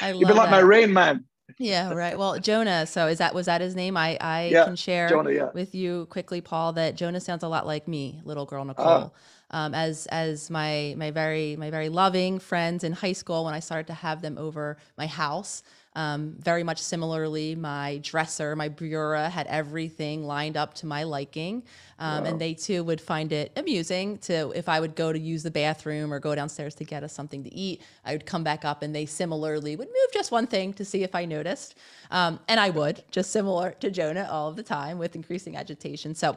love 0.03 0.17
You'd 0.17 0.27
be 0.27 0.35
like 0.35 0.47
that. 0.47 0.51
my 0.51 0.59
rain 0.59 0.93
man 0.93 1.25
yeah, 1.59 1.93
right. 1.93 2.19
Well, 2.19 2.39
Jonah. 2.41 2.87
So 2.87 3.07
is 3.07 3.19
that 3.19 3.35
was 3.35 3.47
that 3.47 3.61
his 3.61 3.75
name? 3.75 3.97
I 3.97 4.17
I 4.21 4.47
yeah, 4.47 4.65
can 4.65 4.77
share 4.77 5.09
Jonah, 5.09 5.31
yeah. 5.31 5.51
with 5.55 5.75
you 5.75 6.07
quickly, 6.07 6.41
Paul, 6.41 6.73
that 6.75 6.97
Jonah 6.97 7.21
sounds 7.21 7.43
a 7.43 7.49
lot 7.49 7.67
like 7.67 7.89
me, 7.89 8.21
little 8.25 8.47
girl 8.47 8.65
Nicole. 8.65 8.87
Uh, 8.87 9.09
um, 9.51 9.75
as 9.75 10.07
as 10.07 10.51
my 10.51 10.95
my 10.97 11.11
very 11.11 11.57
my 11.57 11.71
very 11.71 11.89
loving 11.89 12.39
friends 12.39 12.83
in 12.83 12.93
high 12.93 13.13
school 13.13 13.45
when 13.45 13.55
I 13.55 13.61
started 13.61 13.87
to 13.89 13.95
have 13.95 14.23
them 14.23 14.37
over 14.39 14.77
my 14.99 15.07
house. 15.07 15.63
Um, 15.97 16.35
very 16.41 16.65
much 16.65 16.81
similarly, 16.81 17.55
my 17.55 18.01
dresser, 18.03 18.57
my 18.57 18.69
bureau 18.69 19.29
had 19.29 19.47
everything 19.47 20.27
lined 20.27 20.57
up 20.57 20.75
to 20.75 20.87
my 20.87 21.05
liking. 21.05 21.63
Um, 22.01 22.25
wow. 22.25 22.31
And 22.31 22.41
they 22.41 22.55
too 22.55 22.83
would 22.83 23.01
find 23.01 23.31
it 23.33 23.53
amusing 23.57 24.19
to, 24.19 24.51
if 24.57 24.69
I 24.69 24.81
would 24.81 24.97
go 24.97 25.13
to 25.13 25.19
use 25.19 25.45
the 25.45 25.51
bathroom 25.51 26.13
or 26.13 26.19
go 26.19 26.35
downstairs 26.35 26.75
to 26.77 26.85
get 26.85 27.05
us 27.05 27.13
something 27.13 27.45
to 27.45 27.55
eat, 27.55 27.83
I 28.05 28.13
would 28.13 28.27
come 28.27 28.43
back 28.43 28.65
up 28.65 28.83
and 28.83 28.95
they 28.95 29.07
similarly 29.07 29.77
would 29.77 29.89
move 29.89 30.13
just 30.13 30.33
one 30.33 30.49
thing 30.49 30.73
to 30.75 30.85
see 30.85 31.05
if 31.05 31.15
I 31.15 31.25
noticed. 31.25 31.77
Um, 32.11 32.41
and 32.49 32.59
I 32.59 32.71
would, 32.71 33.05
just 33.11 33.31
similar 33.31 33.71
to 33.81 33.91
Jonah 33.91 34.29
all 34.31 34.49
of 34.49 34.57
the 34.57 34.65
time 34.65 34.99
with 34.99 35.15
increasing 35.15 35.57
agitation. 35.57 36.15
So 36.15 36.37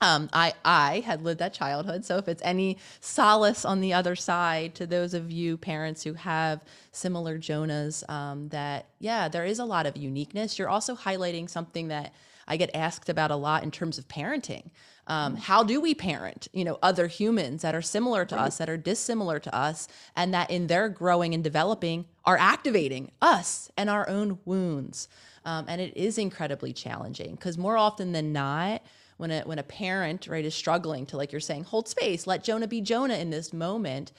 um, 0.00 0.28
I 0.32 0.52
I 0.64 1.00
had 1.00 1.22
lived 1.22 1.40
that 1.40 1.54
childhood. 1.54 2.04
So 2.04 2.18
if 2.18 2.28
it's 2.28 2.42
any 2.44 2.78
solace 3.00 3.64
on 3.64 3.80
the 3.80 3.92
other 3.92 4.14
side 4.14 4.74
to 4.76 4.86
those 4.86 5.14
of 5.14 5.30
you 5.30 5.56
parents 5.56 6.02
who 6.04 6.12
have 6.14 6.62
similar 6.92 7.38
Jonahs, 7.38 8.08
um, 8.10 8.48
that 8.48 8.86
yeah, 8.98 9.28
there 9.28 9.44
is 9.44 9.58
a 9.58 9.64
lot 9.64 9.86
of 9.86 9.96
uniqueness. 9.96 10.58
You're 10.58 10.68
also 10.68 10.94
highlighting 10.94 11.48
something 11.48 11.88
that 11.88 12.12
I 12.48 12.56
get 12.56 12.70
asked 12.74 13.08
about 13.08 13.30
a 13.30 13.36
lot 13.36 13.62
in 13.62 13.70
terms 13.70 13.98
of 13.98 14.06
parenting. 14.06 14.70
Um, 15.08 15.34
mm-hmm. 15.34 15.42
how 15.42 15.62
do 15.62 15.80
we 15.80 15.94
parent, 15.94 16.48
you 16.52 16.64
know, 16.64 16.78
other 16.82 17.06
humans 17.06 17.62
that 17.62 17.74
are 17.74 17.82
similar 17.82 18.24
to 18.24 18.34
right. 18.34 18.46
us, 18.46 18.58
that 18.58 18.68
are 18.68 18.76
dissimilar 18.76 19.38
to 19.38 19.54
us, 19.54 19.86
and 20.16 20.34
that 20.34 20.50
in 20.50 20.66
their 20.66 20.88
growing 20.88 21.32
and 21.32 21.44
developing 21.44 22.06
are 22.24 22.36
activating 22.36 23.12
us 23.22 23.70
and 23.76 23.88
our 23.88 24.08
own 24.08 24.40
wounds. 24.44 25.08
Um, 25.44 25.66
and 25.68 25.80
it 25.80 25.96
is 25.96 26.18
incredibly 26.18 26.72
challenging 26.72 27.36
because 27.36 27.56
more 27.56 27.76
often 27.76 28.10
than 28.10 28.32
not, 28.32 28.82
when 29.16 29.30
a 29.30 29.40
when 29.42 29.58
a 29.58 29.62
parent 29.62 30.26
right 30.26 30.44
is 30.44 30.54
struggling 30.54 31.06
to 31.06 31.16
like 31.16 31.32
you're 31.32 31.40
saying 31.40 31.64
hold 31.64 31.88
space 31.88 32.26
let 32.26 32.44
jonah 32.44 32.66
be 32.66 32.80
jonah 32.80 33.16
in 33.16 33.30
this 33.30 33.52
moment 33.52 34.12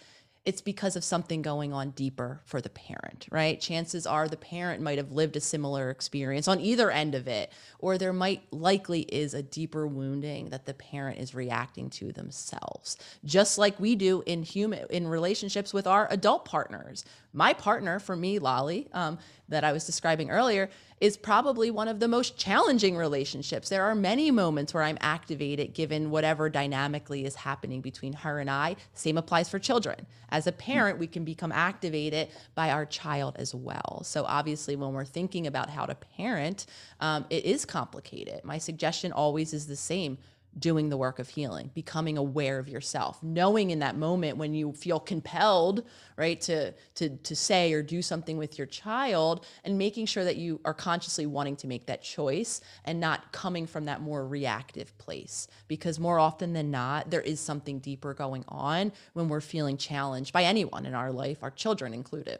it's 0.47 0.61
because 0.61 0.95
of 0.95 1.03
something 1.03 1.41
going 1.41 1.73
on 1.73 1.89
deeper 1.89 2.39
for 2.45 2.61
the 2.61 2.69
parent, 2.69 3.27
right? 3.29 3.59
Chances 3.59 4.07
are 4.07 4.29
the 4.29 4.37
parent 4.37 4.81
might 4.81 4.97
have 4.97 5.11
lived 5.11 5.35
a 5.35 5.41
similar 5.41 5.89
experience 5.89 6.47
on 6.47 6.61
either 6.61 6.89
end 6.89 7.15
of 7.15 7.27
it, 7.27 7.51
or 7.79 7.97
there 7.97 8.13
might 8.13 8.41
likely 8.53 9.01
is 9.01 9.33
a 9.33 9.43
deeper 9.43 9.85
wounding 9.85 10.49
that 10.51 10.65
the 10.65 10.73
parent 10.73 11.19
is 11.19 11.35
reacting 11.35 11.89
to 11.89 12.13
themselves. 12.13 12.95
Just 13.25 13.57
like 13.57 13.77
we 13.77 13.97
do 13.97 14.23
in 14.25 14.41
human 14.41 14.85
in 14.89 15.09
relationships 15.09 15.73
with 15.73 15.85
our 15.85 16.07
adult 16.09 16.45
partners. 16.45 17.03
My 17.37 17.53
partner, 17.53 17.99
for 17.99 18.15
me, 18.15 18.39
Lolly, 18.39 18.87
um, 18.93 19.19
that 19.47 19.63
I 19.63 19.71
was 19.71 19.85
describing 19.85 20.31
earlier, 20.31 20.71
is 20.99 21.17
probably 21.17 21.69
one 21.69 21.87
of 21.87 21.99
the 21.99 22.07
most 22.07 22.35
challenging 22.35 22.97
relationships. 22.97 23.69
There 23.69 23.83
are 23.83 23.93
many 23.93 24.31
moments 24.31 24.73
where 24.73 24.81
I'm 24.81 24.97
activated 25.01 25.75
given 25.75 26.09
whatever 26.09 26.49
dynamically 26.49 27.25
is 27.25 27.35
happening 27.35 27.81
between 27.81 28.13
her 28.13 28.39
and 28.39 28.49
I. 28.49 28.75
Same 28.95 29.19
applies 29.19 29.49
for 29.49 29.59
children. 29.59 30.07
As 30.29 30.47
a 30.47 30.51
parent, 30.51 30.97
we 30.97 31.05
can 31.05 31.23
become 31.23 31.51
activated 31.51 32.29
by 32.55 32.71
our 32.71 32.87
child 32.87 33.35
as 33.37 33.53
well. 33.53 34.01
So, 34.03 34.25
obviously, 34.25 34.75
when 34.75 34.93
we're 34.93 35.05
thinking 35.05 35.45
about 35.45 35.69
how 35.69 35.85
to 35.85 35.93
parent, 35.93 36.65
um, 37.01 37.27
it 37.29 37.45
is 37.45 37.65
complicated. 37.65 38.43
My 38.43 38.57
suggestion 38.57 39.11
always 39.11 39.53
is 39.53 39.67
the 39.67 39.75
same 39.75 40.17
doing 40.59 40.89
the 40.89 40.97
work 40.97 41.19
of 41.19 41.29
healing, 41.29 41.71
becoming 41.73 42.17
aware 42.17 42.59
of 42.59 42.67
yourself, 42.67 43.21
knowing 43.21 43.69
in 43.69 43.79
that 43.79 43.95
moment 43.95 44.37
when 44.37 44.53
you 44.53 44.73
feel 44.73 44.99
compelled, 44.99 45.83
right, 46.17 46.39
to 46.41 46.73
to 46.95 47.09
to 47.17 47.35
say 47.35 47.73
or 47.73 47.81
do 47.81 48.01
something 48.01 48.37
with 48.37 48.57
your 48.57 48.67
child 48.67 49.45
and 49.63 49.77
making 49.77 50.05
sure 50.05 50.23
that 50.23 50.37
you 50.37 50.59
are 50.65 50.73
consciously 50.73 51.25
wanting 51.25 51.55
to 51.55 51.67
make 51.67 51.85
that 51.85 52.01
choice 52.01 52.61
and 52.85 52.99
not 52.99 53.31
coming 53.31 53.67
from 53.67 53.85
that 53.85 54.01
more 54.01 54.25
reactive 54.27 54.97
place 54.97 55.47
because 55.67 55.99
more 55.99 56.19
often 56.19 56.53
than 56.53 56.71
not 56.71 57.09
there 57.09 57.21
is 57.21 57.39
something 57.39 57.79
deeper 57.79 58.13
going 58.13 58.43
on 58.47 58.91
when 59.13 59.29
we're 59.29 59.41
feeling 59.41 59.77
challenged 59.77 60.33
by 60.33 60.43
anyone 60.43 60.85
in 60.85 60.93
our 60.93 61.11
life, 61.11 61.39
our 61.41 61.51
children 61.51 61.93
included. 61.93 62.39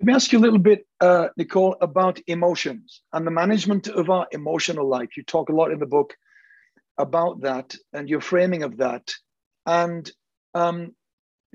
Let 0.00 0.06
me 0.06 0.12
ask 0.12 0.30
you 0.30 0.38
a 0.38 0.40
little 0.40 0.58
bit, 0.58 0.86
uh, 1.00 1.28
Nicole, 1.38 1.76
about 1.80 2.20
emotions 2.26 3.00
and 3.14 3.26
the 3.26 3.30
management 3.30 3.88
of 3.88 4.10
our 4.10 4.26
emotional 4.32 4.86
life. 4.86 5.16
You 5.16 5.22
talk 5.22 5.48
a 5.48 5.54
lot 5.54 5.72
in 5.72 5.78
the 5.78 5.86
book 5.86 6.14
about 6.98 7.40
that 7.42 7.74
and 7.92 8.08
your 8.08 8.20
framing 8.20 8.62
of 8.62 8.76
that. 8.78 9.12
And 9.66 10.10
um, 10.54 10.94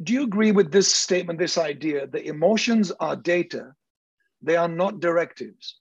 do 0.03 0.13
you 0.13 0.23
agree 0.23 0.51
with 0.51 0.71
this 0.71 0.93
statement, 0.93 1.39
this 1.39 1.57
idea 1.57 2.07
that 2.07 2.27
emotions 2.27 2.91
are 2.91 3.15
data, 3.15 3.73
they 4.41 4.55
are 4.55 4.67
not 4.67 4.99
directives? 4.99 5.77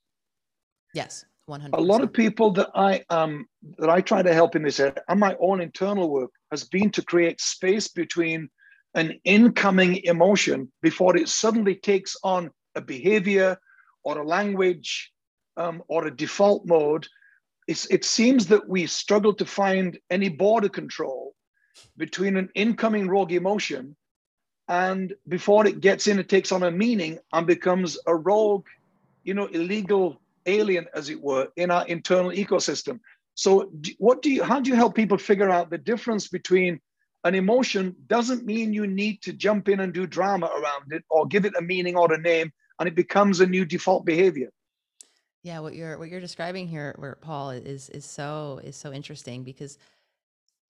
Yes, 0.95 1.25
100 1.47 1.77
A 1.77 1.81
lot 1.81 2.03
of 2.03 2.13
people 2.13 2.51
that 2.53 2.71
I 2.75 3.05
um 3.11 3.47
that 3.79 3.91
I 3.91 4.01
try 4.01 4.23
to 4.23 4.35
help 4.35 4.57
in 4.57 4.63
this 4.63 4.81
area, 4.81 5.03
and 5.09 5.21
my 5.21 5.37
own 5.41 5.61
internal 5.61 6.11
work 6.11 6.31
has 6.51 6.65
been 6.65 6.91
to 6.91 7.03
create 7.03 7.41
space 7.41 7.89
between 7.89 8.49
an 8.95 9.21
incoming 9.25 9.97
emotion 10.05 10.71
before 10.83 11.17
it 11.17 11.29
suddenly 11.29 11.77
takes 11.77 12.17
on 12.25 12.51
a 12.75 12.81
behavior 12.81 13.57
or 14.03 14.19
a 14.19 14.27
language 14.27 15.13
um, 15.57 15.83
or 15.89 16.07
a 16.07 16.17
default 16.17 16.67
mode 16.67 17.07
it 17.71 18.05
seems 18.05 18.47
that 18.47 18.69
we 18.69 18.87
struggle 18.87 19.35
to 19.35 19.47
find 19.47 19.99
any 20.11 20.29
border 20.29 20.69
control 20.69 21.35
between 21.97 22.37
an 22.37 22.49
incoming 22.55 23.09
rogue 23.09 23.33
emotion 23.33 23.97
and 24.71 25.15
before 25.27 25.67
it 25.67 25.81
gets 25.81 26.07
in, 26.07 26.21
it 26.21 26.29
takes 26.29 26.53
on 26.53 26.63
a 26.63 26.71
meaning 26.71 27.19
and 27.33 27.45
becomes 27.45 27.99
a 28.07 28.15
rogue, 28.15 28.67
you 29.25 29.35
know, 29.35 29.47
illegal 29.47 30.23
alien, 30.47 30.87
as 30.95 31.11
it 31.11 31.21
were, 31.21 31.49
in 31.57 31.73
our 31.73 31.85
internal 31.89 32.31
ecosystem. 32.31 33.01
So, 33.35 33.73
what 33.99 34.23
do 34.23 34.31
you? 34.31 34.45
How 34.45 34.61
do 34.61 34.71
you 34.71 34.77
help 34.77 34.95
people 34.95 35.19
figure 35.19 35.51
out 35.51 35.71
the 35.71 35.79
difference 35.79 36.29
between 36.29 36.79
an 37.25 37.35
emotion 37.35 37.97
doesn't 38.07 38.47
mean 38.47 38.73
you 38.73 38.87
need 38.87 39.23
to 39.23 39.33
jump 39.33 39.69
in 39.69 39.81
and 39.81 39.93
do 39.93 40.07
drama 40.07 40.47
around 40.47 40.93
it 40.93 41.05
or 41.11 41.27
give 41.27 41.45
it 41.45 41.57
a 41.59 41.63
meaning 41.63 41.97
or 41.97 42.13
a 42.13 42.21
name, 42.21 42.53
and 42.79 42.89
it 42.89 42.95
becomes 42.95 43.41
a 43.41 43.47
new 43.47 43.65
default 43.65 44.07
behavior? 44.07 44.51
Yeah, 45.43 45.61
what 45.61 45.75
you're 45.75 45.99
what 45.99 46.11
you're 46.11 46.21
describing 46.21 46.69
here, 46.69 46.95
where 46.99 47.15
Paul 47.17 47.51
is 47.51 47.89
is 47.91 48.05
so 48.05 48.61
is 48.63 48.77
so 48.77 48.93
interesting 48.93 49.43
because 49.43 49.79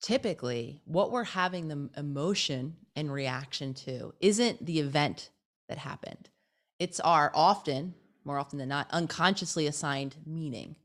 typically 0.03 0.81
what 0.85 1.11
we're 1.11 1.25
having 1.25 1.69
the 1.69 1.91
emotion 1.99 2.77
and 2.97 3.13
reaction 3.13 3.75
to 3.75 4.15
isn't 4.21 4.65
the 4.65 4.81
event 4.81 5.31
that 5.69 5.79
happened. 5.79 6.31
It's 6.79 7.01
our 7.01 7.33
often, 7.35 7.95
more 8.25 8.39
often 8.39 8.59
than 8.59 8.69
not, 8.69 8.89
unconsciously 8.91 9.67
assigned 9.67 10.17
meaning. 10.27 10.77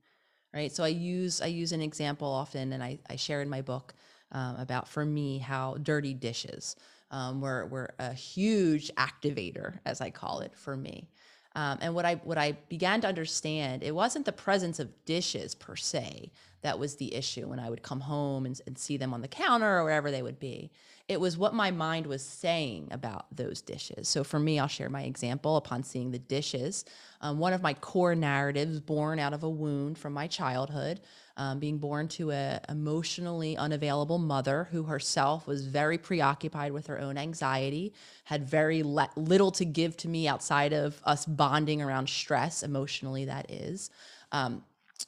Right. 0.53 0.71
So 0.71 0.83
I 0.83 0.89
use 0.89 1.41
I 1.41 1.47
use 1.47 1.73
an 1.73 1.81
example 1.81 2.27
often, 2.29 2.73
and 2.73 2.83
I, 2.83 2.99
I 3.09 3.17
share 3.17 3.41
in 3.41 3.49
my 3.49 3.61
book 3.61 3.93
um, 4.31 4.55
about 4.57 4.87
for 4.87 5.05
me 5.05 5.37
how 5.39 5.75
dirty 5.75 6.13
dishes 6.13 6.75
um, 7.11 7.41
were 7.41 7.67
were 7.67 7.93
a 7.99 8.13
huge 8.13 8.91
activator, 8.95 9.79
as 9.85 10.01
I 10.01 10.11
call 10.11 10.39
it, 10.39 10.55
for 10.55 10.77
me. 10.77 11.09
Um, 11.55 11.77
and 11.81 11.95
what 11.95 12.05
I 12.05 12.15
what 12.15 12.37
I 12.37 12.53
began 12.69 13.01
to 13.01 13.07
understand, 13.07 13.81
it 13.81 13.95
wasn't 13.95 14.25
the 14.25 14.33
presence 14.33 14.79
of 14.79 15.05
dishes 15.05 15.55
per 15.55 15.75
se 15.75 16.31
that 16.61 16.79
was 16.79 16.95
the 16.95 17.13
issue 17.13 17.47
when 17.47 17.59
I 17.59 17.69
would 17.69 17.83
come 17.83 18.01
home 18.01 18.45
and, 18.45 18.59
and 18.67 18.77
see 18.77 18.97
them 18.97 19.13
on 19.13 19.21
the 19.21 19.27
counter 19.27 19.77
or 19.77 19.83
wherever 19.83 20.11
they 20.11 20.21
would 20.21 20.39
be. 20.39 20.71
It 21.07 21.19
was 21.19 21.37
what 21.37 21.53
my 21.53 21.69
mind 21.69 22.07
was 22.07 22.25
saying 22.25 22.87
about 22.89 23.27
those 23.35 23.61
dishes. 23.61 24.09
So 24.09 24.23
for 24.23 24.39
me, 24.39 24.57
I'll 24.57 24.67
share 24.67 24.89
my 24.89 25.03
example 25.03 25.55
upon 25.55 25.83
seeing 25.83 26.09
the 26.09 26.17
dishes. 26.17 26.83
Um, 27.21 27.37
one 27.37 27.53
of 27.53 27.61
my 27.61 27.75
core 27.75 28.15
narratives, 28.15 28.79
born 28.79 29.19
out 29.19 29.31
of 29.31 29.43
a 29.43 29.49
wound 29.49 29.99
from 29.99 30.13
my 30.13 30.25
childhood, 30.25 31.01
um, 31.37 31.59
being 31.59 31.77
born 31.77 32.07
to 32.09 32.31
a 32.31 32.59
emotionally 32.69 33.55
unavailable 33.55 34.17
mother 34.17 34.67
who 34.71 34.81
herself 34.83 35.45
was 35.45 35.67
very 35.67 35.99
preoccupied 35.99 36.71
with 36.71 36.87
her 36.87 36.99
own 36.99 37.19
anxiety, 37.19 37.93
had 38.23 38.49
very 38.49 38.81
le- 38.81 39.11
little 39.15 39.51
to 39.51 39.65
give 39.65 39.95
to 39.97 40.07
me 40.07 40.27
outside 40.27 40.73
of 40.73 40.99
us 41.03 41.23
bonding 41.27 41.83
around 41.83 42.09
stress, 42.09 42.63
emotionally, 42.63 43.25
that 43.25 43.51
is. 43.51 43.91
Um, 44.31 44.63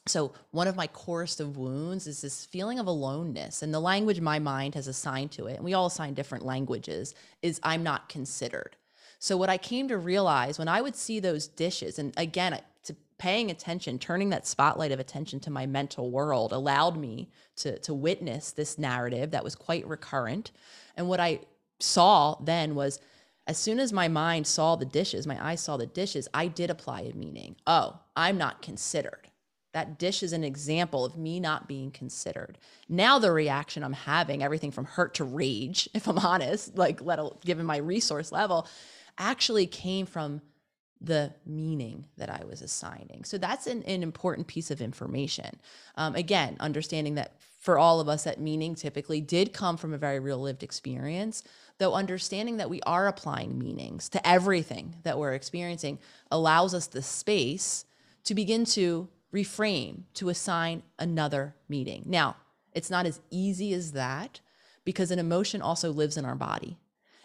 so 0.06 0.32
one 0.50 0.68
of 0.68 0.76
my 0.76 0.86
corest 0.86 1.40
of 1.40 1.56
wounds 1.56 2.06
is 2.06 2.22
this 2.22 2.44
feeling 2.44 2.78
of 2.78 2.86
aloneness 2.86 3.62
and 3.62 3.72
the 3.72 3.80
language 3.80 4.20
my 4.20 4.38
mind 4.38 4.74
has 4.74 4.86
assigned 4.86 5.30
to 5.30 5.46
it 5.46 5.56
and 5.56 5.64
we 5.64 5.74
all 5.74 5.86
assign 5.86 6.14
different 6.14 6.44
languages 6.44 7.14
is 7.42 7.60
i'm 7.62 7.82
not 7.82 8.08
considered 8.08 8.76
so 9.18 9.36
what 9.36 9.48
i 9.48 9.56
came 9.56 9.88
to 9.88 9.96
realize 9.96 10.58
when 10.58 10.68
i 10.68 10.80
would 10.80 10.96
see 10.96 11.20
those 11.20 11.48
dishes 11.48 11.98
and 11.98 12.12
again 12.16 12.58
to 12.84 12.94
paying 13.18 13.50
attention, 13.50 13.98
turning 13.98 14.30
that 14.30 14.46
spotlight 14.46 14.92
of 14.92 15.00
attention 15.00 15.40
to 15.40 15.50
my 15.50 15.66
mental 15.66 16.10
world 16.10 16.52
allowed 16.52 16.96
me 16.96 17.28
to, 17.56 17.78
to 17.80 17.92
witness 17.92 18.52
this 18.52 18.78
narrative 18.78 19.32
that 19.32 19.44
was 19.44 19.54
quite 19.54 19.86
recurrent. 19.86 20.52
And 20.96 21.08
what 21.08 21.20
I 21.20 21.40
saw 21.80 22.36
then 22.40 22.74
was 22.74 23.00
as 23.46 23.58
soon 23.58 23.80
as 23.80 23.92
my 23.92 24.08
mind 24.08 24.46
saw 24.46 24.76
the 24.76 24.84
dishes, 24.84 25.26
my 25.26 25.44
eyes 25.44 25.60
saw 25.60 25.76
the 25.76 25.86
dishes, 25.86 26.28
I 26.32 26.46
did 26.46 26.70
apply 26.70 27.02
a 27.02 27.14
meaning. 27.14 27.56
Oh, 27.66 27.98
I'm 28.14 28.38
not 28.38 28.62
considered. 28.62 29.30
That 29.78 29.96
dish 29.96 30.24
is 30.24 30.32
an 30.32 30.42
example 30.42 31.04
of 31.04 31.16
me 31.16 31.38
not 31.38 31.68
being 31.68 31.92
considered. 31.92 32.58
Now 32.88 33.20
the 33.20 33.30
reaction 33.30 33.84
I'm 33.84 33.92
having, 33.92 34.42
everything 34.42 34.72
from 34.72 34.86
hurt 34.86 35.14
to 35.14 35.24
rage, 35.24 35.88
if 35.94 36.08
I'm 36.08 36.18
honest, 36.18 36.76
like 36.76 37.00
let 37.00 37.20
given 37.44 37.64
my 37.64 37.76
resource 37.76 38.32
level, 38.32 38.66
actually 39.18 39.68
came 39.68 40.04
from 40.04 40.42
the 41.00 41.32
meaning 41.46 42.06
that 42.16 42.28
I 42.28 42.44
was 42.44 42.60
assigning. 42.60 43.22
So 43.22 43.38
that's 43.38 43.68
an, 43.68 43.84
an 43.84 44.02
important 44.02 44.48
piece 44.48 44.72
of 44.72 44.80
information. 44.80 45.60
Um, 45.94 46.16
again, 46.16 46.56
understanding 46.58 47.14
that 47.14 47.36
for 47.60 47.78
all 47.78 48.00
of 48.00 48.08
us, 48.08 48.24
that 48.24 48.40
meaning 48.40 48.74
typically 48.74 49.20
did 49.20 49.52
come 49.52 49.76
from 49.76 49.94
a 49.94 49.98
very 49.98 50.18
real 50.18 50.40
lived 50.40 50.64
experience, 50.64 51.44
though 51.78 51.94
understanding 51.94 52.56
that 52.56 52.68
we 52.68 52.80
are 52.82 53.06
applying 53.06 53.56
meanings 53.56 54.08
to 54.08 54.28
everything 54.28 54.96
that 55.04 55.18
we're 55.20 55.34
experiencing 55.34 56.00
allows 56.32 56.74
us 56.74 56.88
the 56.88 57.02
space 57.02 57.84
to 58.24 58.34
begin 58.34 58.64
to 58.64 59.08
reframe, 59.32 60.02
to 60.14 60.28
assign 60.28 60.82
another 60.98 61.54
meaning. 61.68 62.02
Now, 62.06 62.36
it's 62.72 62.90
not 62.90 63.06
as 63.06 63.20
easy 63.30 63.72
as 63.72 63.92
that 63.92 64.40
because 64.84 65.10
an 65.10 65.18
emotion 65.18 65.60
also 65.60 65.92
lives 65.92 66.16
in 66.16 66.24
our 66.24 66.34
body. 66.34 66.78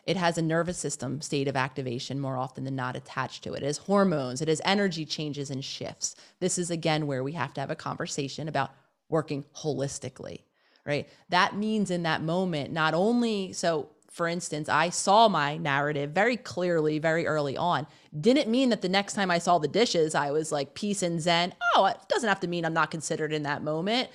It 0.06 0.18
has 0.18 0.38
a 0.38 0.42
nervous 0.42 0.78
system 0.78 1.22
state 1.22 1.48
of 1.48 1.56
activation 1.56 2.20
more 2.20 2.38
often 2.38 2.66
than 2.66 2.76
not 2.76 2.98
attached 2.98 3.44
to 3.44 3.54
it. 3.54 3.64
It 3.64 3.68
has 3.68 3.78
hormones, 3.78 4.42
it 4.42 4.50
has 4.50 4.62
energy 4.66 5.06
changes 5.06 5.50
and 5.50 5.64
shifts. 5.64 6.16
This 6.40 6.58
is 6.58 6.70
again 6.70 7.08
where 7.08 7.24
we 7.24 7.32
have 7.34 7.54
to 7.54 7.62
have 7.62 7.72
a 7.72 7.76
conversation 7.76 8.50
about 8.50 8.72
working 9.08 9.46
holistically, 9.56 10.42
right? 10.86 11.08
That 11.30 11.56
means 11.56 11.90
in 11.90 12.04
that 12.04 12.22
moment, 12.22 12.74
not 12.74 12.94
only 12.94 13.54
so 13.54 13.90
for 14.14 14.28
instance, 14.28 14.70
I 14.70 14.90
saw 14.90 15.28
my 15.28 15.58
narrative 15.58 16.12
very 16.12 16.38
clearly, 16.38 17.00
very 17.00 17.28
early 17.28 17.58
on. 17.58 17.88
Didn't 18.18 18.50
mean 18.50 18.70
that 18.70 18.82
the 18.82 18.90
next 18.90 19.14
time 19.14 19.32
I 19.32 19.40
saw 19.40 19.58
the 19.58 19.68
dishes, 19.68 20.16
I 20.16 20.32
was 20.32 20.52
like 20.52 20.76
peace 20.76 21.04
and 21.04 21.20
zen. 21.20 21.54
Oh, 21.76 21.86
it 21.86 21.98
doesn't 22.08 22.30
have 22.30 22.40
to 22.42 22.48
mean 22.48 22.64
I'm 22.64 22.74
not 22.74 22.92
considered 22.92 23.34
in 23.34 23.44
that 23.44 23.64
moment, 23.64 24.10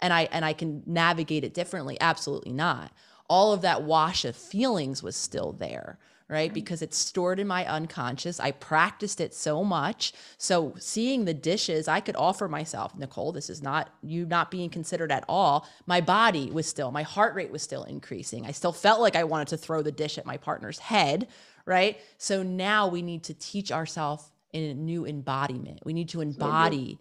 and 0.00 0.12
I 0.12 0.22
and 0.32 0.44
I 0.44 0.54
can 0.54 0.82
navigate 0.86 1.44
it 1.44 1.54
differently. 1.54 1.96
Absolutely 2.00 2.52
not 2.52 2.90
all 3.32 3.54
of 3.54 3.62
that 3.62 3.82
wash 3.82 4.26
of 4.26 4.36
feelings 4.36 5.02
was 5.02 5.16
still 5.16 5.52
there 5.52 5.98
right? 6.32 6.54
Because 6.54 6.80
it's 6.80 6.96
stored 6.96 7.38
in 7.38 7.46
my 7.46 7.66
unconscious. 7.66 8.40
I 8.40 8.52
practiced 8.52 9.20
it 9.20 9.34
so 9.34 9.62
much. 9.62 10.14
So 10.38 10.74
seeing 10.78 11.26
the 11.26 11.34
dishes, 11.34 11.88
I 11.88 12.00
could 12.00 12.16
offer 12.16 12.48
myself, 12.48 12.96
Nicole, 12.96 13.32
this 13.32 13.50
is 13.50 13.62
not 13.62 13.90
you 14.02 14.24
not 14.24 14.50
being 14.50 14.70
considered 14.70 15.12
at 15.12 15.26
all. 15.28 15.68
My 15.84 16.00
body 16.00 16.50
was 16.50 16.66
still, 16.66 16.90
my 16.90 17.02
heart 17.02 17.34
rate 17.34 17.52
was 17.52 17.62
still 17.62 17.84
increasing. 17.84 18.46
I 18.46 18.52
still 18.52 18.72
felt 18.72 19.02
like 19.02 19.14
I 19.14 19.24
wanted 19.24 19.48
to 19.48 19.58
throw 19.58 19.82
the 19.82 19.92
dish 19.92 20.16
at 20.16 20.24
my 20.24 20.38
partner's 20.38 20.78
head, 20.78 21.28
right? 21.66 22.00
So 22.16 22.42
now 22.42 22.88
we 22.88 23.02
need 23.02 23.24
to 23.24 23.34
teach 23.34 23.70
ourselves 23.70 24.30
in 24.54 24.70
a 24.70 24.74
new 24.74 25.04
embodiment. 25.04 25.80
We 25.84 25.92
need 25.92 26.08
to 26.10 26.22
embody 26.22 26.98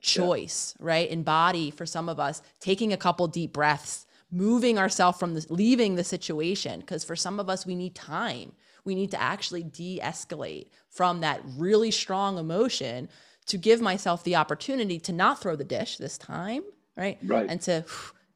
choice, 0.00 0.74
yeah. 0.80 0.86
right? 0.86 1.10
Embody 1.10 1.70
for 1.70 1.84
some 1.84 2.08
of 2.08 2.18
us 2.18 2.40
taking 2.58 2.94
a 2.94 2.96
couple 2.96 3.28
deep 3.28 3.52
breaths 3.52 4.06
moving 4.30 4.78
ourselves 4.78 5.18
from 5.18 5.34
the 5.34 5.46
leaving 5.50 5.94
the 5.94 6.02
situation 6.04 6.80
because 6.80 7.04
for 7.04 7.14
some 7.14 7.38
of 7.38 7.50
us 7.50 7.66
we 7.66 7.74
need 7.74 7.94
time 7.94 8.52
we 8.84 8.94
need 8.94 9.10
to 9.10 9.20
actually 9.20 9.62
de-escalate 9.62 10.66
from 10.88 11.20
that 11.20 11.40
really 11.56 11.90
strong 11.90 12.38
emotion 12.38 13.08
to 13.46 13.58
give 13.58 13.80
myself 13.80 14.24
the 14.24 14.36
opportunity 14.36 14.98
to 15.00 15.12
not 15.12 15.40
throw 15.40 15.56
the 15.56 15.64
dish 15.64 15.96
this 15.96 16.18
time 16.18 16.62
right? 16.96 17.18
Right. 17.22 17.46
And 17.48 17.60
to 17.62 17.84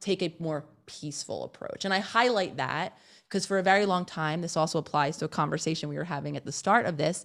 take 0.01 0.22
a 0.22 0.34
more 0.38 0.64
peaceful 0.86 1.44
approach. 1.44 1.84
And 1.84 1.92
i 1.92 1.99
highlight 1.99 2.59
that 2.59 2.97
because 3.28 3.44
for 3.44 3.59
a 3.59 3.62
very 3.62 3.86
long 3.86 4.05
time 4.05 4.40
this 4.40 4.57
also 4.57 4.78
applies 4.78 5.16
to 5.16 5.24
a 5.24 5.28
conversation 5.28 5.88
we 5.88 5.97
were 5.97 6.05
having 6.05 6.36
at 6.36 6.44
the 6.44 6.53
start 6.53 6.86
of 6.86 6.97
this 6.97 7.24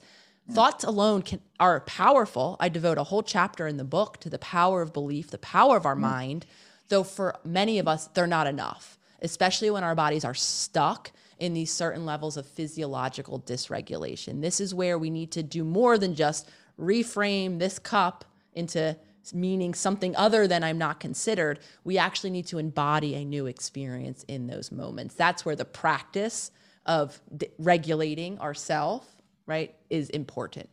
thoughts 0.52 0.84
alone 0.84 1.22
can 1.22 1.40
are 1.60 1.82
powerful. 1.82 2.58
I 2.60 2.68
devote 2.68 2.98
a 2.98 3.04
whole 3.04 3.22
chapter 3.22 3.68
in 3.68 3.78
the 3.78 3.84
book 3.84 4.20
to 4.22 4.30
the 4.30 4.40
power 4.40 4.82
of 4.82 4.94
belief 4.94 5.30
the 5.30 5.38
power 5.38 5.78
of 5.78 5.86
our 5.86 5.94
mm-hmm. 5.94 6.02
mind 6.02 6.46
though 6.90 7.04
for 7.04 7.36
many 7.46 7.80
of 7.80 7.88
us, 7.88 8.08
they're 8.08 8.28
not 8.28 8.48
enough, 8.48 9.00
especially 9.22 9.70
when 9.70 9.84
our 9.84 9.96
bodies 9.96 10.26
are 10.26 10.34
stuck 10.34 11.12
in 11.42 11.56
these 11.56 11.72
certain 11.72 12.06
levels 12.06 12.38
of 12.38 12.46
physiological 12.46 13.40
dysregulation. 13.42 14.42
This 14.42 14.62
is 14.62 14.76
where 14.76 15.00
we 15.00 15.10
need 15.10 15.32
to 15.32 15.42
do 15.42 15.64
more 15.64 15.98
than 15.98 16.14
just 16.14 16.48
reframe 16.80 17.58
this 17.58 17.80
cup 17.80 18.24
into 18.54 18.96
meaning 19.34 19.74
something 19.74 20.16
other 20.16 20.48
than 20.48 20.64
I'm 20.64 20.78
not 20.78 21.00
considered. 21.00 21.60
We 21.84 21.98
actually 21.98 22.30
need 22.30 22.46
to 22.48 22.60
embody 22.60 23.16
a 23.16 23.26
new 23.26 23.48
experience 23.48 24.24
in 24.28 24.46
those 24.46 24.72
moments. 24.72 25.16
That's 25.16 25.44
where 25.44 25.56
the 25.56 25.66
practice 25.66 26.52
of 26.86 27.20
regulating 27.58 28.38
ourself, 28.38 29.08
right, 29.48 29.74
is 29.90 30.12
important. 30.12 30.70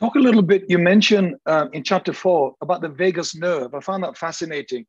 Talk 0.00 0.14
a 0.14 0.20
little 0.20 0.42
bit. 0.42 0.64
You 0.68 0.78
mentioned 0.78 1.34
um, 1.44 1.68
in 1.74 1.84
chapter 1.84 2.14
four 2.14 2.54
about 2.62 2.80
the 2.80 2.88
vagus 2.88 3.34
nerve. 3.34 3.74
I 3.74 3.80
found 3.80 4.04
that 4.04 4.16
fascinating. 4.16 4.86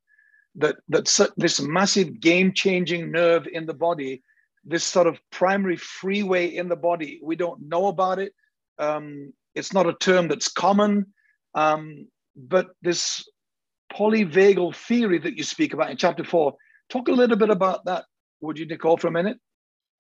That 0.60 0.76
that 0.90 1.32
this 1.38 1.62
massive 1.62 2.20
game-changing 2.20 3.12
nerve 3.12 3.48
in 3.52 3.66
the 3.66 3.74
body, 3.74 4.22
this 4.64 4.84
sort 4.84 5.08
of 5.08 5.20
primary 5.32 5.78
freeway 5.78 6.48
in 6.56 6.68
the 6.70 6.76
body. 6.76 7.20
We 7.24 7.36
don't 7.36 7.68
know 7.68 7.88
about 7.88 8.20
it. 8.20 8.34
Um, 8.78 9.34
it's 9.56 9.74
not 9.74 9.88
a 9.88 9.94
term 9.94 10.28
that's 10.28 10.50
common, 10.52 11.08
um, 11.56 12.08
but 12.36 12.68
this 12.82 13.28
polyvagal 13.92 14.76
theory 14.76 15.20
that 15.20 15.38
you 15.38 15.44
speak 15.44 15.74
about 15.74 15.92
in 15.92 15.98
chapter 15.98 16.24
four. 16.24 16.54
Talk 16.90 17.08
a 17.08 17.12
little 17.12 17.38
bit 17.38 17.50
about 17.50 17.86
that, 17.86 18.06
would 18.42 18.60
you, 18.60 18.66
Nicole, 18.68 18.98
for 18.98 19.08
a 19.08 19.12
minute? 19.12 19.38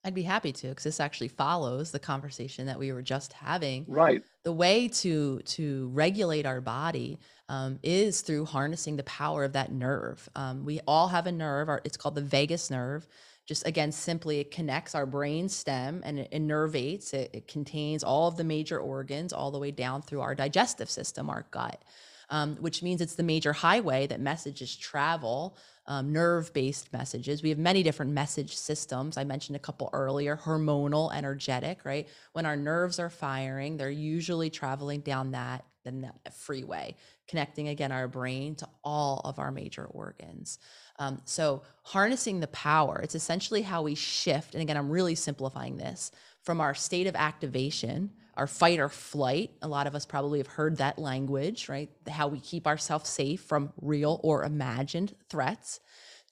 I'd 0.03 0.13
be 0.13 0.23
happy 0.23 0.53
to 0.53 0.67
because 0.69 0.85
this 0.85 0.99
actually 0.99 1.27
follows 1.27 1.91
the 1.91 1.99
conversation 1.99 2.67
that 2.67 2.79
we 2.79 2.91
were 2.93 3.01
just 3.01 3.33
having. 3.33 3.85
Right. 3.87 4.23
The 4.43 4.53
way 4.53 4.87
to 4.87 5.39
to 5.39 5.89
regulate 5.89 6.45
our 6.45 6.61
body 6.61 7.19
um, 7.49 7.79
is 7.83 8.21
through 8.21 8.45
harnessing 8.45 8.95
the 8.95 9.03
power 9.03 9.43
of 9.43 9.53
that 9.53 9.71
nerve. 9.71 10.29
Um, 10.35 10.63
we 10.63 10.79
all 10.87 11.09
have 11.09 11.27
a 11.27 11.31
nerve. 11.31 11.67
Our, 11.67 11.81
it's 11.83 11.97
called 11.97 12.15
the 12.15 12.21
vagus 12.21 12.71
nerve. 12.71 13.07
Just 13.45 13.67
again, 13.67 13.91
simply 13.91 14.39
it 14.39 14.51
connects 14.51 14.95
our 14.95 15.05
brain 15.05 15.49
stem 15.49 16.01
and 16.05 16.19
it 16.19 16.31
innervates. 16.31 17.13
It, 17.13 17.31
it 17.33 17.47
contains 17.47 18.03
all 18.03 18.27
of 18.27 18.37
the 18.37 18.43
major 18.43 18.79
organs 18.79 19.33
all 19.33 19.51
the 19.51 19.59
way 19.59 19.71
down 19.71 20.01
through 20.01 20.21
our 20.21 20.35
digestive 20.35 20.89
system, 20.89 21.29
our 21.29 21.45
gut. 21.51 21.83
Um, 22.31 22.57
which 22.57 22.83
means 22.83 23.01
it's 23.01 23.15
the 23.15 23.23
major 23.23 23.53
highway 23.53 24.05
that 24.05 24.19
messages 24.19 24.75
travel 24.75 25.57
um, 25.89 26.13
nerve 26.13 26.53
based 26.53 26.93
messages. 26.93 27.41
We 27.41 27.49
have 27.49 27.57
many 27.57 27.81
different 27.81 28.11
message 28.11 28.55
systems. 28.55 29.17
I 29.17 29.23
mentioned 29.23 29.55
a 29.55 29.59
couple 29.59 29.89
earlier 29.91 30.37
hormonal, 30.37 31.13
energetic, 31.13 31.83
right? 31.83 32.07
When 32.33 32.45
our 32.45 32.55
nerves 32.55 32.99
are 32.99 33.09
firing, 33.09 33.75
they're 33.75 33.89
usually 33.89 34.51
traveling 34.51 35.01
down 35.01 35.31
that, 35.31 35.65
that 35.83 36.33
freeway, 36.35 36.95
connecting 37.27 37.69
again 37.69 37.91
our 37.91 38.07
brain 38.07 38.53
to 38.57 38.67
all 38.83 39.21
of 39.25 39.39
our 39.39 39.51
major 39.51 39.85
organs. 39.85 40.59
Um, 40.99 41.21
so, 41.25 41.63
harnessing 41.81 42.39
the 42.39 42.47
power, 42.47 42.99
it's 43.01 43.15
essentially 43.15 43.63
how 43.63 43.81
we 43.81 43.95
shift. 43.95 44.53
And 44.53 44.61
again, 44.61 44.77
I'm 44.77 44.91
really 44.91 45.15
simplifying 45.15 45.77
this 45.77 46.11
from 46.43 46.61
our 46.61 46.75
state 46.75 47.07
of 47.07 47.15
activation, 47.15 48.11
our 48.39 48.47
fight 48.47 48.79
or 48.79 48.87
flight. 48.87 49.51
A 49.61 49.67
lot 49.67 49.85
of 49.85 49.95
us 49.95 50.05
probably 50.05 50.39
have 50.39 50.47
heard 50.47 50.77
that 50.77 50.97
language, 50.97 51.67
right? 51.67 51.89
How 52.09 52.29
we 52.29 52.39
keep 52.39 52.65
ourselves 52.65 53.09
safe 53.09 53.41
from 53.41 53.73
real 53.81 54.21
or 54.23 54.45
imagined 54.45 55.13
threats 55.27 55.81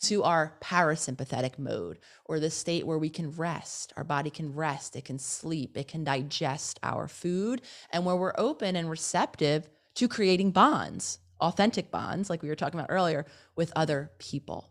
to 0.03 0.24
our 0.24 0.53
parasympathetic 0.62 1.60
mode 1.60 1.99
or 2.24 2.39
the 2.39 2.49
state 2.49 2.88
where 2.88 2.97
we 2.97 3.10
can 3.10 3.32
rest. 3.32 3.91
Our 3.97 4.05
body 4.05 4.30
can 4.30 4.55
rest, 4.55 4.95
it 4.95 5.03
can 5.03 5.20
sleep, 5.20 5.76
it 5.76 5.89
can 5.89 6.05
digest 6.05 6.80
our 6.82 7.10
food, 7.10 7.62
and 7.91 8.05
where 8.05 8.16
we're 8.16 8.34
open 8.38 8.78
and 8.78 8.89
receptive 8.89 9.68
to 9.95 10.08
creating 10.08 10.51
bonds, 10.51 11.20
authentic 11.41 11.91
bonds, 11.91 12.30
like 12.30 12.41
we 12.41 12.47
were 12.47 12.55
talking 12.55 12.80
about 12.80 12.91
earlier, 12.91 13.26
with 13.58 13.74
other 13.76 14.12
people. 14.18 14.70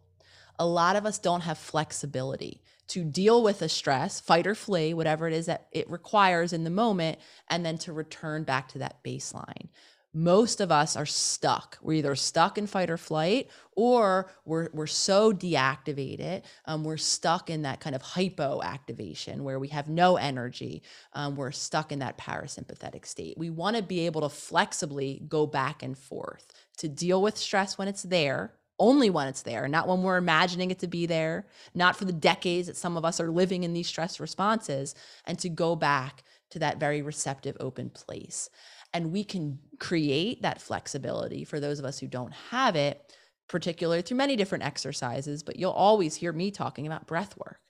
A 0.58 0.64
lot 0.64 0.96
of 0.96 1.04
us 1.04 1.18
don't 1.18 1.42
have 1.42 1.58
flexibility 1.58 2.62
to 2.88 3.04
deal 3.04 3.42
with 3.42 3.62
a 3.62 3.68
stress, 3.68 4.20
fight 4.20 4.46
or 4.46 4.54
flee, 4.54 4.94
whatever 4.94 5.26
it 5.26 5.34
is 5.34 5.46
that 5.46 5.66
it 5.72 5.90
requires 5.90 6.52
in 6.52 6.64
the 6.64 6.70
moment, 6.70 7.18
and 7.48 7.64
then 7.64 7.78
to 7.78 7.92
return 7.92 8.44
back 8.44 8.68
to 8.68 8.78
that 8.78 9.02
baseline. 9.04 9.68
Most 10.14 10.62
of 10.62 10.72
us 10.72 10.96
are 10.96 11.04
stuck. 11.04 11.76
We're 11.82 11.98
either 11.98 12.14
stuck 12.14 12.56
in 12.56 12.66
fight 12.66 12.88
or 12.88 12.96
flight, 12.96 13.50
or 13.72 14.30
we're, 14.46 14.70
we're 14.72 14.86
so 14.86 15.30
deactivated. 15.30 16.42
Um, 16.64 16.84
we're 16.84 16.96
stuck 16.96 17.50
in 17.50 17.62
that 17.62 17.80
kind 17.80 17.94
of 17.94 18.02
hypoactivation 18.02 19.40
where 19.40 19.58
we 19.58 19.68
have 19.68 19.90
no 19.90 20.16
energy. 20.16 20.82
Um, 21.12 21.36
we're 21.36 21.50
stuck 21.50 21.92
in 21.92 21.98
that 21.98 22.16
parasympathetic 22.16 23.04
state. 23.04 23.36
We 23.36 23.50
want 23.50 23.76
to 23.76 23.82
be 23.82 24.06
able 24.06 24.22
to 24.22 24.30
flexibly 24.30 25.22
go 25.28 25.46
back 25.46 25.82
and 25.82 25.98
forth 25.98 26.50
to 26.78 26.88
deal 26.88 27.20
with 27.20 27.36
stress 27.36 27.76
when 27.76 27.86
it's 27.86 28.04
there, 28.04 28.54
only 28.78 29.10
when 29.10 29.28
it's 29.28 29.42
there, 29.42 29.68
not 29.68 29.88
when 29.88 30.02
we're 30.02 30.16
imagining 30.16 30.70
it 30.70 30.78
to 30.80 30.86
be 30.86 31.06
there, 31.06 31.46
not 31.74 31.96
for 31.96 32.04
the 32.04 32.12
decades 32.12 32.66
that 32.66 32.76
some 32.76 32.96
of 32.96 33.04
us 33.04 33.20
are 33.20 33.30
living 33.30 33.64
in 33.64 33.72
these 33.72 33.86
stress 33.86 34.20
responses, 34.20 34.94
and 35.24 35.38
to 35.38 35.48
go 35.48 35.74
back 35.76 36.22
to 36.50 36.58
that 36.58 36.78
very 36.78 37.02
receptive, 37.02 37.56
open 37.60 37.90
place. 37.90 38.50
And 38.92 39.12
we 39.12 39.24
can 39.24 39.58
create 39.78 40.42
that 40.42 40.60
flexibility 40.60 41.44
for 41.44 41.60
those 41.60 41.78
of 41.78 41.84
us 41.84 41.98
who 41.98 42.06
don't 42.06 42.32
have 42.50 42.76
it, 42.76 43.14
particularly 43.48 44.02
through 44.02 44.16
many 44.16 44.36
different 44.36 44.64
exercises, 44.64 45.42
but 45.42 45.56
you'll 45.56 45.72
always 45.72 46.16
hear 46.16 46.32
me 46.32 46.50
talking 46.50 46.86
about 46.86 47.06
breath 47.06 47.36
work 47.36 47.60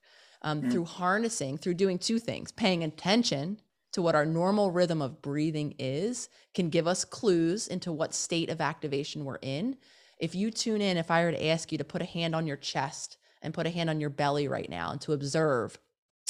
um, 0.43 0.61
mm-hmm. 0.61 0.71
through 0.71 0.85
harnessing, 0.85 1.59
through 1.59 1.75
doing 1.75 1.99
two 1.99 2.19
things 2.19 2.53
paying 2.53 2.85
attention 2.85 3.61
to 3.93 4.03
what 4.03 4.15
our 4.15 4.27
normal 4.27 4.71
rhythm 4.71 5.01
of 5.01 5.23
breathing 5.23 5.75
is, 5.79 6.29
can 6.55 6.69
give 6.69 6.87
us 6.87 7.05
clues 7.05 7.67
into 7.67 7.91
what 7.91 8.13
state 8.13 8.51
of 8.51 8.61
activation 8.61 9.25
we're 9.25 9.39
in 9.41 9.77
if 10.19 10.35
you 10.35 10.51
tune 10.51 10.81
in, 10.81 10.97
if 10.97 11.11
I 11.11 11.25
were 11.25 11.33
to 11.33 11.47
ask 11.47 11.73
you 11.73 11.79
to 11.79 11.85
put 11.85 12.03
a 12.03 12.07
hand 12.07 12.35
on 12.35 12.47
your 12.47 12.57
chest 12.57 13.19
and 13.43 13.55
put 13.55 13.67
a 13.67 13.71
hand 13.71 13.91
on 13.91 14.01
your 14.01 14.11
belly 14.11 14.49
right 14.49 14.69
now 14.69 14.91
and 14.91 15.01
to 15.03 15.12
observe, 15.12 15.79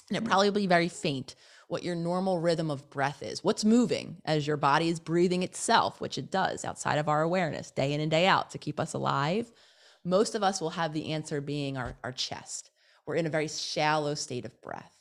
and 0.08 0.16
it 0.16 0.24
mm. 0.24 0.26
probably 0.26 0.50
be 0.50 0.66
very 0.66 0.88
faint, 0.88 1.34
what 1.68 1.82
your 1.82 1.96
normal 1.96 2.38
rhythm 2.38 2.70
of 2.70 2.88
breath 2.90 3.22
is. 3.22 3.42
What's 3.42 3.64
moving 3.64 4.16
as 4.24 4.46
your 4.46 4.56
body 4.56 4.88
is 4.88 5.00
breathing 5.00 5.42
itself, 5.42 6.00
which 6.00 6.18
it 6.18 6.30
does 6.30 6.64
outside 6.64 6.98
of 6.98 7.08
our 7.08 7.22
awareness, 7.22 7.70
day 7.70 7.92
in 7.92 8.00
and 8.00 8.10
day 8.10 8.26
out 8.26 8.50
to 8.50 8.58
keep 8.58 8.78
us 8.78 8.94
alive. 8.94 9.50
Most 10.04 10.34
of 10.34 10.42
us 10.42 10.60
will 10.60 10.70
have 10.70 10.92
the 10.92 11.12
answer 11.12 11.40
being 11.40 11.76
our, 11.76 11.96
our 12.04 12.12
chest. 12.12 12.70
We're 13.04 13.16
in 13.16 13.26
a 13.26 13.30
very 13.30 13.48
shallow 13.48 14.14
state 14.14 14.44
of 14.44 14.60
breath. 14.62 14.92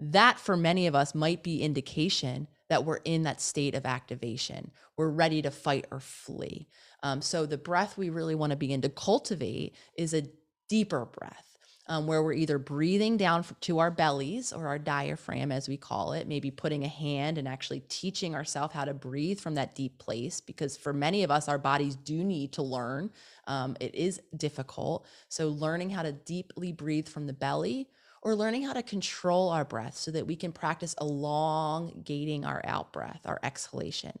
That, 0.00 0.38
for 0.38 0.56
many 0.56 0.86
of 0.86 0.94
us, 0.94 1.14
might 1.14 1.42
be 1.42 1.62
indication 1.62 2.48
that 2.68 2.84
we're 2.84 3.00
in 3.04 3.24
that 3.24 3.40
state 3.40 3.74
of 3.74 3.86
activation. 3.86 4.70
We're 4.96 5.08
ready 5.08 5.42
to 5.42 5.50
fight 5.50 5.86
or 5.90 6.00
flee. 6.00 6.68
Um, 7.02 7.22
so 7.22 7.46
the 7.46 7.58
breath 7.58 7.96
we 7.96 8.10
really 8.10 8.34
want 8.34 8.50
to 8.50 8.56
begin 8.56 8.80
to 8.82 8.88
cultivate 8.88 9.74
is 9.96 10.14
a 10.14 10.24
deeper 10.68 11.04
breath. 11.04 11.44
Um, 11.90 12.06
where 12.06 12.22
we're 12.22 12.34
either 12.34 12.58
breathing 12.58 13.16
down 13.16 13.46
to 13.62 13.78
our 13.78 13.90
bellies 13.90 14.52
or 14.52 14.66
our 14.66 14.78
diaphragm, 14.78 15.50
as 15.50 15.70
we 15.70 15.78
call 15.78 16.12
it, 16.12 16.28
maybe 16.28 16.50
putting 16.50 16.84
a 16.84 16.88
hand 16.88 17.38
and 17.38 17.48
actually 17.48 17.80
teaching 17.88 18.34
ourselves 18.34 18.74
how 18.74 18.84
to 18.84 18.92
breathe 18.92 19.40
from 19.40 19.54
that 19.54 19.74
deep 19.74 19.96
place. 19.96 20.38
Because 20.38 20.76
for 20.76 20.92
many 20.92 21.22
of 21.24 21.30
us, 21.30 21.48
our 21.48 21.56
bodies 21.56 21.96
do 21.96 22.22
need 22.22 22.52
to 22.52 22.62
learn. 22.62 23.10
Um, 23.46 23.74
it 23.80 23.94
is 23.94 24.20
difficult. 24.36 25.06
So, 25.30 25.48
learning 25.48 25.88
how 25.88 26.02
to 26.02 26.12
deeply 26.12 26.72
breathe 26.72 27.08
from 27.08 27.26
the 27.26 27.32
belly 27.32 27.88
or 28.22 28.34
learning 28.34 28.64
how 28.64 28.72
to 28.74 28.82
control 28.82 29.48
our 29.48 29.64
breath 29.64 29.96
so 29.96 30.10
that 30.10 30.26
we 30.26 30.36
can 30.36 30.52
practice 30.52 30.94
elongating 31.00 32.44
our 32.44 32.60
out 32.64 32.92
breath, 32.92 33.20
our 33.24 33.38
exhalation. 33.42 34.18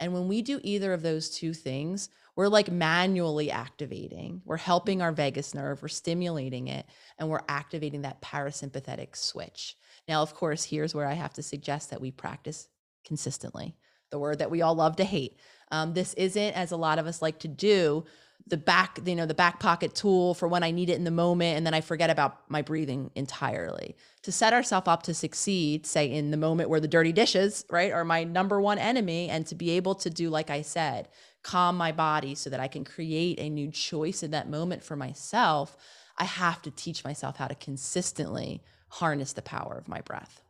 And 0.00 0.14
when 0.14 0.26
we 0.26 0.42
do 0.42 0.60
either 0.62 0.92
of 0.92 1.02
those 1.02 1.30
two 1.30 1.52
things, 1.52 2.08
we're 2.34 2.48
like 2.48 2.70
manually 2.70 3.50
activating. 3.50 4.40
We're 4.46 4.56
helping 4.56 5.02
our 5.02 5.12
vagus 5.12 5.54
nerve, 5.54 5.82
we're 5.82 5.88
stimulating 5.88 6.68
it, 6.68 6.86
and 7.18 7.28
we're 7.28 7.42
activating 7.48 8.02
that 8.02 8.22
parasympathetic 8.22 9.14
switch. 9.14 9.76
Now, 10.08 10.22
of 10.22 10.34
course, 10.34 10.64
here's 10.64 10.94
where 10.94 11.06
I 11.06 11.12
have 11.12 11.34
to 11.34 11.42
suggest 11.42 11.90
that 11.90 12.00
we 12.00 12.10
practice 12.10 12.68
consistently, 13.04 13.76
the 14.10 14.18
word 14.18 14.38
that 14.38 14.50
we 14.50 14.62
all 14.62 14.74
love 14.74 14.96
to 14.96 15.04
hate. 15.04 15.38
Um, 15.70 15.92
this 15.92 16.14
isn't, 16.14 16.54
as 16.54 16.72
a 16.72 16.76
lot 16.76 16.98
of 16.98 17.06
us 17.06 17.20
like 17.20 17.38
to 17.40 17.48
do, 17.48 18.04
the 18.46 18.56
back, 18.56 18.98
you 19.04 19.14
know, 19.14 19.26
the 19.26 19.34
back 19.34 19.60
pocket 19.60 19.94
tool 19.94 20.34
for 20.34 20.48
when 20.48 20.62
I 20.62 20.70
need 20.70 20.90
it 20.90 20.96
in 20.96 21.04
the 21.04 21.10
moment, 21.10 21.56
and 21.56 21.66
then 21.66 21.74
I 21.74 21.80
forget 21.80 22.10
about 22.10 22.50
my 22.50 22.62
breathing 22.62 23.10
entirely. 23.14 23.96
To 24.22 24.32
set 24.32 24.52
ourselves 24.52 24.88
up 24.88 25.02
to 25.04 25.14
succeed, 25.14 25.86
say 25.86 26.10
in 26.10 26.30
the 26.30 26.36
moment 26.36 26.68
where 26.68 26.80
the 26.80 26.88
dirty 26.88 27.12
dishes, 27.12 27.64
right, 27.70 27.92
are 27.92 28.04
my 28.04 28.24
number 28.24 28.60
one 28.60 28.78
enemy, 28.78 29.28
and 29.28 29.46
to 29.46 29.54
be 29.54 29.70
able 29.70 29.94
to 29.96 30.10
do, 30.10 30.30
like 30.30 30.50
I 30.50 30.62
said, 30.62 31.08
calm 31.42 31.76
my 31.76 31.92
body 31.92 32.34
so 32.34 32.50
that 32.50 32.60
I 32.60 32.68
can 32.68 32.84
create 32.84 33.38
a 33.38 33.48
new 33.48 33.70
choice 33.70 34.22
in 34.22 34.30
that 34.32 34.48
moment 34.48 34.82
for 34.82 34.96
myself, 34.96 35.76
I 36.18 36.24
have 36.24 36.60
to 36.62 36.70
teach 36.70 37.04
myself 37.04 37.36
how 37.36 37.46
to 37.46 37.54
consistently 37.54 38.62
harness 38.88 39.32
the 39.32 39.42
power 39.42 39.76
of 39.78 39.88
my 39.88 40.00
breath. 40.00 40.42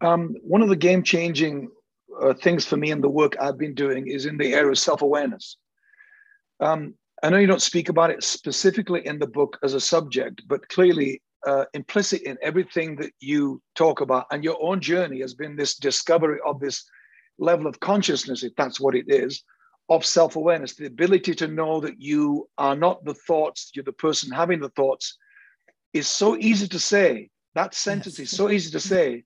Um, 0.00 0.34
one 0.42 0.62
of 0.62 0.68
the 0.68 0.76
game 0.76 1.02
changing 1.02 1.70
uh, 2.20 2.34
things 2.34 2.66
for 2.66 2.76
me 2.76 2.90
in 2.90 3.00
the 3.00 3.08
work 3.08 3.36
I've 3.40 3.56
been 3.56 3.74
doing 3.74 4.08
is 4.08 4.26
in 4.26 4.36
the 4.36 4.52
area 4.52 4.70
of 4.70 4.78
self 4.78 5.02
awareness. 5.02 5.56
Um, 6.62 6.94
I 7.22 7.30
know 7.30 7.38
you 7.38 7.46
don't 7.46 7.62
speak 7.62 7.88
about 7.88 8.10
it 8.10 8.22
specifically 8.22 9.04
in 9.06 9.18
the 9.18 9.26
book 9.26 9.58
as 9.62 9.74
a 9.74 9.80
subject, 9.80 10.42
but 10.46 10.68
clearly 10.68 11.20
uh, 11.46 11.64
implicit 11.74 12.22
in 12.22 12.38
everything 12.40 12.96
that 12.96 13.12
you 13.20 13.60
talk 13.74 14.00
about 14.00 14.26
and 14.30 14.44
your 14.44 14.56
own 14.62 14.80
journey 14.80 15.20
has 15.20 15.34
been 15.34 15.56
this 15.56 15.74
discovery 15.76 16.38
of 16.46 16.60
this 16.60 16.84
level 17.38 17.66
of 17.66 17.80
consciousness, 17.80 18.44
if 18.44 18.54
that's 18.56 18.80
what 18.80 18.94
it 18.94 19.06
is, 19.08 19.42
of 19.88 20.06
self 20.06 20.36
awareness, 20.36 20.76
the 20.76 20.86
ability 20.86 21.34
to 21.34 21.48
know 21.48 21.80
that 21.80 22.00
you 22.00 22.48
are 22.58 22.76
not 22.76 23.04
the 23.04 23.14
thoughts, 23.14 23.72
you're 23.74 23.84
the 23.84 23.92
person 23.92 24.30
having 24.30 24.60
the 24.60 24.68
thoughts, 24.70 25.18
is 25.92 26.06
so 26.06 26.36
easy 26.36 26.68
to 26.68 26.78
say. 26.78 27.28
That 27.54 27.74
sentence 27.74 28.18
yes. 28.18 28.30
is 28.30 28.36
so 28.36 28.50
easy 28.50 28.70
to 28.70 28.80
say. 28.80 29.24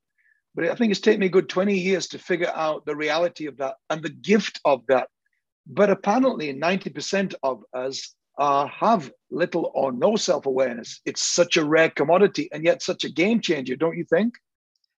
But 0.54 0.66
I 0.68 0.74
think 0.74 0.90
it's 0.90 1.00
taken 1.00 1.20
me 1.20 1.26
a 1.26 1.30
good 1.30 1.50
20 1.50 1.78
years 1.78 2.06
to 2.08 2.18
figure 2.18 2.50
out 2.54 2.86
the 2.86 2.96
reality 2.96 3.46
of 3.46 3.58
that 3.58 3.74
and 3.90 4.02
the 4.02 4.08
gift 4.10 4.58
of 4.64 4.82
that. 4.88 5.08
But 5.66 5.90
apparently, 5.90 6.54
90% 6.54 7.34
of 7.42 7.62
us 7.74 8.14
uh, 8.38 8.66
have 8.68 9.10
little 9.30 9.72
or 9.74 9.92
no 9.92 10.16
self 10.16 10.46
awareness. 10.46 11.00
It's 11.04 11.22
such 11.22 11.56
a 11.56 11.64
rare 11.64 11.90
commodity 11.90 12.48
and 12.52 12.64
yet 12.64 12.82
such 12.82 13.04
a 13.04 13.08
game 13.08 13.40
changer, 13.40 13.76
don't 13.76 13.96
you 13.96 14.04
think? 14.04 14.34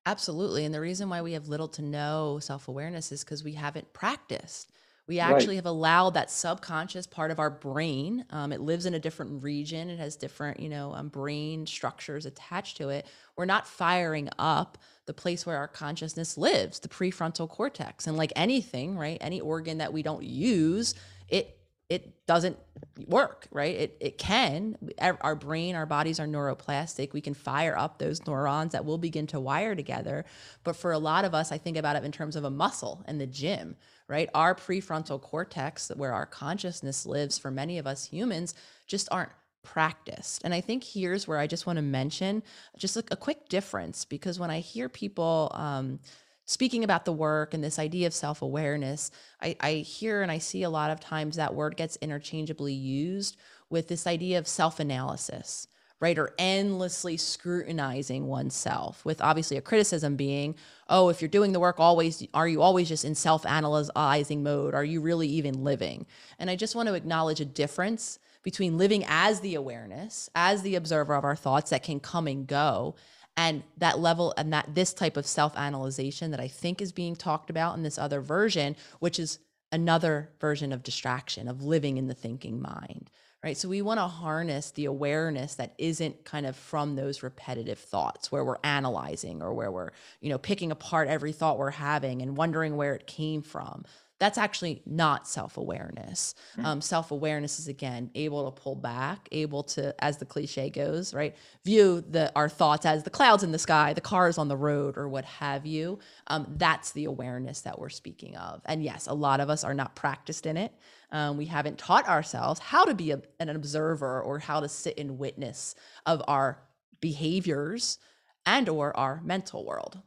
Absolutely. 0.06 0.64
And 0.64 0.74
the 0.74 0.80
reason 0.80 1.08
why 1.08 1.22
we 1.22 1.32
have 1.32 1.48
little 1.48 1.68
to 1.68 1.82
no 1.82 2.38
self 2.40 2.68
awareness 2.68 3.12
is 3.12 3.24
because 3.24 3.44
we 3.44 3.52
haven't 3.52 3.92
practiced. 3.92 4.72
We 5.08 5.20
actually 5.20 5.54
right. 5.54 5.56
have 5.56 5.66
allowed 5.66 6.10
that 6.10 6.30
subconscious 6.30 7.06
part 7.06 7.30
of 7.30 7.38
our 7.38 7.48
brain. 7.50 8.26
Um, 8.28 8.52
it 8.52 8.60
lives 8.60 8.84
in 8.84 8.92
a 8.92 8.98
different 8.98 9.42
region. 9.42 9.88
It 9.88 9.98
has 9.98 10.16
different, 10.16 10.60
you 10.60 10.68
know, 10.68 10.92
um, 10.94 11.08
brain 11.08 11.66
structures 11.66 12.26
attached 12.26 12.76
to 12.76 12.90
it. 12.90 13.06
We're 13.34 13.46
not 13.46 13.66
firing 13.66 14.28
up 14.38 14.76
the 15.06 15.14
place 15.14 15.46
where 15.46 15.56
our 15.56 15.66
consciousness 15.66 16.36
lives, 16.36 16.80
the 16.80 16.88
prefrontal 16.88 17.48
cortex. 17.48 18.06
And 18.06 18.18
like 18.18 18.34
anything, 18.36 18.98
right, 18.98 19.16
any 19.22 19.40
organ 19.40 19.78
that 19.78 19.94
we 19.94 20.02
don't 20.02 20.24
use, 20.24 20.94
it 21.28 21.58
it 21.88 22.26
doesn't 22.26 22.58
work, 23.06 23.48
right? 23.50 23.74
It, 23.74 23.96
it 24.00 24.18
can. 24.18 24.76
Our 25.00 25.34
brain, 25.34 25.74
our 25.74 25.86
bodies 25.86 26.20
are 26.20 26.26
neuroplastic. 26.26 27.14
We 27.14 27.22
can 27.22 27.32
fire 27.32 27.76
up 27.78 27.98
those 27.98 28.26
neurons 28.26 28.72
that 28.72 28.84
will 28.84 28.98
begin 28.98 29.26
to 29.28 29.40
wire 29.40 29.74
together. 29.74 30.26
But 30.64 30.76
for 30.76 30.92
a 30.92 30.98
lot 30.98 31.24
of 31.24 31.34
us, 31.34 31.50
I 31.50 31.56
think 31.56 31.78
about 31.78 31.96
it 31.96 32.04
in 32.04 32.12
terms 32.12 32.36
of 32.36 32.44
a 32.44 32.50
muscle 32.50 33.02
and 33.06 33.18
the 33.18 33.26
gym, 33.26 33.76
right? 34.08 34.28
Our 34.34 34.54
prefrontal 34.54 35.20
cortex, 35.20 35.92
where 35.94 36.12
our 36.12 36.26
consciousness 36.26 37.06
lives 37.06 37.38
for 37.38 37.50
many 37.50 37.78
of 37.78 37.86
us 37.86 38.06
humans, 38.06 38.54
just 38.86 39.08
aren't 39.12 39.30
practiced. 39.62 40.42
And 40.44 40.54
I 40.54 40.60
think 40.60 40.82
here's 40.82 41.28
where 41.28 41.38
I 41.38 41.46
just 41.46 41.66
want 41.66 41.76
to 41.76 41.82
mention 41.82 42.42
just 42.76 42.96
a, 42.96 43.04
a 43.10 43.16
quick 43.16 43.48
difference 43.48 44.04
because 44.04 44.38
when 44.38 44.50
I 44.50 44.60
hear 44.60 44.88
people, 44.88 45.50
um, 45.54 46.00
speaking 46.46 46.84
about 46.84 47.04
the 47.04 47.12
work 47.12 47.52
and 47.52 47.62
this 47.62 47.78
idea 47.78 48.06
of 48.06 48.14
self 48.14 48.40
awareness, 48.40 49.10
I, 49.42 49.56
I 49.60 49.72
hear 49.72 50.22
and 50.22 50.32
I 50.32 50.38
see 50.38 50.62
a 50.62 50.70
lot 50.70 50.90
of 50.90 51.00
times 51.00 51.36
that 51.36 51.54
word 51.54 51.76
gets 51.76 51.96
interchangeably 51.96 52.72
used 52.72 53.36
with 53.68 53.88
this 53.88 54.06
idea 54.06 54.38
of 54.38 54.48
self 54.48 54.80
analysis 54.80 55.68
right? 56.00 56.18
Or 56.18 56.34
endlessly 56.38 57.16
scrutinizing 57.16 58.26
oneself, 58.26 59.04
with 59.04 59.20
obviously 59.20 59.56
a 59.56 59.62
criticism 59.62 60.16
being, 60.16 60.54
oh, 60.88 61.08
if 61.08 61.20
you're 61.20 61.28
doing 61.28 61.52
the 61.52 61.60
work 61.60 61.80
always, 61.80 62.26
are 62.34 62.48
you 62.48 62.62
always 62.62 62.88
just 62.88 63.04
in 63.04 63.14
self 63.14 63.44
analyzing 63.44 64.42
mode? 64.42 64.74
Are 64.74 64.84
you 64.84 65.00
really 65.00 65.28
even 65.28 65.64
living? 65.64 66.06
And 66.38 66.50
I 66.50 66.56
just 66.56 66.76
want 66.76 66.88
to 66.88 66.94
acknowledge 66.94 67.40
a 67.40 67.44
difference 67.44 68.18
between 68.42 68.78
living 68.78 69.04
as 69.08 69.40
the 69.40 69.56
awareness, 69.56 70.30
as 70.34 70.62
the 70.62 70.76
observer 70.76 71.14
of 71.14 71.24
our 71.24 71.36
thoughts 71.36 71.70
that 71.70 71.82
can 71.82 72.00
come 72.00 72.26
and 72.26 72.46
go, 72.46 72.94
and 73.36 73.62
that 73.76 73.98
level 73.98 74.34
and 74.36 74.52
that 74.52 74.74
this 74.74 74.92
type 74.92 75.16
of 75.16 75.26
self-analyzation 75.26 76.30
that 76.30 76.40
I 76.40 76.48
think 76.48 76.80
is 76.80 76.92
being 76.92 77.14
talked 77.14 77.50
about 77.50 77.76
in 77.76 77.82
this 77.82 77.98
other 77.98 78.20
version, 78.20 78.76
which 79.00 79.18
is 79.18 79.38
another 79.70 80.30
version 80.40 80.72
of 80.72 80.82
distraction, 80.82 81.48
of 81.48 81.62
living 81.62 81.98
in 81.98 82.08
the 82.08 82.14
thinking 82.14 82.60
mind. 82.60 83.10
Right. 83.44 83.56
So 83.56 83.68
we 83.68 83.82
want 83.82 83.98
to 83.98 84.06
harness 84.08 84.72
the 84.72 84.86
awareness 84.86 85.54
that 85.56 85.72
isn't 85.78 86.24
kind 86.24 86.44
of 86.44 86.56
from 86.56 86.96
those 86.96 87.22
repetitive 87.22 87.78
thoughts 87.78 88.32
where 88.32 88.44
we're 88.44 88.58
analyzing 88.64 89.42
or 89.42 89.54
where 89.54 89.70
we're, 89.70 89.90
you 90.20 90.28
know, 90.28 90.38
picking 90.38 90.72
apart 90.72 91.06
every 91.06 91.30
thought 91.30 91.56
we're 91.56 91.70
having 91.70 92.20
and 92.20 92.36
wondering 92.36 92.76
where 92.76 92.94
it 92.94 93.06
came 93.06 93.42
from 93.42 93.84
that's 94.18 94.38
actually 94.38 94.82
not 94.84 95.28
self-awareness 95.28 96.34
mm-hmm. 96.52 96.66
um, 96.66 96.80
self-awareness 96.80 97.58
is 97.58 97.68
again 97.68 98.10
able 98.14 98.50
to 98.50 98.60
pull 98.60 98.74
back 98.74 99.28
able 99.32 99.62
to 99.62 99.94
as 100.04 100.18
the 100.18 100.24
cliche 100.24 100.70
goes 100.70 101.14
right 101.14 101.36
view 101.64 102.02
the 102.08 102.30
our 102.34 102.48
thoughts 102.48 102.84
as 102.84 103.02
the 103.04 103.10
clouds 103.10 103.42
in 103.42 103.52
the 103.52 103.58
sky 103.58 103.92
the 103.92 104.00
cars 104.00 104.38
on 104.38 104.48
the 104.48 104.56
road 104.56 104.96
or 104.96 105.08
what 105.08 105.24
have 105.24 105.66
you 105.66 105.98
um, 106.28 106.46
that's 106.56 106.92
the 106.92 107.04
awareness 107.04 107.62
that 107.62 107.78
we're 107.78 107.88
speaking 107.88 108.36
of 108.36 108.60
and 108.66 108.82
yes 108.82 109.06
a 109.06 109.14
lot 109.14 109.40
of 109.40 109.50
us 109.50 109.64
are 109.64 109.74
not 109.74 109.94
practiced 109.94 110.46
in 110.46 110.56
it 110.56 110.72
um, 111.10 111.36
we 111.36 111.46
haven't 111.46 111.78
taught 111.78 112.08
ourselves 112.08 112.60
how 112.60 112.84
to 112.84 112.94
be 112.94 113.10
a, 113.12 113.20
an 113.40 113.48
observer 113.48 114.20
or 114.20 114.38
how 114.38 114.60
to 114.60 114.68
sit 114.68 114.98
in 114.98 115.18
witness 115.18 115.74
of 116.06 116.22
our 116.28 116.62
behaviors 117.00 117.98
and 118.46 118.68
or 118.68 118.96
our 118.96 119.20
mental 119.24 119.64
world 119.64 120.00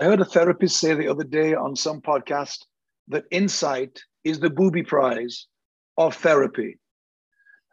I 0.00 0.04
heard 0.04 0.20
a 0.20 0.24
therapist 0.24 0.78
say 0.78 0.94
the 0.94 1.08
other 1.08 1.24
day 1.24 1.54
on 1.54 1.74
some 1.74 2.00
podcast 2.00 2.64
that 3.08 3.24
insight 3.32 4.00
is 4.22 4.38
the 4.38 4.48
booby 4.48 4.84
prize 4.84 5.48
of 5.96 6.14
therapy. 6.14 6.78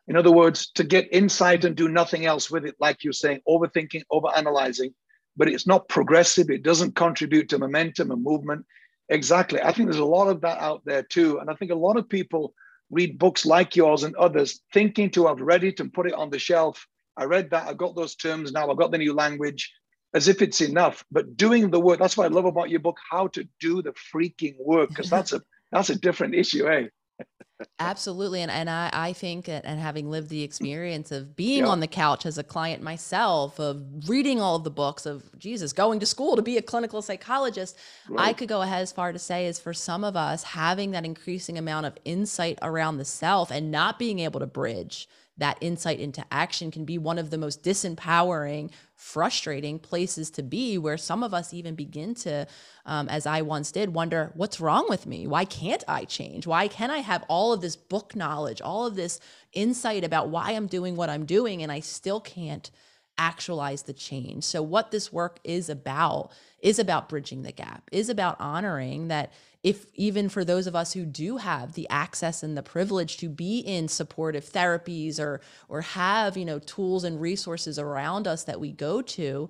In 0.07 0.15
other 0.15 0.31
words, 0.31 0.71
to 0.71 0.83
get 0.83 1.07
insight 1.11 1.65
and 1.65 1.75
do 1.75 1.87
nothing 1.87 2.25
else 2.25 2.49
with 2.49 2.65
it, 2.65 2.75
like 2.79 3.03
you're 3.03 3.13
saying, 3.13 3.41
overthinking, 3.47 4.03
overanalyzing, 4.11 4.95
but 5.37 5.47
it's 5.47 5.67
not 5.67 5.87
progressive. 5.87 6.49
It 6.49 6.63
doesn't 6.63 6.95
contribute 6.95 7.47
to 7.49 7.59
momentum 7.59 8.09
and 8.09 8.23
movement. 8.23 8.65
Exactly. 9.09 9.61
I 9.61 9.71
think 9.71 9.87
there's 9.87 9.99
a 9.99 10.05
lot 10.05 10.27
of 10.27 10.41
that 10.41 10.59
out 10.59 10.81
there 10.85 11.03
too. 11.03 11.39
And 11.39 11.49
I 11.49 11.53
think 11.55 11.71
a 11.71 11.75
lot 11.75 11.97
of 11.97 12.09
people 12.09 12.53
read 12.89 13.19
books 13.19 13.45
like 13.45 13.75
yours 13.75 14.03
and 14.03 14.15
others 14.15 14.61
thinking 14.73 15.09
to 15.11 15.27
have 15.27 15.41
read 15.41 15.63
it 15.63 15.79
and 15.79 15.93
put 15.93 16.07
it 16.07 16.13
on 16.13 16.29
the 16.29 16.39
shelf. 16.39 16.87
I 17.17 17.25
read 17.25 17.49
that. 17.51 17.67
I 17.67 17.73
got 17.73 17.95
those 17.95 18.15
terms 18.15 18.51
now. 18.51 18.69
I've 18.69 18.77
got 18.77 18.91
the 18.91 18.97
new 18.97 19.13
language 19.13 19.71
as 20.13 20.27
if 20.27 20.41
it's 20.41 20.61
enough. 20.61 21.03
But 21.11 21.37
doing 21.37 21.69
the 21.69 21.79
work, 21.79 21.99
that's 21.99 22.17
what 22.17 22.25
I 22.25 22.33
love 22.33 22.45
about 22.45 22.69
your 22.69 22.79
book, 22.79 22.97
how 23.09 23.27
to 23.27 23.47
do 23.59 23.81
the 23.81 23.93
freaking 24.13 24.55
work, 24.59 24.89
because 24.89 25.09
that's 25.15 25.33
a 25.33 25.41
that's 25.71 25.89
a 25.89 25.99
different 25.99 26.35
issue, 26.35 26.67
eh? 26.67 26.87
Absolutely. 27.79 28.41
And, 28.41 28.51
and 28.51 28.69
I, 28.69 28.89
I 28.91 29.13
think, 29.13 29.47
and 29.47 29.79
having 29.79 30.09
lived 30.09 30.29
the 30.29 30.43
experience 30.43 31.11
of 31.11 31.35
being 31.35 31.63
on 31.65 31.79
the 31.79 31.87
couch 31.87 32.25
as 32.25 32.37
a 32.37 32.43
client 32.43 32.83
myself, 32.83 33.59
of 33.59 33.81
reading 34.07 34.41
all 34.41 34.57
of 34.57 34.63
the 34.63 34.69
books, 34.69 35.05
of 35.05 35.23
Jesus, 35.39 35.71
going 35.71 35.99
to 36.01 36.05
school 36.05 36.35
to 36.35 36.41
be 36.41 36.57
a 36.57 36.61
clinical 36.61 37.01
psychologist, 37.01 37.77
right. 38.09 38.29
I 38.29 38.33
could 38.33 38.49
go 38.49 38.61
ahead 38.61 38.81
as 38.81 38.91
far 38.91 39.13
to 39.13 39.19
say 39.19 39.47
is 39.47 39.59
for 39.59 39.73
some 39.73 40.03
of 40.03 40.17
us, 40.17 40.43
having 40.43 40.91
that 40.91 41.05
increasing 41.05 41.57
amount 41.57 41.85
of 41.85 41.97
insight 42.03 42.59
around 42.61 42.97
the 42.97 43.05
self 43.05 43.51
and 43.51 43.71
not 43.71 43.99
being 43.99 44.19
able 44.19 44.41
to 44.41 44.47
bridge 44.47 45.07
that 45.37 45.57
insight 45.59 45.99
into 45.99 46.23
action 46.31 46.71
can 46.71 46.85
be 46.85 46.97
one 46.97 47.19
of 47.19 47.29
the 47.29 47.37
most 47.37 47.61
disempowering, 47.61 48.71
frustrating 48.95 49.77
places 49.79 50.29
to 50.31 50.43
be, 50.43 50.77
where 50.77 50.97
some 50.97 51.23
of 51.23 51.33
us 51.33 51.53
even 51.53 51.75
begin 51.75 52.15
to, 52.15 52.47
um, 52.85 53.09
as 53.09 53.25
I 53.25 53.41
once 53.41 53.71
did, 53.71 53.93
wonder 53.93 54.31
what's 54.35 54.59
wrong 54.59 54.85
with 54.89 55.05
me? 55.05 55.27
Why 55.27 55.45
can't 55.45 55.83
I 55.87 56.05
change? 56.05 56.47
Why 56.47 56.67
can 56.67 56.89
I 56.89 56.99
have 56.99 57.23
all 57.27 57.53
of 57.53 57.61
this 57.61 57.75
book 57.75 58.15
knowledge, 58.15 58.61
all 58.61 58.85
of 58.85 58.95
this 58.95 59.19
insight 59.53 60.03
about 60.03 60.29
why 60.29 60.51
I'm 60.51 60.67
doing 60.67 60.95
what 60.95 61.09
I'm 61.09 61.25
doing, 61.25 61.61
and 61.61 61.71
I 61.71 61.81
still 61.81 62.21
can't? 62.21 62.69
actualize 63.17 63.83
the 63.83 63.93
change. 63.93 64.43
So 64.43 64.61
what 64.61 64.91
this 64.91 65.11
work 65.11 65.39
is 65.43 65.69
about 65.69 66.31
is 66.59 66.79
about 66.79 67.09
bridging 67.09 67.43
the 67.43 67.51
gap, 67.51 67.87
is 67.91 68.09
about 68.09 68.39
honoring 68.39 69.07
that 69.07 69.31
if 69.65 69.87
even 69.95 70.29
for 70.29 70.45
those 70.45 70.67
of 70.67 70.77
us 70.77 70.93
who 70.93 71.05
do 71.05 71.39
have 71.39 71.73
the 71.73 71.89
access 71.89 72.43
and 72.43 72.55
the 72.55 72.63
privilege 72.63 73.17
to 73.17 73.27
be 73.27 73.59
in 73.59 73.89
supportive 73.89 74.45
therapies 74.45 75.19
or 75.19 75.41
or 75.69 75.81
have 75.81 76.37
you 76.37 76.45
know 76.45 76.59
tools 76.59 77.03
and 77.03 77.19
resources 77.19 77.79
around 77.79 78.27
us 78.27 78.45
that 78.45 78.61
we 78.61 78.71
go 78.71 79.01
to 79.01 79.49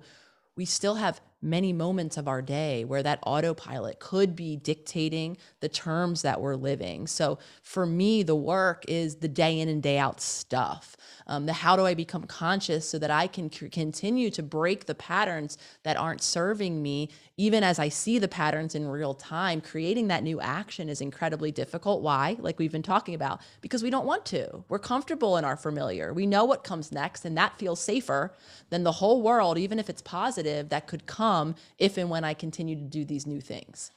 we 0.56 0.64
still 0.64 0.96
have 0.96 1.20
many 1.42 1.72
moments 1.72 2.16
of 2.16 2.28
our 2.28 2.42
day 2.42 2.84
where 2.84 3.02
that 3.02 3.20
autopilot 3.24 4.00
could 4.00 4.34
be 4.36 4.56
dictating 4.56 5.36
the 5.60 5.68
terms 5.68 6.22
that 6.22 6.40
we're 6.40 6.56
living. 6.56 7.06
So 7.06 7.38
for 7.62 7.86
me, 7.86 8.24
the 8.24 8.34
work 8.36 8.84
is 8.88 9.16
the 9.16 9.28
day 9.28 9.60
in 9.60 9.68
and 9.68 9.82
day 9.82 9.98
out 9.98 10.20
stuff. 10.20 10.96
Um, 11.28 11.46
the 11.46 11.52
how 11.52 11.76
do 11.76 11.86
I 11.86 11.94
become 11.94 12.24
conscious 12.24 12.88
so 12.88 12.98
that 12.98 13.10
I 13.12 13.28
can 13.28 13.52
c- 13.52 13.68
continue 13.68 14.30
to 14.30 14.42
break 14.42 14.86
the 14.86 14.96
patterns 14.96 15.58
that 15.84 15.96
aren't 15.96 16.22
serving 16.22 16.82
me, 16.82 17.10
even 17.38 17.62
as 17.62 17.78
I 17.78 17.88
see 17.90 18.18
the 18.18 18.28
patterns 18.28 18.74
in 18.74 18.88
real 18.88 19.12
time. 19.12 19.60
Creating 19.60 20.08
that 20.08 20.22
new 20.22 20.40
action 20.40 20.88
is 20.88 21.00
incredibly 21.00 21.52
difficult. 21.52 22.00
Why? 22.02 22.36
Like 22.38 22.58
we've 22.58 22.72
been 22.72 22.82
talking 22.82 23.14
about, 23.14 23.40
because 23.60 23.82
we 23.82 23.90
don't 23.90 24.06
want 24.06 24.24
to. 24.26 24.64
We're 24.68 24.78
comfortable 24.78 25.36
in 25.36 25.44
our 25.44 25.56
familiar. 25.56 26.14
We 26.14 26.26
know 26.26 26.44
what 26.44 26.64
comes 26.64 26.92
next, 26.92 27.24
and 27.24 27.36
that 27.36 27.58
feels 27.58 27.80
safer 27.80 28.32
than 28.70 28.84
the 28.84 28.92
whole 28.92 29.22
world, 29.22 29.58
even 29.58 29.78
if 29.78 29.90
it's 29.90 30.02
positive, 30.02 30.70
that 30.70 30.86
could 30.86 31.06
come 31.06 31.54
if 31.78 31.98
and 31.98 32.08
when 32.08 32.24
I 32.24 32.32
continue 32.32 32.76
to 32.76 32.82
do 32.82 33.04
these 33.04 33.26
new 33.26 33.40
things. 33.40 33.90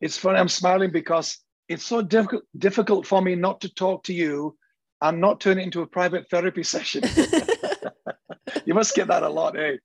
It's 0.00 0.18
funny, 0.18 0.38
I'm 0.38 0.48
smiling 0.48 0.90
because 0.90 1.38
it's 1.68 1.84
so 1.84 2.02
difficult 2.02 2.42
difficult 2.58 3.06
for 3.06 3.22
me 3.22 3.34
not 3.34 3.60
to 3.62 3.72
talk 3.72 4.02
to 4.04 4.12
you 4.12 4.56
and 5.00 5.20
not 5.20 5.40
turn 5.40 5.58
it 5.58 5.62
into 5.62 5.80
a 5.80 5.86
private 5.86 6.28
therapy 6.28 6.62
session. 6.74 7.02
you 8.66 8.74
must 8.74 8.94
get 8.94 9.08
that 9.08 9.22
a 9.22 9.28
lot, 9.28 9.58
eh? 9.58 9.76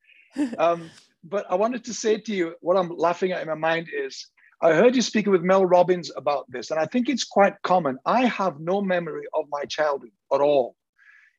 Um, 0.58 0.90
but 1.30 1.46
I 1.50 1.56
wanted 1.56 1.84
to 1.86 1.94
say 1.94 2.18
to 2.18 2.34
you, 2.34 2.56
what 2.62 2.78
I'm 2.78 2.96
laughing 2.96 3.32
at 3.32 3.42
in 3.42 3.48
my 3.48 3.56
mind 3.56 3.88
is 3.94 4.28
I 4.62 4.74
heard 4.74 4.96
you 4.96 5.02
speaking 5.02 5.32
with 5.32 5.44
Mel 5.44 5.66
Robbins 5.66 6.12
about 6.16 6.50
this, 6.50 6.72
and 6.72 6.80
I 6.80 6.86
think 6.86 7.10
it's 7.10 7.24
quite 7.24 7.62
common. 7.64 8.00
I 8.06 8.26
have 8.26 8.60
no 8.60 8.82
memory 8.82 9.26
of 9.34 9.46
my 9.50 9.66
childhood 9.66 10.12
at 10.34 10.42
all. 10.42 10.76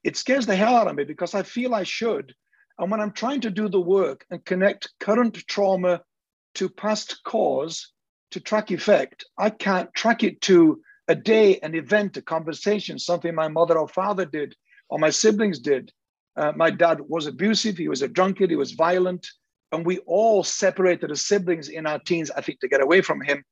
It 0.05 0.17
scares 0.17 0.47
the 0.47 0.55
hell 0.55 0.77
out 0.77 0.87
of 0.87 0.95
me 0.95 1.05
because 1.05 1.35
I 1.35 1.43
feel 1.43 1.75
I 1.75 1.83
should. 1.83 2.33
And 2.79 2.91
when 2.91 3.01
I'm 3.01 3.13
trying 3.13 3.41
to 3.41 3.51
do 3.51 3.69
the 3.69 3.81
work 3.81 4.25
and 4.31 4.45
connect 4.45 4.91
current 5.01 5.35
trauma 5.49 6.03
to 6.55 6.69
past 6.69 7.21
cause 7.25 7.93
to 8.31 8.41
track 8.41 8.71
effect, 8.71 9.25
I 9.37 9.51
can't 9.51 9.93
track 9.95 10.23
it 10.23 10.41
to 10.43 10.81
a 11.09 11.15
day, 11.15 11.59
an 11.61 11.75
event, 11.75 12.17
a 12.19 12.23
conversation, 12.23 12.99
something 12.99 13.35
my 13.35 13.49
mother 13.49 13.79
or 13.79 13.89
father 13.89 14.27
did 14.27 14.55
or 14.91 14.99
my 14.99 15.11
siblings 15.11 15.59
did. 15.59 15.91
Uh, 16.37 16.53
my 16.55 16.71
dad 16.71 17.01
was 17.01 17.27
abusive, 17.27 17.77
he 17.77 17.89
was 17.89 18.03
a 18.03 18.09
drunkard, 18.09 18.51
he 18.51 18.57
was 18.57 18.73
violent, 18.73 19.27
and 19.73 19.85
we 19.85 19.99
all 19.99 20.43
separated 20.43 21.11
as 21.11 21.27
siblings 21.27 21.69
in 21.69 21.87
our 21.87 21.99
teens, 21.99 22.31
I 22.31 22.41
think, 22.41 22.61
to 22.61 22.69
get 22.69 22.81
away 22.81 23.01
from 23.01 23.21
him. 23.21 23.45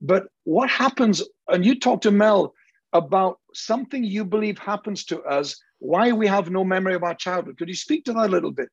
But 0.00 0.26
what 0.44 0.68
happens, 0.68 1.22
and 1.48 1.64
you 1.64 1.78
talk 1.78 2.00
to 2.02 2.10
Mel 2.10 2.54
about 2.92 3.38
something 3.54 4.04
you 4.04 4.24
believe 4.24 4.58
happens 4.58 5.04
to 5.06 5.22
us, 5.22 5.56
why 5.78 6.12
we 6.12 6.26
have 6.26 6.50
no 6.50 6.64
memory 6.64 6.94
of 6.94 7.02
our 7.02 7.14
childhood. 7.14 7.56
Could 7.58 7.68
you 7.68 7.74
speak 7.74 8.04
to 8.04 8.12
that 8.12 8.26
a 8.26 8.32
little 8.32 8.50
bit? 8.50 8.68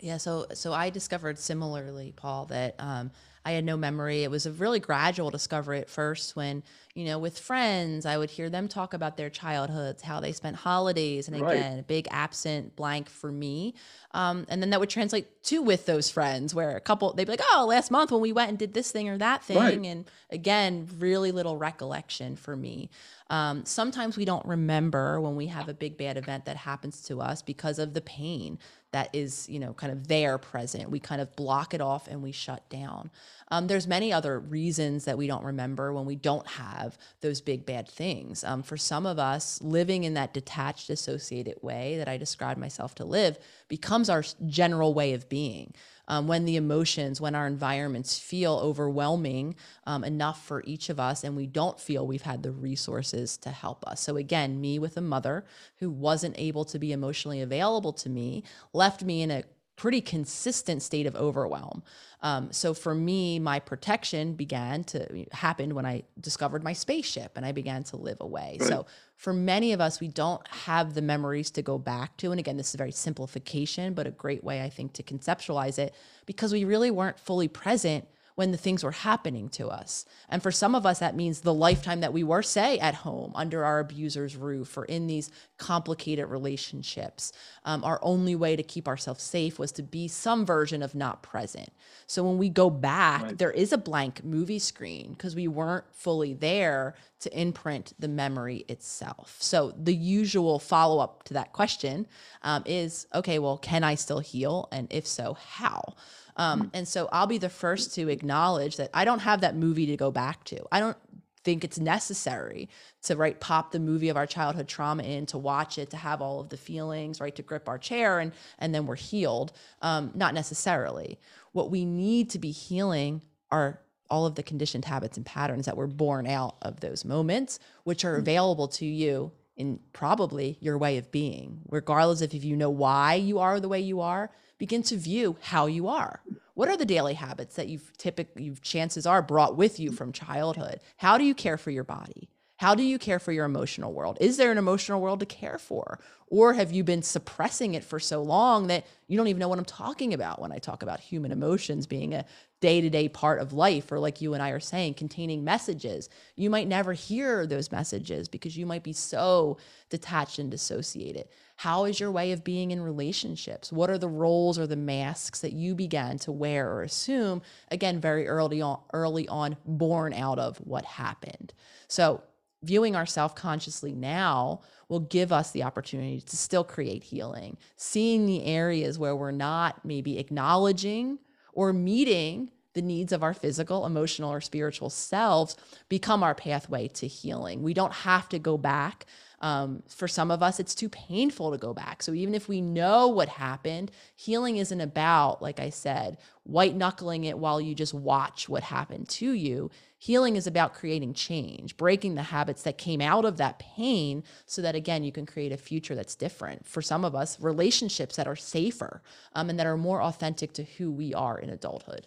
Yeah, 0.00 0.18
so 0.18 0.46
so 0.54 0.72
I 0.72 0.90
discovered 0.90 1.38
similarly, 1.38 2.12
Paul, 2.14 2.46
that 2.46 2.76
um, 2.78 3.10
I 3.44 3.52
had 3.52 3.64
no 3.64 3.76
memory. 3.76 4.22
It 4.22 4.30
was 4.30 4.46
a 4.46 4.52
really 4.52 4.78
gradual 4.78 5.30
discovery 5.30 5.80
at 5.80 5.90
first 5.90 6.36
when, 6.36 6.62
you 6.98 7.04
know, 7.04 7.16
with 7.16 7.38
friends, 7.38 8.04
I 8.06 8.18
would 8.18 8.28
hear 8.28 8.50
them 8.50 8.66
talk 8.66 8.92
about 8.92 9.16
their 9.16 9.30
childhoods, 9.30 10.02
how 10.02 10.18
they 10.18 10.32
spent 10.32 10.56
holidays. 10.56 11.28
And 11.28 11.36
again, 11.36 11.74
right. 11.74 11.78
a 11.78 11.84
big 11.84 12.08
absent 12.10 12.74
blank 12.74 13.08
for 13.08 13.30
me. 13.30 13.74
Um, 14.10 14.46
and 14.48 14.60
then 14.60 14.70
that 14.70 14.80
would 14.80 14.90
translate 14.90 15.44
to 15.44 15.62
with 15.62 15.86
those 15.86 16.10
friends 16.10 16.56
where 16.56 16.76
a 16.76 16.80
couple, 16.80 17.12
they'd 17.12 17.26
be 17.26 17.30
like, 17.30 17.40
oh, 17.52 17.66
last 17.68 17.92
month 17.92 18.10
when 18.10 18.20
we 18.20 18.32
went 18.32 18.48
and 18.48 18.58
did 18.58 18.74
this 18.74 18.90
thing 18.90 19.08
or 19.08 19.16
that 19.16 19.44
thing. 19.44 19.58
Right. 19.58 19.80
And 19.80 20.10
again, 20.30 20.88
really 20.98 21.30
little 21.30 21.56
recollection 21.56 22.34
for 22.34 22.56
me. 22.56 22.90
Um, 23.30 23.64
sometimes 23.64 24.16
we 24.16 24.24
don't 24.24 24.44
remember 24.44 25.20
when 25.20 25.36
we 25.36 25.46
have 25.46 25.68
a 25.68 25.74
big 25.74 25.98
bad 25.98 26.16
event 26.16 26.46
that 26.46 26.56
happens 26.56 27.02
to 27.02 27.20
us 27.20 27.42
because 27.42 27.78
of 27.78 27.94
the 27.94 28.00
pain 28.00 28.58
that 28.90 29.10
is, 29.12 29.48
you 29.48 29.58
know, 29.60 29.74
kind 29.74 29.92
of 29.92 30.08
there 30.08 30.38
present. 30.38 30.90
We 30.90 30.98
kind 30.98 31.20
of 31.20 31.36
block 31.36 31.74
it 31.74 31.80
off 31.80 32.08
and 32.08 32.22
we 32.22 32.32
shut 32.32 32.68
down. 32.70 33.10
Um, 33.50 33.66
there's 33.66 33.86
many 33.86 34.12
other 34.12 34.38
reasons 34.38 35.04
that 35.04 35.18
we 35.18 35.26
don't 35.26 35.44
remember 35.44 35.92
when 35.92 36.04
we 36.04 36.16
don't 36.16 36.46
have 36.46 36.98
those 37.20 37.40
big 37.40 37.64
bad 37.64 37.88
things. 37.88 38.44
Um, 38.44 38.62
for 38.62 38.76
some 38.76 39.06
of 39.06 39.18
us, 39.18 39.60
living 39.62 40.04
in 40.04 40.14
that 40.14 40.34
detached, 40.34 40.90
associated 40.90 41.62
way 41.62 41.96
that 41.98 42.08
I 42.08 42.16
described 42.16 42.60
myself 42.60 42.94
to 42.96 43.04
live 43.04 43.38
becomes 43.68 44.10
our 44.10 44.24
general 44.46 44.94
way 44.94 45.12
of 45.14 45.28
being 45.28 45.74
um, 46.08 46.26
when 46.26 46.46
the 46.46 46.56
emotions, 46.56 47.20
when 47.20 47.34
our 47.34 47.46
environments 47.46 48.18
feel 48.18 48.54
overwhelming 48.54 49.54
um, 49.86 50.02
enough 50.02 50.44
for 50.44 50.62
each 50.66 50.88
of 50.88 50.98
us, 50.98 51.22
and 51.22 51.36
we 51.36 51.46
don't 51.46 51.78
feel 51.78 52.06
we've 52.06 52.22
had 52.22 52.42
the 52.42 52.50
resources 52.50 53.36
to 53.36 53.50
help 53.50 53.86
us. 53.86 54.00
So, 54.00 54.16
again, 54.16 54.60
me 54.60 54.78
with 54.78 54.96
a 54.96 55.02
mother 55.02 55.44
who 55.76 55.90
wasn't 55.90 56.34
able 56.38 56.64
to 56.66 56.78
be 56.78 56.92
emotionally 56.92 57.40
available 57.40 57.92
to 57.92 58.08
me 58.08 58.42
left 58.72 59.04
me 59.04 59.22
in 59.22 59.30
a 59.30 59.44
pretty 59.78 60.00
consistent 60.00 60.82
state 60.82 61.06
of 61.06 61.14
overwhelm. 61.14 61.84
Um, 62.20 62.52
so 62.52 62.74
for 62.74 62.96
me, 62.96 63.38
my 63.38 63.60
protection 63.60 64.34
began 64.34 64.82
to 64.84 65.24
happen 65.30 65.76
when 65.76 65.86
I 65.86 66.02
discovered 66.20 66.64
my 66.64 66.72
spaceship 66.72 67.32
and 67.36 67.46
I 67.46 67.52
began 67.52 67.84
to 67.84 67.96
live 67.96 68.16
away. 68.20 68.58
Right. 68.60 68.68
So 68.68 68.86
for 69.14 69.32
many 69.32 69.72
of 69.72 69.80
us, 69.80 70.00
we 70.00 70.08
don't 70.08 70.44
have 70.48 70.94
the 70.94 71.00
memories 71.00 71.52
to 71.52 71.62
go 71.62 71.78
back 71.78 72.16
to. 72.18 72.32
And 72.32 72.40
again, 72.40 72.56
this 72.56 72.70
is 72.70 72.74
a 72.74 72.78
very 72.78 72.90
simplification, 72.90 73.94
but 73.94 74.08
a 74.08 74.10
great 74.10 74.42
way 74.42 74.62
I 74.62 74.68
think 74.68 74.94
to 74.94 75.04
conceptualize 75.04 75.78
it 75.78 75.94
because 76.26 76.52
we 76.52 76.64
really 76.64 76.90
weren't 76.90 77.20
fully 77.20 77.46
present 77.46 78.04
when 78.38 78.52
the 78.52 78.56
things 78.56 78.84
were 78.84 78.92
happening 78.92 79.48
to 79.48 79.66
us. 79.66 80.06
And 80.28 80.40
for 80.40 80.52
some 80.52 80.76
of 80.76 80.86
us, 80.86 81.00
that 81.00 81.16
means 81.16 81.40
the 81.40 81.52
lifetime 81.52 82.02
that 82.02 82.12
we 82.12 82.22
were, 82.22 82.40
say, 82.40 82.78
at 82.78 82.94
home 82.94 83.32
under 83.34 83.64
our 83.64 83.80
abuser's 83.80 84.36
roof 84.36 84.76
or 84.76 84.84
in 84.84 85.08
these 85.08 85.32
complicated 85.56 86.28
relationships. 86.28 87.32
Um, 87.64 87.82
our 87.82 87.98
only 88.00 88.36
way 88.36 88.54
to 88.54 88.62
keep 88.62 88.86
ourselves 88.86 89.24
safe 89.24 89.58
was 89.58 89.72
to 89.72 89.82
be 89.82 90.06
some 90.06 90.46
version 90.46 90.84
of 90.84 90.94
not 90.94 91.20
present. 91.20 91.70
So 92.06 92.22
when 92.22 92.38
we 92.38 92.48
go 92.48 92.70
back, 92.70 93.22
right. 93.22 93.38
there 93.38 93.50
is 93.50 93.72
a 93.72 93.78
blank 93.78 94.22
movie 94.22 94.60
screen 94.60 95.14
because 95.14 95.34
we 95.34 95.48
weren't 95.48 95.86
fully 95.92 96.32
there 96.32 96.94
to 97.18 97.36
imprint 97.40 97.92
the 97.98 98.06
memory 98.06 98.64
itself. 98.68 99.36
So 99.40 99.74
the 99.76 99.94
usual 99.94 100.60
follow 100.60 101.02
up 101.02 101.24
to 101.24 101.34
that 101.34 101.52
question 101.52 102.06
um, 102.42 102.62
is 102.66 103.08
okay, 103.12 103.40
well, 103.40 103.58
can 103.58 103.82
I 103.82 103.96
still 103.96 104.20
heal? 104.20 104.68
And 104.70 104.86
if 104.92 105.08
so, 105.08 105.34
how? 105.34 105.96
Um, 106.38 106.70
and 106.72 106.86
so 106.86 107.08
I'll 107.12 107.26
be 107.26 107.38
the 107.38 107.48
first 107.48 107.94
to 107.96 108.08
acknowledge 108.08 108.76
that 108.76 108.90
I 108.94 109.04
don't 109.04 109.18
have 109.20 109.40
that 109.42 109.56
movie 109.56 109.86
to 109.86 109.96
go 109.96 110.10
back 110.10 110.44
to. 110.44 110.64
I 110.72 110.80
don't 110.80 110.96
think 111.44 111.64
it's 111.64 111.78
necessary 111.78 112.68
to 113.02 113.16
right 113.16 113.38
pop 113.40 113.72
the 113.72 113.80
movie 113.80 114.08
of 114.08 114.16
our 114.16 114.26
childhood 114.26 114.68
trauma 114.68 115.02
in 115.02 115.26
to 115.26 115.38
watch 115.38 115.78
it 115.78 115.90
to 115.90 115.96
have 115.96 116.20
all 116.20 116.40
of 116.40 116.48
the 116.48 116.56
feelings 116.56 117.20
right 117.20 117.34
to 117.34 117.42
grip 117.42 117.68
our 117.68 117.78
chair 117.78 118.18
and 118.18 118.32
and 118.58 118.74
then 118.74 118.86
we're 118.86 118.96
healed. 118.96 119.52
Um, 119.82 120.10
not 120.14 120.34
necessarily. 120.34 121.18
What 121.52 121.70
we 121.70 121.84
need 121.84 122.30
to 122.30 122.38
be 122.38 122.50
healing 122.50 123.22
are 123.50 123.80
all 124.10 124.26
of 124.26 124.34
the 124.34 124.42
conditioned 124.42 124.84
habits 124.84 125.16
and 125.16 125.26
patterns 125.26 125.66
that 125.66 125.76
were 125.76 125.86
born 125.86 126.26
out 126.26 126.56
of 126.62 126.80
those 126.80 127.04
moments 127.04 127.58
which 127.84 128.04
are 128.04 128.16
available 128.16 128.68
to 128.68 128.86
you 128.86 129.32
in 129.58 129.80
probably 129.92 130.56
your 130.60 130.78
way 130.78 130.96
of 130.96 131.10
being 131.10 131.60
regardless 131.68 132.22
if 132.22 132.32
you 132.32 132.56
know 132.56 132.70
why 132.70 133.14
you 133.14 133.38
are 133.38 133.60
the 133.60 133.68
way 133.68 133.80
you 133.80 134.00
are 134.00 134.30
begin 134.56 134.82
to 134.82 134.96
view 134.96 135.36
how 135.40 135.66
you 135.66 135.88
are. 135.88 136.20
What 136.54 136.68
are 136.68 136.76
the 136.76 136.84
daily 136.84 137.14
habits 137.14 137.54
that 137.56 137.68
you've 137.68 137.96
typically, 137.96 138.44
you've, 138.44 138.62
chances 138.62 139.06
are, 139.06 139.22
brought 139.22 139.56
with 139.56 139.78
you 139.78 139.92
from 139.92 140.12
childhood? 140.12 140.80
How 140.96 141.16
do 141.16 141.24
you 141.24 141.34
care 141.34 141.56
for 141.56 141.70
your 141.70 141.84
body? 141.84 142.28
How 142.58 142.74
do 142.74 142.82
you 142.82 142.98
care 142.98 143.20
for 143.20 143.30
your 143.30 143.44
emotional 143.44 143.92
world? 143.92 144.18
Is 144.20 144.36
there 144.36 144.50
an 144.50 144.58
emotional 144.58 145.00
world 145.00 145.20
to 145.20 145.26
care 145.26 145.58
for? 145.58 146.00
Or 146.26 146.54
have 146.54 146.72
you 146.72 146.82
been 146.82 147.02
suppressing 147.02 147.74
it 147.74 147.84
for 147.84 148.00
so 148.00 148.20
long 148.20 148.66
that 148.66 148.84
you 149.06 149.16
don't 149.16 149.28
even 149.28 149.38
know 149.38 149.46
what 149.48 149.60
I'm 149.60 149.64
talking 149.64 150.12
about 150.12 150.40
when 150.40 150.50
I 150.50 150.58
talk 150.58 150.82
about 150.82 150.98
human 150.98 151.30
emotions 151.30 151.86
being 151.86 152.14
a 152.14 152.24
day 152.60 152.80
to 152.80 152.90
day 152.90 153.08
part 153.08 153.40
of 153.40 153.52
life, 153.52 153.92
or 153.92 154.00
like 154.00 154.20
you 154.20 154.34
and 154.34 154.42
I 154.42 154.50
are 154.50 154.58
saying, 154.58 154.94
containing 154.94 155.44
messages? 155.44 156.08
You 156.34 156.50
might 156.50 156.66
never 156.66 156.94
hear 156.94 157.46
those 157.46 157.70
messages 157.70 158.28
because 158.28 158.56
you 158.56 158.66
might 158.66 158.82
be 158.82 158.92
so 158.92 159.58
detached 159.88 160.40
and 160.40 160.50
dissociated. 160.50 161.28
How 161.54 161.84
is 161.84 162.00
your 162.00 162.10
way 162.10 162.32
of 162.32 162.42
being 162.42 162.72
in 162.72 162.82
relationships? 162.82 163.72
What 163.72 163.88
are 163.88 163.98
the 163.98 164.08
roles 164.08 164.58
or 164.58 164.66
the 164.66 164.74
masks 164.74 165.42
that 165.42 165.52
you 165.52 165.76
began 165.76 166.18
to 166.18 166.32
wear 166.32 166.68
or 166.68 166.82
assume? 166.82 167.40
Again, 167.70 168.00
very 168.00 168.26
early 168.26 168.60
on, 168.60 168.80
early 168.92 169.28
on, 169.28 169.56
born 169.64 170.12
out 170.12 170.40
of 170.40 170.58
what 170.58 170.84
happened. 170.84 171.52
So, 171.86 172.22
viewing 172.62 172.96
ourselves 172.96 173.34
consciously 173.36 173.94
now 173.94 174.60
will 174.88 175.00
give 175.00 175.32
us 175.32 175.50
the 175.50 175.62
opportunity 175.62 176.20
to 176.20 176.36
still 176.36 176.64
create 176.64 177.04
healing, 177.04 177.56
seeing 177.76 178.26
the 178.26 178.44
areas 178.44 178.98
where 178.98 179.14
we're 179.14 179.30
not 179.30 179.84
maybe 179.84 180.18
acknowledging 180.18 181.18
or 181.52 181.72
meeting 181.72 182.50
the 182.74 182.82
needs 182.82 183.12
of 183.12 183.22
our 183.22 183.34
physical, 183.34 183.86
emotional, 183.86 184.32
or 184.32 184.40
spiritual 184.40 184.90
selves 184.90 185.56
become 185.88 186.22
our 186.22 186.34
pathway 186.34 186.88
to 186.88 187.06
healing. 187.06 187.62
We 187.62 187.74
don't 187.74 187.92
have 187.92 188.28
to 188.30 188.38
go 188.38 188.56
back 188.56 189.06
um, 189.40 189.82
for 189.88 190.08
some 190.08 190.30
of 190.30 190.42
us, 190.42 190.58
it's 190.58 190.74
too 190.74 190.88
painful 190.88 191.52
to 191.52 191.58
go 191.58 191.72
back. 191.72 192.02
So 192.02 192.12
even 192.12 192.34
if 192.34 192.48
we 192.48 192.60
know 192.60 193.08
what 193.08 193.28
happened, 193.28 193.92
healing 194.16 194.56
isn't 194.56 194.80
about, 194.80 195.40
like 195.40 195.60
I 195.60 195.70
said, 195.70 196.18
white 196.42 196.74
knuckling 196.74 197.24
it 197.24 197.38
while 197.38 197.60
you 197.60 197.74
just 197.74 197.94
watch 197.94 198.48
what 198.48 198.64
happened 198.64 199.08
to 199.10 199.32
you. 199.32 199.70
Healing 200.00 200.36
is 200.36 200.46
about 200.46 200.74
creating 200.74 201.14
change, 201.14 201.76
breaking 201.76 202.14
the 202.14 202.22
habits 202.22 202.62
that 202.62 202.78
came 202.78 203.00
out 203.00 203.24
of 203.24 203.36
that 203.38 203.58
pain 203.58 204.22
so 204.46 204.62
that, 204.62 204.76
again, 204.76 205.02
you 205.02 205.10
can 205.10 205.26
create 205.26 205.50
a 205.50 205.56
future 205.56 205.96
that's 205.96 206.14
different. 206.14 206.64
For 206.68 206.80
some 206.80 207.04
of 207.04 207.16
us, 207.16 207.40
relationships 207.40 208.14
that 208.14 208.28
are 208.28 208.36
safer 208.36 209.02
um, 209.34 209.50
and 209.50 209.58
that 209.58 209.66
are 209.66 209.76
more 209.76 210.00
authentic 210.00 210.52
to 210.52 210.62
who 210.62 210.92
we 210.92 211.14
are 211.14 211.36
in 211.36 211.50
adulthood. 211.50 212.06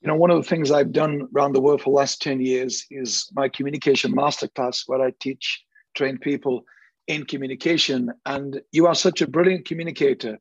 You 0.00 0.08
know, 0.08 0.16
one 0.16 0.30
of 0.30 0.42
the 0.42 0.48
things 0.48 0.70
I've 0.70 0.92
done 0.92 1.28
around 1.36 1.52
the 1.52 1.60
world 1.60 1.82
for 1.82 1.90
the 1.90 1.96
last 1.96 2.22
10 2.22 2.40
years 2.40 2.86
is 2.90 3.28
my 3.34 3.50
communication 3.50 4.14
masterclass, 4.14 4.84
where 4.86 5.02
I 5.02 5.12
teach, 5.20 5.62
train 5.94 6.16
people 6.16 6.64
in 7.06 7.26
communication. 7.26 8.10
And 8.24 8.62
you 8.72 8.86
are 8.86 8.94
such 8.94 9.20
a 9.20 9.26
brilliant 9.26 9.66
communicator, 9.66 10.38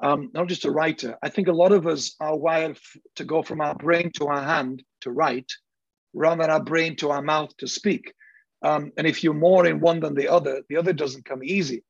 um, 0.00 0.30
not 0.32 0.48
just 0.48 0.64
a 0.64 0.70
writer. 0.70 1.18
I 1.22 1.28
think 1.28 1.48
a 1.48 1.52
lot 1.52 1.72
of 1.72 1.86
us 1.86 2.16
are 2.20 2.36
wired 2.36 2.78
to 3.16 3.24
go 3.24 3.42
from 3.42 3.60
our 3.60 3.74
brain 3.74 4.12
to 4.14 4.28
our 4.28 4.42
hand 4.42 4.82
to 5.00 5.10
write, 5.10 5.50
rather 6.14 6.42
than 6.42 6.50
our 6.50 6.62
brain 6.62 6.96
to 6.96 7.10
our 7.10 7.22
mouth 7.22 7.56
to 7.58 7.66
speak. 7.66 8.12
Um, 8.62 8.92
and 8.96 9.06
if 9.06 9.22
you're 9.22 9.34
more 9.34 9.66
in 9.66 9.80
one 9.80 10.00
than 10.00 10.14
the 10.14 10.28
other, 10.28 10.62
the 10.68 10.76
other 10.76 10.92
doesn't 10.92 11.24
come 11.24 11.44
easy. 11.44 11.84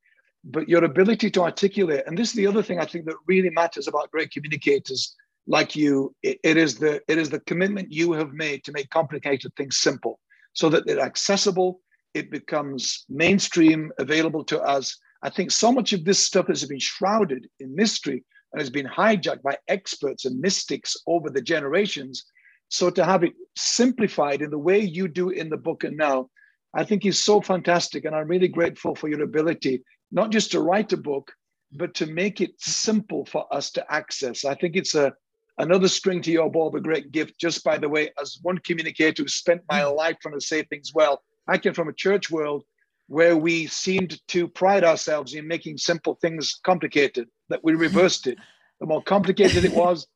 But 0.45 0.69
your 0.69 0.85
ability 0.85 1.31
to 1.33 1.43
articulate, 1.43 2.05
and 2.07 2.17
this 2.17 2.29
is 2.31 2.35
the 2.35 2.47
other 2.47 2.63
thing 2.63 2.79
I 2.79 2.85
think 2.85 3.07
that 3.07 3.17
really 3.27 3.51
matters 3.51 3.89
about 3.89 4.11
great 4.11 4.31
communicators 4.31 5.15
like 5.47 5.75
you, 5.75 6.15
it, 6.23 6.39
it 6.45 6.57
is 6.57 6.77
the 6.77 7.01
it 7.09 7.19
is 7.19 7.31
the 7.31 7.41
commitment 7.41 7.91
you 7.91 8.13
have 8.13 8.33
made 8.33 8.65
to 8.65 8.73
make 8.73 8.91
complicated 8.91 9.51
things 9.57 9.79
simple, 9.79 10.21
so 10.53 10.69
that 10.69 10.87
they're 10.87 11.01
accessible, 11.01 11.81
it 12.15 12.31
becomes 12.31 13.05
mainstream, 13.09 13.91
available 13.99 14.45
to 14.45 14.61
us. 14.61 14.97
I 15.23 15.31
think 15.31 15.51
so 15.51 15.73
much 15.73 15.93
of 15.93 16.05
this 16.05 16.25
stuff 16.25 16.47
has 16.49 16.65
been 16.65 16.79
shrouded 16.79 17.49
in 17.61 17.75
mystery 17.75 18.25
and 18.53 18.61
has 18.61 18.71
been 18.71 18.87
hijacked 18.87 19.43
by 19.43 19.57
experts 19.69 20.25
and 20.25 20.39
mystics 20.41 20.97
over 21.07 21.31
the 21.31 21.43
generations. 21.43 22.25
So 22.69 22.91
to 22.91 23.05
have 23.05 23.25
it 23.25 23.35
simplified 23.57 24.43
in 24.43 24.51
the 24.51 24.59
way 24.59 24.79
you 24.79 25.09
do 25.09 25.31
in 25.31 25.49
the 25.49 25.57
book 25.57 25.85
and 25.85 25.97
now, 25.97 26.29
I 26.75 26.85
think 26.85 27.05
is 27.05 27.23
so 27.23 27.41
fantastic. 27.41 28.05
And 28.05 28.15
I'm 28.15 28.29
really 28.29 28.49
grateful 28.49 28.95
for 28.95 29.09
your 29.09 29.23
ability, 29.23 29.83
not 30.13 30.31
just 30.31 30.53
to 30.53 30.61
write 30.61 30.93
a 30.93 30.97
book, 30.97 31.33
but 31.73 31.95
to 31.95 32.07
make 32.07 32.41
it 32.41 32.53
simple 32.59 33.25
for 33.27 33.53
us 33.53 33.71
to 33.73 33.93
access. 33.93 34.45
I 34.45 34.55
think 34.55 34.77
it's 34.77 34.95
a 34.95 35.13
another 35.59 35.89
string 35.89 36.23
to 36.23 36.31
your 36.31 36.51
bow 36.51 36.71
a 36.75 36.81
great 36.81 37.11
gift. 37.11 37.39
Just 37.39 37.65
by 37.65 37.79
the 37.79 37.89
way, 37.89 38.11
as 38.21 38.39
one 38.43 38.59
communicator 38.59 39.23
who 39.23 39.29
spent 39.29 39.63
my 39.71 39.81
mm. 39.81 39.97
life 39.97 40.17
trying 40.21 40.39
to 40.39 40.47
say 40.47 40.63
things 40.63 40.93
well, 40.95 41.23
I 41.47 41.59
came 41.59 41.75
from 41.75 41.89
a 41.89 41.93
church 41.93 42.31
world 42.31 42.65
where 43.09 43.37
we 43.37 43.67
seemed 43.67 44.21
to 44.29 44.47
pride 44.47 44.85
ourselves 44.85 45.35
in 45.35 45.49
making 45.49 45.79
simple 45.79 46.15
things 46.21 46.61
complicated, 46.63 47.29
that 47.49 47.65
we 47.65 47.75
reversed 47.75 48.27
it. 48.27 48.39
The 48.81 48.87
more 48.87 49.03
complicated 49.03 49.65
it 49.65 49.73
was, 49.75 50.07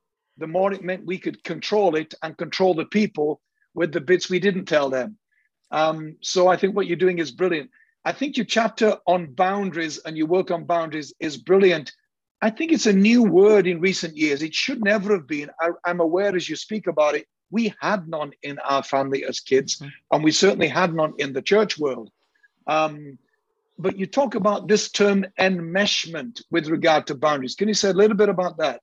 the 0.43 0.49
more 0.49 0.73
it 0.73 0.83
meant 0.83 1.07
we 1.07 1.19
could 1.19 1.45
control 1.45 1.95
it 1.95 2.15
and 2.21 2.37
control 2.37 2.75
the 2.75 2.85
people 2.85 3.41
with 3.75 3.93
the 3.93 4.01
bits 4.01 4.29
we 4.29 4.41
didn't 4.41 4.67
tell 4.67 4.91
them. 4.91 5.17
Um, 5.71 6.17
so 6.21 6.49
I 6.49 6.57
think 6.57 6.75
what 6.75 6.89
you're 6.89 6.97
doing 6.97 7.21
is 7.21 7.31
brilliant. 7.31 7.71
I 8.05 8.11
think 8.11 8.37
your 8.37 8.47
chapter 8.47 8.99
on 9.07 9.33
boundaries 9.35 9.99
and 9.99 10.17
your 10.17 10.27
work 10.27 10.51
on 10.51 10.65
boundaries 10.65 11.15
is 11.21 11.37
brilliant. 11.37 11.93
I 12.43 12.51
think 12.51 12.73
it's 12.73 12.87
a 12.87 12.93
new 12.93 13.23
word 13.23 13.69
in 13.69 13.81
recent 13.81 14.17
years. 14.17 14.43
It 14.43 14.53
should 14.53 14.83
never 14.83 15.13
have 15.13 15.29
been. 15.29 15.49
I, 15.61 15.71
am 15.87 16.01
aware 16.01 16.35
as 16.35 16.49
you 16.49 16.57
speak 16.57 16.89
about 16.89 17.15
it, 17.15 17.29
we 17.53 17.73
had 17.81 18.09
none 18.09 18.33
in 18.43 18.59
our 18.59 18.83
family 18.83 19.25
as 19.25 19.39
kids, 19.39 19.77
mm-hmm. 19.77 19.89
and 20.11 20.25
we 20.25 20.33
certainly 20.33 20.67
had 20.67 20.93
none 20.93 21.13
in 21.19 21.33
the 21.33 21.43
church 21.43 21.79
world. 21.79 22.11
Um, 22.67 23.17
but 23.79 23.97
you 23.97 24.07
talk 24.07 24.35
about 24.35 24.67
this 24.67 24.91
term 24.91 25.25
enmeshment 25.39 26.43
with 26.51 26.67
regard 26.67 27.07
to 27.07 27.15
boundaries. 27.15 27.55
Can 27.55 27.69
you 27.69 27.75
say 27.75 27.91
a 27.91 27.95
little 27.95 28.17
bit 28.17 28.29
about 28.29 28.59
that? 28.59 28.81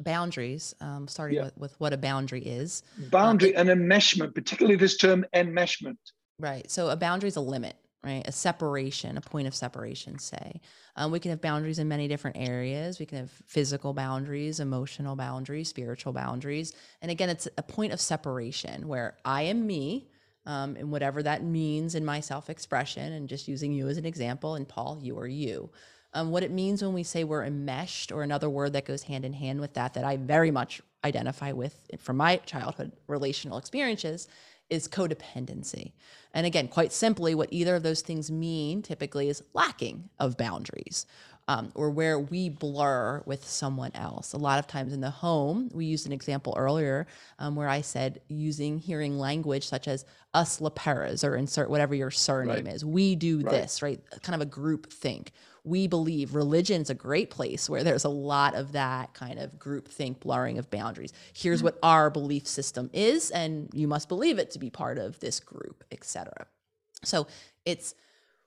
Boundaries, 0.00 0.74
um, 0.80 1.08
starting 1.08 1.38
yeah. 1.38 1.44
with, 1.44 1.56
with, 1.56 1.80
what 1.80 1.92
a 1.92 1.96
boundary 1.96 2.42
is. 2.42 2.82
Boundary 3.10 3.56
um, 3.56 3.68
and 3.68 3.80
enmeshment, 3.80 4.34
particularly 4.34 4.76
this 4.76 4.96
term 4.96 5.24
enmeshment. 5.34 5.96
Right. 6.38 6.70
So 6.70 6.90
a 6.90 6.96
boundary 6.96 7.28
is 7.28 7.36
a 7.36 7.40
limit, 7.40 7.76
right? 8.04 8.22
A 8.26 8.32
separation, 8.32 9.16
a 9.16 9.20
point 9.20 9.48
of 9.48 9.54
separation, 9.54 10.18
say. 10.18 10.60
Um, 10.96 11.10
we 11.10 11.18
can 11.18 11.30
have 11.30 11.40
boundaries 11.40 11.78
in 11.78 11.88
many 11.88 12.08
different 12.08 12.36
areas. 12.38 12.98
We 12.98 13.06
can 13.06 13.18
have 13.18 13.30
physical 13.46 13.94
boundaries, 13.94 14.60
emotional 14.60 15.16
boundaries, 15.16 15.68
spiritual 15.68 16.12
boundaries. 16.12 16.74
And 17.00 17.10
again, 17.10 17.30
it's 17.30 17.48
a 17.56 17.62
point 17.62 17.92
of 17.92 18.00
separation 18.00 18.88
where 18.88 19.16
I 19.24 19.42
am 19.42 19.66
me, 19.66 20.10
um, 20.46 20.76
and 20.76 20.92
whatever 20.92 21.22
that 21.22 21.42
means 21.42 21.94
in 21.94 22.04
my 22.04 22.20
self 22.20 22.48
expression, 22.48 23.12
and 23.12 23.28
just 23.28 23.48
using 23.48 23.72
you 23.72 23.88
as 23.88 23.96
an 23.96 24.06
example, 24.06 24.54
and 24.54 24.68
Paul, 24.68 24.98
you 25.02 25.18
are 25.18 25.26
you. 25.26 25.70
Um, 26.16 26.30
what 26.30 26.42
it 26.42 26.50
means 26.50 26.82
when 26.82 26.94
we 26.94 27.02
say 27.02 27.24
we're 27.24 27.44
enmeshed, 27.44 28.10
or 28.10 28.22
another 28.22 28.48
word 28.48 28.72
that 28.72 28.86
goes 28.86 29.02
hand 29.02 29.26
in 29.26 29.34
hand 29.34 29.60
with 29.60 29.74
that, 29.74 29.92
that 29.94 30.04
I 30.04 30.16
very 30.16 30.50
much 30.50 30.80
identify 31.04 31.52
with 31.52 31.78
from 31.98 32.16
my 32.16 32.36
childhood 32.38 32.92
relational 33.06 33.58
experiences, 33.58 34.26
is 34.70 34.88
codependency. 34.88 35.92
And 36.32 36.46
again, 36.46 36.68
quite 36.68 36.92
simply, 36.92 37.34
what 37.34 37.50
either 37.52 37.76
of 37.76 37.82
those 37.82 38.00
things 38.00 38.30
mean 38.30 38.80
typically 38.80 39.28
is 39.28 39.42
lacking 39.52 40.08
of 40.18 40.38
boundaries. 40.38 41.04
Um, 41.48 41.70
or 41.76 41.90
where 41.90 42.18
we 42.18 42.48
blur 42.48 43.22
with 43.24 43.46
someone 43.46 43.92
else. 43.94 44.32
A 44.32 44.36
lot 44.36 44.58
of 44.58 44.66
times 44.66 44.92
in 44.92 45.00
the 45.00 45.10
home, 45.10 45.70
we 45.72 45.84
used 45.84 46.04
an 46.04 46.12
example 46.12 46.52
earlier 46.56 47.06
um, 47.38 47.54
where 47.54 47.68
I 47.68 47.82
said 47.82 48.20
using 48.26 48.78
hearing 48.78 49.16
language 49.16 49.64
such 49.64 49.86
as 49.86 50.04
us 50.34 50.58
LePeras 50.58 51.22
or 51.22 51.36
insert 51.36 51.70
whatever 51.70 51.94
your 51.94 52.10
surname 52.10 52.64
right. 52.64 52.74
is. 52.74 52.84
We 52.84 53.14
do 53.14 53.42
right. 53.42 53.52
this, 53.52 53.80
right? 53.80 54.00
Kind 54.24 54.34
of 54.34 54.40
a 54.40 54.50
group 54.50 54.92
think 54.92 55.30
we 55.66 55.88
believe 55.88 56.34
religion's 56.34 56.90
a 56.90 56.94
great 56.94 57.28
place 57.28 57.68
where 57.68 57.82
there's 57.82 58.04
a 58.04 58.08
lot 58.08 58.54
of 58.54 58.72
that 58.72 59.12
kind 59.14 59.38
of 59.38 59.58
group 59.58 59.88
think 59.88 60.20
blurring 60.20 60.58
of 60.58 60.70
boundaries. 60.70 61.12
Here's 61.34 61.62
what 61.62 61.74
mm-hmm. 61.76 61.86
our 61.86 62.10
belief 62.10 62.46
system 62.46 62.88
is, 62.92 63.30
and 63.32 63.68
you 63.74 63.88
must 63.88 64.08
believe 64.08 64.38
it 64.38 64.52
to 64.52 64.58
be 64.60 64.70
part 64.70 64.96
of 64.96 65.18
this 65.18 65.40
group, 65.40 65.82
etc. 65.90 66.46
So 67.02 67.26
it's 67.64 67.94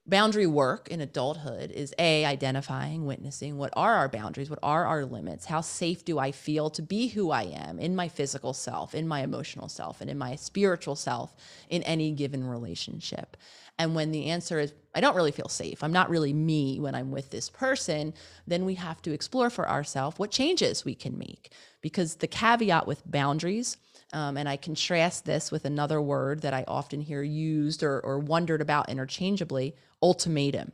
boundary 0.09 0.47
work 0.47 0.87
in 0.87 1.01
adulthood 1.01 1.71
is 1.71 1.93
a 1.99 2.25
identifying 2.25 3.05
witnessing 3.05 3.57
what 3.57 3.71
are 3.75 3.95
our 3.95 4.09
boundaries 4.09 4.49
what 4.49 4.57
are 4.63 4.85
our 4.85 5.05
limits 5.05 5.45
how 5.45 5.61
safe 5.61 6.03
do 6.03 6.17
i 6.17 6.31
feel 6.31 6.69
to 6.69 6.81
be 6.81 7.09
who 7.09 7.29
i 7.29 7.43
am 7.43 7.77
in 7.77 7.95
my 7.95 8.07
physical 8.07 8.51
self 8.51 8.95
in 8.95 9.07
my 9.07 9.21
emotional 9.21 9.69
self 9.69 10.01
and 10.01 10.09
in 10.09 10.17
my 10.17 10.35
spiritual 10.35 10.95
self 10.95 11.35
in 11.69 11.83
any 11.83 12.11
given 12.11 12.43
relationship 12.43 13.37
and 13.79 13.95
when 13.95 14.11
the 14.11 14.25
answer 14.25 14.59
is, 14.59 14.73
I 14.93 14.99
don't 14.99 15.15
really 15.15 15.31
feel 15.31 15.47
safe, 15.47 15.83
I'm 15.83 15.93
not 15.93 16.09
really 16.09 16.33
me 16.33 16.79
when 16.79 16.93
I'm 16.93 17.11
with 17.11 17.31
this 17.31 17.49
person, 17.49 18.13
then 18.45 18.65
we 18.65 18.75
have 18.75 19.01
to 19.03 19.13
explore 19.13 19.49
for 19.49 19.67
ourselves 19.67 20.19
what 20.19 20.31
changes 20.31 20.83
we 20.83 20.93
can 20.93 21.17
make. 21.17 21.53
Because 21.81 22.15
the 22.15 22.27
caveat 22.27 22.85
with 22.85 23.09
boundaries, 23.09 23.77
um, 24.11 24.35
and 24.35 24.49
I 24.49 24.57
contrast 24.57 25.25
this 25.25 25.49
with 25.49 25.63
another 25.63 26.01
word 26.01 26.41
that 26.41 26.53
I 26.53 26.65
often 26.67 26.99
hear 26.99 27.23
used 27.23 27.81
or, 27.81 28.01
or 28.01 28.19
wondered 28.19 28.59
about 28.61 28.89
interchangeably 28.89 29.75
ultimatum. 30.01 30.73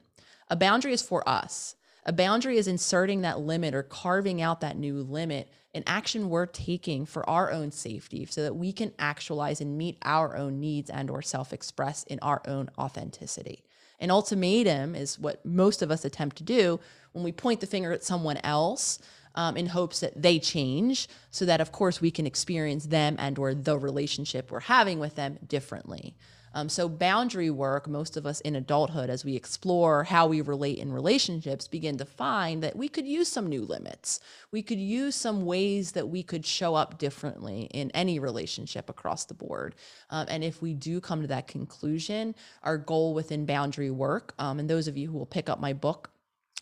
A 0.49 0.56
boundary 0.56 0.93
is 0.93 1.03
for 1.03 1.28
us. 1.30 1.75
A 2.06 2.14
boundary 2.14 2.58
is 2.58 2.68
inserting 2.68 3.22
that 3.22 3.39
limit 3.39 3.74
or 3.74 3.82
carving 3.82 4.39
out 4.39 4.62
that 4.62 4.78
new 4.78 5.01
limit, 5.01 5.49
an 5.74 5.84
action 5.88 6.30
we're 6.30 6.45
taking 6.45 7.06
for 7.06 7.28
our 7.28 7.51
own 7.51 7.72
safety 7.72 8.26
so 8.26 8.43
that 8.43 8.56
we 8.56 8.72
can 8.72 8.93
actualize 8.99 9.60
and 9.60 9.78
meet 9.78 9.97
our 10.03 10.38
own 10.38 10.60
needs 10.60 10.91
and 10.91 11.10
or 11.10 11.24
self-express 11.24 12.03
in 12.03 12.20
our 12.22 12.43
own 12.47 12.70
authenticity. 12.78 13.64
An 13.99 14.12
ultimatum 14.12 14.93
is 14.93 15.18
what 15.18 15.43
most 15.45 15.82
of 15.82 15.89
us 15.89 16.06
attempt 16.06 16.36
to 16.38 16.43
do 16.43 16.80
when 17.14 17.24
we 17.24 17.32
point 17.32 17.60
the 17.60 17.68
finger 17.68 17.91
at 17.91 18.03
someone 18.03 18.38
else 18.43 18.99
um, 19.34 19.58
in 19.58 19.68
hopes 19.68 19.99
that 20.01 20.22
they 20.22 20.38
change 20.38 21.08
so 21.32 21.45
that 21.45 21.62
of 21.62 21.72
course 21.72 22.01
we 22.01 22.12
can 22.12 22.28
experience 22.28 22.86
them 22.86 23.16
and 23.18 23.39
or 23.39 23.53
the 23.56 23.78
relationship 23.80 24.51
we're 24.51 24.60
having 24.62 24.99
with 24.99 25.16
them 25.16 25.39
differently. 25.47 26.16
Um, 26.56 26.70
so, 26.70 26.88
boundary 26.88 27.49
work, 27.49 27.86
most 27.86 28.16
of 28.16 28.26
us 28.26 28.39
in 28.41 28.56
adulthood, 28.56 29.10
as 29.10 29.26
we 29.26 29.36
explore 29.36 30.06
how 30.06 30.26
we 30.26 30.39
relate 30.39 30.78
in 30.78 30.91
relationships, 30.91 31.68
begin 31.68 31.97
to 31.97 32.06
find 32.06 32.64
that 32.64 32.78
we 32.78 32.88
could 32.88 33.06
use 33.06 33.28
some 33.28 33.47
new 33.47 33.64
limits. 33.64 34.22
We 34.51 34.64
could 34.64 34.80
use 34.80 35.16
some 35.16 35.45
ways 35.45 35.91
that 35.91 36.08
we 36.08 36.24
could 36.24 36.45
show 36.45 36.74
up 36.74 36.97
differently 36.97 37.68
in 37.74 37.91
any 37.91 38.20
relationship 38.20 38.89
across 38.89 39.26
the 39.26 39.34
board. 39.34 39.76
Um, 40.10 40.28
and 40.30 40.45
if 40.45 40.62
we 40.62 40.74
do 40.74 41.01
come 41.01 41.22
to 41.22 41.28
that 41.28 41.49
conclusion, 41.49 42.36
our 42.64 42.78
goal 42.78 43.14
within 43.14 43.45
boundary 43.45 43.91
work, 43.91 44.34
um, 44.39 44.58
and 44.58 44.70
those 44.70 44.88
of 44.88 44.95
you 44.95 45.12
who 45.12 45.18
will 45.18 45.26
pick 45.26 45.49
up 45.49 45.60
my 45.60 45.74
book, 45.74 46.10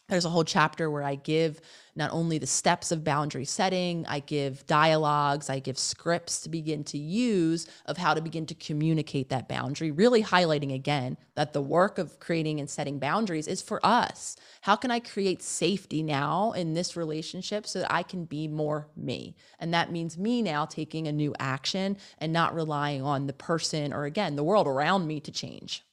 there's 0.10 0.26
a 0.26 0.30
whole 0.30 0.44
chapter 0.44 0.92
where 0.92 1.04
I 1.04 1.16
give 1.16 1.62
not 1.96 2.12
only 2.12 2.38
the 2.38 2.48
steps 2.48 2.92
of 2.92 3.04
boundary 3.04 3.46
setting, 3.46 4.06
I 4.08 4.20
give 4.20 4.66
dialogues, 4.68 5.50
I 5.50 5.60
give 5.60 5.78
scripts 5.78 6.42
to 6.42 6.50
begin 6.50 6.84
to 6.86 6.98
use 6.98 7.68
of 7.86 7.98
how 7.98 8.14
to 8.14 8.22
begin 8.22 8.46
to 8.48 8.56
communicate 8.56 9.30
that 9.30 9.48
boundary, 9.48 9.92
really 9.92 10.22
highlighting 10.22 10.74
again 10.74 11.18
that 11.36 11.54
the 11.54 11.62
work 11.62 12.00
of 12.00 12.20
creating 12.20 12.60
and 12.60 12.70
setting 12.70 13.00
boundaries 13.00 13.48
is 13.48 13.62
for 13.62 13.84
us. 13.86 14.36
How 14.62 14.76
can 14.76 14.92
I 14.92 15.00
create 15.00 15.42
safety 15.42 16.04
now 16.04 16.52
in 16.52 16.74
this 16.74 16.98
relationship 16.98 17.66
so 17.66 17.80
that 17.80 17.92
I 17.92 18.04
can 18.04 18.26
be 18.26 18.48
more 18.48 18.90
me? 18.98 19.36
And 19.60 19.74
that 19.74 19.92
means 19.92 20.18
me 20.18 20.42
now 20.42 20.66
taking 20.66 21.08
a 21.08 21.14
new 21.14 21.34
action 21.40 21.98
and 22.18 22.34
not 22.34 22.54
relying 22.54 23.04
on 23.04 23.28
the 23.28 23.34
person 23.34 23.94
or 23.94 24.04
again, 24.04 24.36
the 24.36 24.44
world 24.44 24.68
around 24.68 25.08
me 25.08 25.22
to 25.22 25.32
change. 25.32 25.84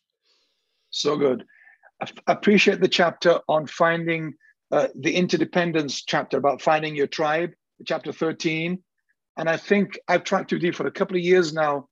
So 0.91 1.17
good. 1.17 1.45
I 2.03 2.09
appreciate 2.33 2.81
the 2.81 2.89
chapter 2.89 3.41
on 3.49 3.67
finding 3.67 4.35
uh, 4.73 4.89
the 4.99 5.15
interdependence 5.17 6.03
chapter 6.05 6.39
about 6.39 6.63
finding 6.63 6.97
your 6.97 7.09
tribe, 7.09 7.53
chapter 7.87 8.13
13. 8.13 8.79
And 9.37 9.49
I 9.49 9.57
think 9.57 9.99
I've 10.09 10.25
tracked 10.25 10.53
you 10.53 10.73
for 10.73 10.87
a 10.87 10.93
couple 10.93 11.17
of 11.17 11.23
years 11.23 11.53
now. 11.53 11.89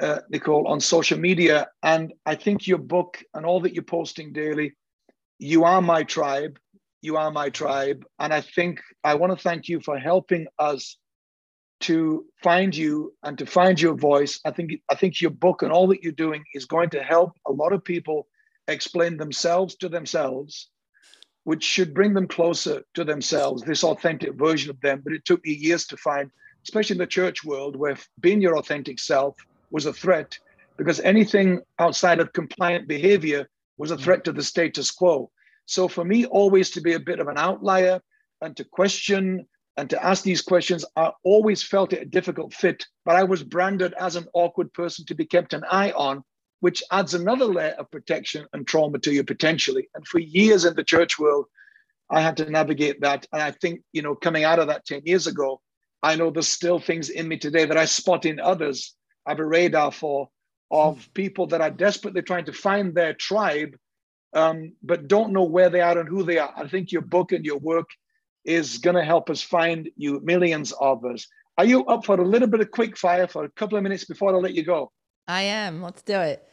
uh, 0.00 0.20
Nicole, 0.30 0.66
on 0.68 0.80
social 0.80 1.18
media. 1.18 1.68
And 1.82 2.12
I 2.26 2.34
think 2.34 2.66
your 2.66 2.78
book 2.78 3.22
and 3.34 3.46
all 3.46 3.60
that 3.60 3.74
you're 3.74 3.84
posting 3.84 4.32
daily, 4.32 4.74
you 5.38 5.64
are 5.64 5.80
my 5.82 6.02
tribe. 6.02 6.58
You 7.02 7.16
are 7.16 7.30
my 7.30 7.50
tribe. 7.50 8.04
And 8.18 8.32
I 8.32 8.40
think 8.40 8.80
I 9.04 9.14
want 9.14 9.36
to 9.36 9.42
thank 9.42 9.68
you 9.68 9.80
for 9.80 9.98
helping 9.98 10.46
us 10.58 10.96
to 11.82 12.24
find 12.42 12.74
you 12.74 13.12
and 13.22 13.36
to 13.38 13.46
find 13.46 13.80
your 13.80 13.94
voice. 13.94 14.40
I 14.44 14.50
think 14.52 14.72
I 14.90 14.94
think 14.94 15.20
your 15.20 15.30
book 15.30 15.62
and 15.62 15.72
all 15.72 15.86
that 15.88 16.02
you're 16.02 16.12
doing 16.12 16.44
is 16.54 16.64
going 16.64 16.90
to 16.90 17.02
help 17.02 17.32
a 17.46 17.52
lot 17.52 17.72
of 17.72 17.84
people 17.84 18.26
explain 18.68 19.16
themselves 19.16 19.74
to 19.76 19.88
themselves, 19.88 20.70
which 21.44 21.64
should 21.64 21.94
bring 21.94 22.14
them 22.14 22.26
closer 22.26 22.82
to 22.94 23.04
themselves, 23.04 23.62
this 23.62 23.84
authentic 23.84 24.34
version 24.34 24.70
of 24.70 24.80
them. 24.80 25.02
But 25.04 25.12
it 25.12 25.24
took 25.24 25.44
me 25.44 25.52
years 25.52 25.86
to 25.88 25.96
find, 25.96 26.30
especially 26.62 26.94
in 26.94 26.98
the 26.98 27.06
church 27.06 27.44
world, 27.44 27.76
where 27.76 27.96
being 28.20 28.40
your 28.40 28.58
authentic 28.58 28.98
self 28.98 29.36
was 29.70 29.86
a 29.86 29.92
threat 29.92 30.38
because 30.76 31.00
anything 31.00 31.60
outside 31.78 32.20
of 32.20 32.32
compliant 32.32 32.88
behavior 32.88 33.48
was 33.76 33.90
a 33.90 33.98
threat 33.98 34.24
to 34.24 34.32
the 34.32 34.42
status 34.42 34.90
quo. 34.90 35.30
So 35.66 35.88
for 35.88 36.04
me, 36.04 36.26
always 36.26 36.70
to 36.70 36.80
be 36.80 36.94
a 36.94 37.00
bit 37.00 37.20
of 37.20 37.28
an 37.28 37.38
outlier 37.38 38.00
and 38.40 38.56
to 38.56 38.64
question 38.64 39.46
and 39.76 39.90
to 39.90 40.04
ask 40.04 40.22
these 40.22 40.42
questions, 40.42 40.84
I 40.96 41.10
always 41.24 41.62
felt 41.62 41.92
it 41.92 42.02
a 42.02 42.06
difficult 42.06 42.54
fit, 42.54 42.86
but 43.04 43.16
I 43.16 43.24
was 43.24 43.42
branded 43.42 43.94
as 43.98 44.16
an 44.16 44.26
awkward 44.32 44.72
person 44.72 45.04
to 45.06 45.14
be 45.14 45.24
kept 45.24 45.52
an 45.52 45.64
eye 45.68 45.92
on, 45.92 46.22
which 46.60 46.82
adds 46.90 47.14
another 47.14 47.44
layer 47.44 47.74
of 47.78 47.90
protection 47.90 48.46
and 48.52 48.66
trauma 48.66 48.98
to 48.98 49.12
you 49.12 49.24
potentially. 49.24 49.88
And 49.94 50.06
for 50.06 50.18
years 50.18 50.64
in 50.64 50.74
the 50.74 50.84
church 50.84 51.18
world, 51.18 51.46
I 52.10 52.20
had 52.20 52.36
to 52.38 52.50
navigate 52.50 53.00
that. 53.00 53.26
And 53.32 53.42
I 53.42 53.50
think, 53.50 53.80
you 53.92 54.02
know, 54.02 54.14
coming 54.14 54.44
out 54.44 54.58
of 54.58 54.68
that 54.68 54.86
10 54.86 55.02
years 55.04 55.26
ago, 55.26 55.60
I 56.02 56.16
know 56.16 56.30
there's 56.30 56.48
still 56.48 56.78
things 56.78 57.08
in 57.08 57.28
me 57.28 57.38
today 57.38 57.64
that 57.64 57.78
I 57.78 57.86
spot 57.86 58.26
in 58.26 58.38
others. 58.38 58.94
I 59.26 59.30
have 59.30 59.40
a 59.40 59.46
radar 59.46 59.90
for 59.90 60.28
of 60.70 61.08
people 61.14 61.46
that 61.46 61.60
are 61.60 61.70
desperately 61.70 62.22
trying 62.22 62.44
to 62.46 62.52
find 62.52 62.94
their 62.94 63.14
tribe, 63.14 63.76
um, 64.34 64.72
but 64.82 65.08
don't 65.08 65.32
know 65.32 65.44
where 65.44 65.70
they 65.70 65.80
are 65.80 65.98
and 65.98 66.08
who 66.08 66.22
they 66.24 66.38
are. 66.38 66.52
I 66.56 66.68
think 66.68 66.92
your 66.92 67.02
book 67.02 67.32
and 67.32 67.44
your 67.44 67.58
work 67.58 67.88
is 68.44 68.78
going 68.78 68.96
to 68.96 69.04
help 69.04 69.30
us 69.30 69.40
find 69.40 69.88
you 69.96 70.20
millions 70.24 70.72
of 70.72 71.04
us. 71.04 71.26
Are 71.56 71.64
you 71.64 71.84
up 71.86 72.04
for 72.04 72.20
a 72.20 72.26
little 72.26 72.48
bit 72.48 72.60
of 72.60 72.70
quick 72.70 72.96
fire 72.96 73.28
for 73.28 73.44
a 73.44 73.50
couple 73.50 73.78
of 73.78 73.84
minutes 73.84 74.04
before 74.04 74.34
I 74.34 74.38
let 74.38 74.54
you 74.54 74.64
go? 74.64 74.90
I 75.26 75.42
am. 75.42 75.82
Let's 75.82 76.02
do 76.02 76.20
it. 76.20 76.46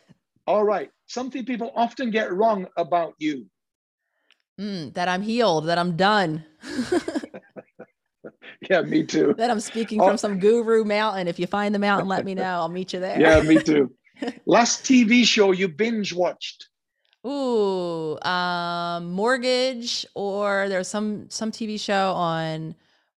All 0.47 0.63
right. 0.63 0.89
Something 1.07 1.45
people 1.45 1.71
often 1.75 2.09
get 2.09 2.31
wrong 2.31 2.67
about 2.77 3.15
you. 3.19 3.47
Mm, 4.59 4.93
that 4.93 5.07
I'm 5.07 5.21
healed, 5.21 5.67
that 5.67 5.77
I'm 5.77 5.95
done. 5.95 6.43
yeah, 8.69 8.81
me 8.81 9.03
too. 9.03 9.33
that 9.37 9.49
I'm 9.49 9.59
speaking 9.59 10.01
oh. 10.01 10.07
from 10.07 10.17
some 10.17 10.39
guru 10.39 10.83
mountain. 10.83 11.27
If 11.27 11.39
you 11.39 11.47
find 11.47 11.73
the 11.73 11.79
mountain, 11.79 12.07
let 12.07 12.25
me 12.25 12.35
know. 12.35 12.43
I'll 12.43 12.69
meet 12.69 12.93
you 12.93 12.99
there. 12.99 13.19
yeah, 13.19 13.41
me 13.41 13.61
too. 13.61 13.91
Last 14.45 14.83
TV 14.83 15.25
show 15.25 15.51
you 15.51 15.67
binge 15.67 16.13
watched? 16.13 16.67
Ooh, 17.25 18.19
um, 18.21 19.11
mortgage, 19.11 20.05
or 20.15 20.67
there's 20.69 20.87
some 20.87 21.29
some 21.29 21.51
TV 21.51 21.79
show 21.79 22.13
on 22.13 22.75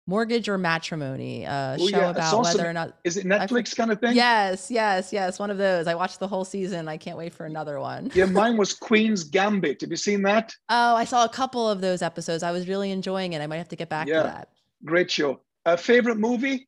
mortgage 0.08 0.50
or 0.50 0.58
matrimony. 0.58 1.44
A 1.46 1.78
Ooh, 1.80 1.90
show 1.90 2.00
yeah. 2.00 2.10
about 2.12 2.44
whether 2.44 2.68
or 2.68 2.74
not 2.74 2.98
is 3.04 3.18
it 3.18 3.26
Netflix 3.26 3.76
kind 3.76 3.92
of 3.92 4.00
thing. 4.00 4.16
Yes, 4.16 4.70
yes, 4.70 5.14
yes. 5.14 5.40
One 5.40 5.50
of 5.50 5.58
those. 5.58 5.88
I 5.88 5.96
watched 5.96 6.20
the 6.20 6.28
whole 6.28 6.46
season. 6.46 6.88
I 6.88 6.98
can't 6.98 7.18
wait 7.18 7.34
for 7.34 7.46
another 7.46 7.80
one. 7.80 8.12
yeah, 8.14 8.26
mine 8.42 8.58
was 8.58 8.74
Queen's 8.74 9.24
Gambit. 9.24 9.82
Have 9.82 9.90
you 9.90 9.98
seen 9.98 10.22
that? 10.24 10.54
Oh, 10.70 10.96
I 10.96 11.06
saw 11.06 11.26
a 11.26 11.30
couple 11.30 11.70
of 11.70 11.82
those 11.82 12.02
episodes. 12.02 12.44
I 12.44 12.52
was 12.52 12.68
really 12.68 12.92
enjoying 12.92 13.34
it. 13.34 13.42
I 13.42 13.48
might 13.48 13.58
have 13.58 13.70
to 13.70 13.76
get 13.76 13.90
back 13.90 14.08
yeah. 14.08 14.18
to 14.18 14.24
that. 14.24 14.50
Great 14.86 15.10
show. 15.10 15.42
A 15.66 15.78
favorite 15.78 16.18
movie? 16.18 16.68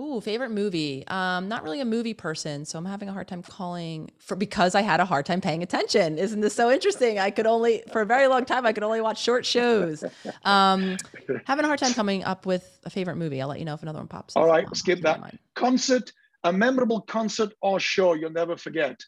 Ooh, 0.00 0.18
favorite 0.22 0.50
movie. 0.50 1.06
Um, 1.08 1.48
not 1.48 1.62
really 1.62 1.80
a 1.80 1.84
movie 1.84 2.14
person, 2.14 2.64
so 2.64 2.78
I'm 2.78 2.86
having 2.86 3.10
a 3.10 3.12
hard 3.12 3.28
time 3.28 3.42
calling 3.42 4.10
for 4.18 4.34
because 4.34 4.74
I 4.74 4.80
had 4.80 4.98
a 4.98 5.04
hard 5.04 5.26
time 5.26 5.42
paying 5.42 5.62
attention. 5.62 6.16
Isn't 6.16 6.40
this 6.40 6.54
so 6.54 6.70
interesting? 6.70 7.18
I 7.18 7.30
could 7.30 7.46
only 7.46 7.82
for 7.92 8.00
a 8.00 8.06
very 8.06 8.26
long 8.26 8.46
time 8.46 8.64
I 8.64 8.72
could 8.72 8.82
only 8.82 9.02
watch 9.02 9.22
short 9.22 9.44
shows. 9.44 10.02
Um, 10.44 10.96
having 11.44 11.66
a 11.66 11.68
hard 11.68 11.80
time 11.80 11.92
coming 11.92 12.24
up 12.24 12.46
with 12.46 12.80
a 12.84 12.90
favorite 12.90 13.16
movie. 13.16 13.42
I'll 13.42 13.48
let 13.48 13.58
you 13.58 13.66
know 13.66 13.74
if 13.74 13.82
another 13.82 13.98
one 13.98 14.08
pops. 14.08 14.36
All 14.36 14.46
right, 14.46 14.66
skip 14.74 15.02
that. 15.02 15.34
Concert, 15.54 16.10
a 16.44 16.52
memorable 16.52 17.02
concert 17.02 17.52
or 17.60 17.78
show 17.78 18.14
you'll 18.14 18.30
never 18.30 18.56
forget. 18.56 18.98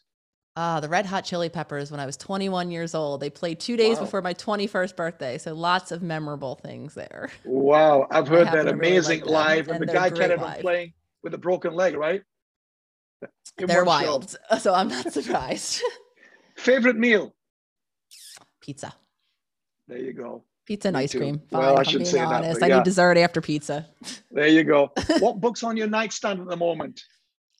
Ah, 0.55 0.79
the 0.79 0.89
Red 0.89 1.07
Hot 1.07 1.25
Chili 1.25 1.49
Peppers 1.49 1.89
when 1.89 1.99
I 1.99 2.05
was 2.05 2.15
21 2.17 2.69
years 2.69 2.93
old. 2.93 3.21
They 3.21 3.31
played 3.31 3.59
two 3.59 3.75
days 3.75 3.97
wow. 3.97 4.03
before 4.03 4.21
my 4.21 4.35
21st 4.35 4.95
birthday. 4.95 5.37
So 5.39 5.53
lots 5.53 5.91
of 5.91 6.03
memorable 6.03 6.55
things 6.55 6.93
there. 6.93 7.31
Wow. 7.43 8.07
I've 8.11 8.27
heard 8.27 8.47
that 8.47 8.67
amazing 8.67 9.21
really 9.21 9.31
live. 9.31 9.67
And, 9.67 9.81
and 9.81 9.89
the 9.89 9.93
guy 9.93 10.11
carried 10.11 10.39
on 10.39 10.61
playing 10.61 10.93
with 11.23 11.33
a 11.33 11.39
broken 11.39 11.73
leg, 11.73 11.95
right? 11.95 12.21
In 13.57 13.67
they're 13.67 13.85
wild. 13.85 14.35
Show. 14.51 14.57
So 14.57 14.73
I'm 14.73 14.89
not 14.89 15.11
surprised. 15.13 15.81
Favorite 16.55 16.97
meal? 16.97 17.33
Pizza. 18.61 18.93
There 19.87 19.97
you 19.97 20.13
go. 20.13 20.43
Pizza 20.65 20.89
and 20.89 20.97
Me 20.97 21.03
ice 21.03 21.11
too. 21.11 21.19
cream. 21.19 21.41
Fine, 21.51 21.61
well, 21.61 21.77
I 21.77 21.83
should 21.83 22.07
say 22.07 22.19
honest. 22.19 22.59
that. 22.59 22.69
Yeah. 22.69 22.75
I 22.75 22.77
need 22.77 22.85
dessert 22.85 23.17
after 23.17 23.41
pizza. 23.41 23.87
There 24.31 24.47
you 24.47 24.63
go. 24.63 24.91
what 25.19 25.39
book's 25.39 25.63
on 25.63 25.77
your 25.77 25.87
nightstand 25.87 26.41
at 26.41 26.47
the 26.47 26.57
moment? 26.57 27.03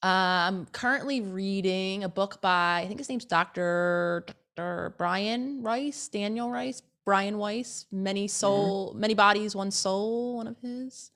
I'm 0.04 0.66
currently 0.68 1.22
reading 1.22 2.04
a 2.04 2.10
book 2.10 2.42
by 2.42 2.82
I 2.82 2.88
think 2.88 3.00
his 3.00 3.08
name's 3.08 3.26
Dr. 3.26 4.26
Dr. 4.56 4.94
Brian 4.98 5.64
Rice, 5.64 6.10
Daniel 6.10 6.50
Rice, 6.50 6.82
Brian 7.06 7.38
Weiss, 7.38 7.86
Many 7.92 8.26
mm-hmm. 8.26 8.30
Soul, 8.30 8.90
mm-hmm. 8.90 9.00
Many 9.00 9.14
Bodies, 9.14 9.56
One 9.56 9.72
Soul, 9.72 10.38
one 10.38 10.48
of 10.48 10.58
his. 10.62 11.12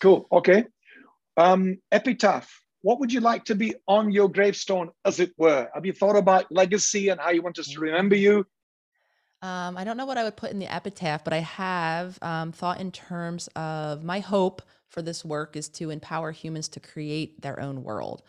Cool. 0.00 0.26
Okay. 0.30 0.64
Um, 1.36 1.78
epitaph. 1.90 2.48
What 2.82 3.00
would 3.00 3.12
you 3.12 3.20
like 3.20 3.44
to 3.46 3.54
be 3.54 3.74
on 3.88 4.12
your 4.12 4.28
gravestone, 4.28 4.90
as 5.04 5.18
it 5.18 5.32
were? 5.36 5.68
Have 5.74 5.84
you 5.84 5.92
thought 5.92 6.14
about 6.14 6.52
legacy 6.52 7.08
and 7.08 7.20
how 7.20 7.30
you 7.30 7.42
want 7.42 7.58
us 7.58 7.68
to 7.72 7.80
remember 7.80 8.14
you? 8.14 8.46
Um, 9.42 9.76
I 9.76 9.84
don't 9.84 9.96
know 9.96 10.06
what 10.06 10.18
I 10.18 10.24
would 10.24 10.36
put 10.36 10.50
in 10.50 10.58
the 10.58 10.72
epitaph, 10.72 11.22
but 11.22 11.32
I 11.32 11.40
have 11.40 12.18
um, 12.22 12.52
thought 12.52 12.80
in 12.80 12.90
terms 12.90 13.48
of 13.54 14.02
my 14.02 14.20
hope 14.20 14.62
for 14.88 15.02
this 15.02 15.24
work 15.24 15.56
is 15.56 15.68
to 15.70 15.90
empower 15.90 16.32
humans 16.32 16.68
to 16.68 16.80
create 16.80 17.40
their 17.42 17.60
own 17.60 17.82
world. 17.82 18.22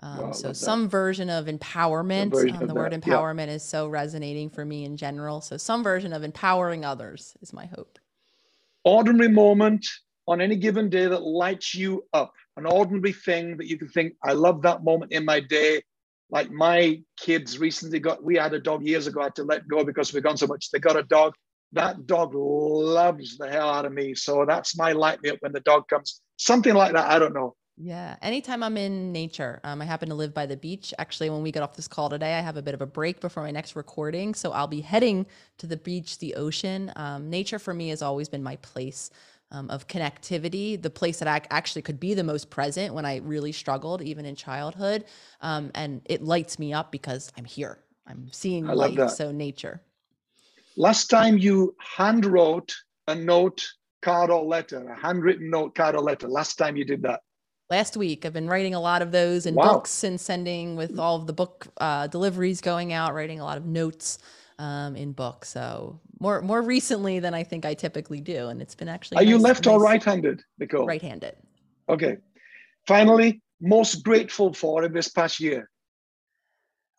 Um, 0.00 0.18
wow, 0.18 0.32
so 0.32 0.52
some 0.52 0.88
version 0.88 1.30
of 1.30 1.46
empowerment. 1.46 2.30
Version 2.30 2.56
um, 2.56 2.66
the 2.66 2.72
of 2.72 2.76
word 2.76 2.92
that. 2.92 3.02
empowerment 3.02 3.46
yeah. 3.46 3.54
is 3.54 3.62
so 3.62 3.88
resonating 3.88 4.50
for 4.50 4.64
me 4.64 4.84
in 4.84 4.96
general. 4.96 5.40
So 5.40 5.56
some 5.56 5.82
version 5.82 6.12
of 6.12 6.22
empowering 6.22 6.84
others 6.84 7.36
is 7.40 7.52
my 7.52 7.66
hope. 7.66 7.98
Ordinary 8.84 9.28
moment 9.28 9.86
on 10.26 10.40
any 10.40 10.56
given 10.56 10.88
day 10.88 11.06
that 11.06 11.22
lights 11.22 11.74
you 11.74 12.04
up. 12.12 12.32
An 12.56 12.66
ordinary 12.66 13.12
thing 13.12 13.56
that 13.56 13.66
you 13.66 13.78
can 13.78 13.88
think, 13.88 14.14
I 14.22 14.32
love 14.32 14.62
that 14.62 14.84
moment 14.84 15.12
in 15.12 15.24
my 15.24 15.40
day. 15.40 15.82
Like 16.30 16.50
my 16.50 17.00
kids 17.18 17.58
recently 17.58 18.00
got, 18.00 18.22
we 18.22 18.36
had 18.36 18.54
a 18.54 18.60
dog 18.60 18.84
years 18.84 19.06
ago, 19.06 19.20
I 19.20 19.24
had 19.24 19.36
to 19.36 19.44
let 19.44 19.68
go 19.68 19.84
because 19.84 20.12
we've 20.12 20.22
gone 20.22 20.36
so 20.36 20.46
much. 20.46 20.70
They 20.70 20.78
got 20.78 20.96
a 20.96 21.02
dog 21.02 21.34
that 21.74 22.06
dog 22.06 22.34
loves 22.34 23.36
the 23.36 23.50
hell 23.50 23.68
out 23.68 23.84
of 23.84 23.92
me. 23.92 24.14
So 24.14 24.44
that's 24.46 24.78
my 24.78 24.92
light 24.92 25.22
me 25.22 25.30
up 25.30 25.38
when 25.40 25.52
the 25.52 25.60
dog 25.60 25.88
comes. 25.88 26.20
Something 26.36 26.74
like 26.74 26.92
that. 26.92 27.10
I 27.10 27.18
don't 27.18 27.34
know. 27.34 27.54
Yeah. 27.76 28.14
Anytime 28.22 28.62
I'm 28.62 28.76
in 28.76 29.10
nature, 29.10 29.60
um, 29.64 29.82
I 29.82 29.84
happen 29.84 30.08
to 30.08 30.14
live 30.14 30.32
by 30.32 30.46
the 30.46 30.56
beach. 30.56 30.94
Actually, 30.98 31.30
when 31.30 31.42
we 31.42 31.50
get 31.50 31.64
off 31.64 31.74
this 31.74 31.88
call 31.88 32.08
today, 32.08 32.34
I 32.34 32.40
have 32.40 32.56
a 32.56 32.62
bit 32.62 32.74
of 32.74 32.80
a 32.80 32.86
break 32.86 33.20
before 33.20 33.42
my 33.42 33.50
next 33.50 33.74
recording. 33.74 34.34
So 34.34 34.52
I'll 34.52 34.68
be 34.68 34.80
heading 34.80 35.26
to 35.58 35.66
the 35.66 35.76
beach, 35.76 36.18
the 36.18 36.36
ocean. 36.36 36.92
Um, 36.94 37.28
nature 37.28 37.58
for 37.58 37.74
me 37.74 37.88
has 37.88 38.00
always 38.00 38.28
been 38.28 38.44
my 38.44 38.56
place 38.56 39.10
um, 39.54 39.70
of 39.70 39.86
connectivity, 39.86 40.80
the 40.80 40.90
place 40.90 41.20
that 41.20 41.28
I 41.28 41.40
actually 41.50 41.82
could 41.82 42.00
be 42.00 42.14
the 42.14 42.24
most 42.24 42.50
present 42.50 42.92
when 42.92 43.04
I 43.04 43.18
really 43.18 43.52
struggled, 43.52 44.02
even 44.02 44.24
in 44.24 44.34
childhood. 44.34 45.04
Um, 45.40 45.70
and 45.74 46.02
it 46.06 46.22
lights 46.22 46.58
me 46.58 46.72
up 46.72 46.90
because 46.90 47.30
I'm 47.38 47.44
here. 47.44 47.78
I'm 48.06 48.28
seeing 48.32 48.66
life. 48.66 49.10
So 49.10 49.30
nature. 49.30 49.80
Last 50.76 51.06
time 51.06 51.38
you 51.38 51.74
hand 51.78 52.26
wrote 52.26 52.74
a 53.06 53.14
note, 53.14 53.64
card, 54.02 54.30
or 54.30 54.44
letter, 54.44 54.88
a 54.88 55.00
handwritten 55.00 55.50
note, 55.50 55.74
card, 55.74 55.94
or 55.94 56.02
letter. 56.02 56.28
Last 56.28 56.56
time 56.56 56.76
you 56.76 56.84
did 56.84 57.02
that. 57.02 57.20
Last 57.70 57.96
week, 57.96 58.26
I've 58.26 58.32
been 58.32 58.48
writing 58.48 58.74
a 58.74 58.80
lot 58.80 59.00
of 59.00 59.12
those 59.12 59.46
in 59.46 59.54
wow. 59.54 59.74
books 59.74 60.04
and 60.04 60.20
sending 60.20 60.76
with 60.76 60.98
all 60.98 61.16
of 61.16 61.26
the 61.26 61.32
book 61.32 61.66
uh, 61.78 62.08
deliveries 62.08 62.60
going 62.60 62.92
out, 62.92 63.14
writing 63.14 63.40
a 63.40 63.44
lot 63.44 63.56
of 63.56 63.64
notes 63.64 64.18
um, 64.58 64.96
in 64.96 65.12
books. 65.12 65.48
So 65.50 66.00
more 66.20 66.40
more 66.42 66.62
recently 66.62 67.18
than 67.18 67.34
I 67.34 67.42
think 67.44 67.64
I 67.64 67.74
typically 67.74 68.20
do, 68.20 68.48
and 68.48 68.60
it's 68.62 68.74
been 68.74 68.88
actually. 68.88 69.18
Are 69.18 69.24
nice, 69.24 69.28
you 69.30 69.38
left 69.38 69.66
nice. 69.66 69.74
or 69.74 69.80
right-handed, 69.80 70.42
Nicole? 70.58 70.86
Right-handed. 70.86 71.36
Okay. 71.88 72.16
Finally, 72.86 73.40
most 73.60 74.04
grateful 74.04 74.52
for 74.52 74.84
in 74.84 74.92
this 74.92 75.08
past 75.08 75.40
year 75.40 75.70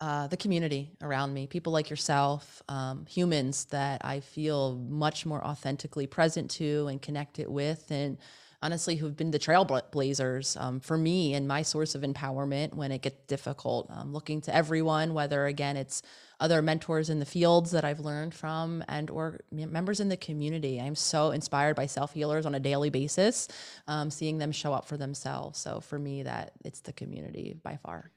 uh, 0.02 0.28
the 0.28 0.38
community 0.38 0.92
around 1.02 1.34
me, 1.34 1.48
people 1.48 1.72
like 1.72 1.90
yourself, 1.90 2.62
um, 2.68 3.06
humans 3.06 3.66
that 3.66 4.04
I 4.04 4.20
feel 4.20 4.76
much 4.76 5.26
more 5.26 5.44
authentically 5.44 6.06
present 6.06 6.52
to 6.52 6.88
and 6.88 7.02
connected 7.02 7.48
with, 7.48 7.90
and 7.90 8.18
honestly, 8.66 8.96
who've 8.96 9.16
been 9.16 9.30
the 9.30 9.38
trailblazers 9.38 10.60
um, 10.60 10.80
for 10.80 10.98
me 10.98 11.36
and 11.36 11.48
my 11.48 11.62
source 11.62 11.94
of 11.94 12.02
empowerment 12.02 12.74
when 12.74 12.92
it 12.92 13.04
gets 13.04 13.22
difficult. 13.28 13.88
Um, 13.92 14.12
looking 14.12 14.42
to 14.42 14.56
everyone, 14.56 15.14
whether 15.14 15.46
again 15.46 15.78
it's 15.78 16.02
other 16.40 16.64
mentors 16.64 17.12
in 17.12 17.20
the 17.20 17.28
fields 17.28 17.70
that 17.72 17.86
I've 17.86 18.00
learned 18.00 18.34
from, 18.34 18.84
and 18.88 19.12
or 19.12 19.40
members 19.52 20.00
in 20.00 20.10
the 20.10 20.18
community. 20.18 20.82
I'm 20.82 20.96
so 20.96 21.30
inspired 21.30 21.76
by 21.76 21.86
self 21.86 22.14
healers 22.14 22.48
on 22.48 22.56
a 22.56 22.60
daily 22.60 22.90
basis, 22.90 23.48
um, 23.88 24.10
seeing 24.10 24.40
them 24.40 24.52
show 24.52 24.74
up 24.74 24.86
for 24.86 24.98
themselves. 24.98 25.60
So 25.60 25.80
for 25.80 26.00
me, 26.00 26.24
that 26.24 26.54
it's 26.64 26.80
the 26.82 26.94
community 26.94 27.56
by 27.62 27.78
far. 27.78 28.10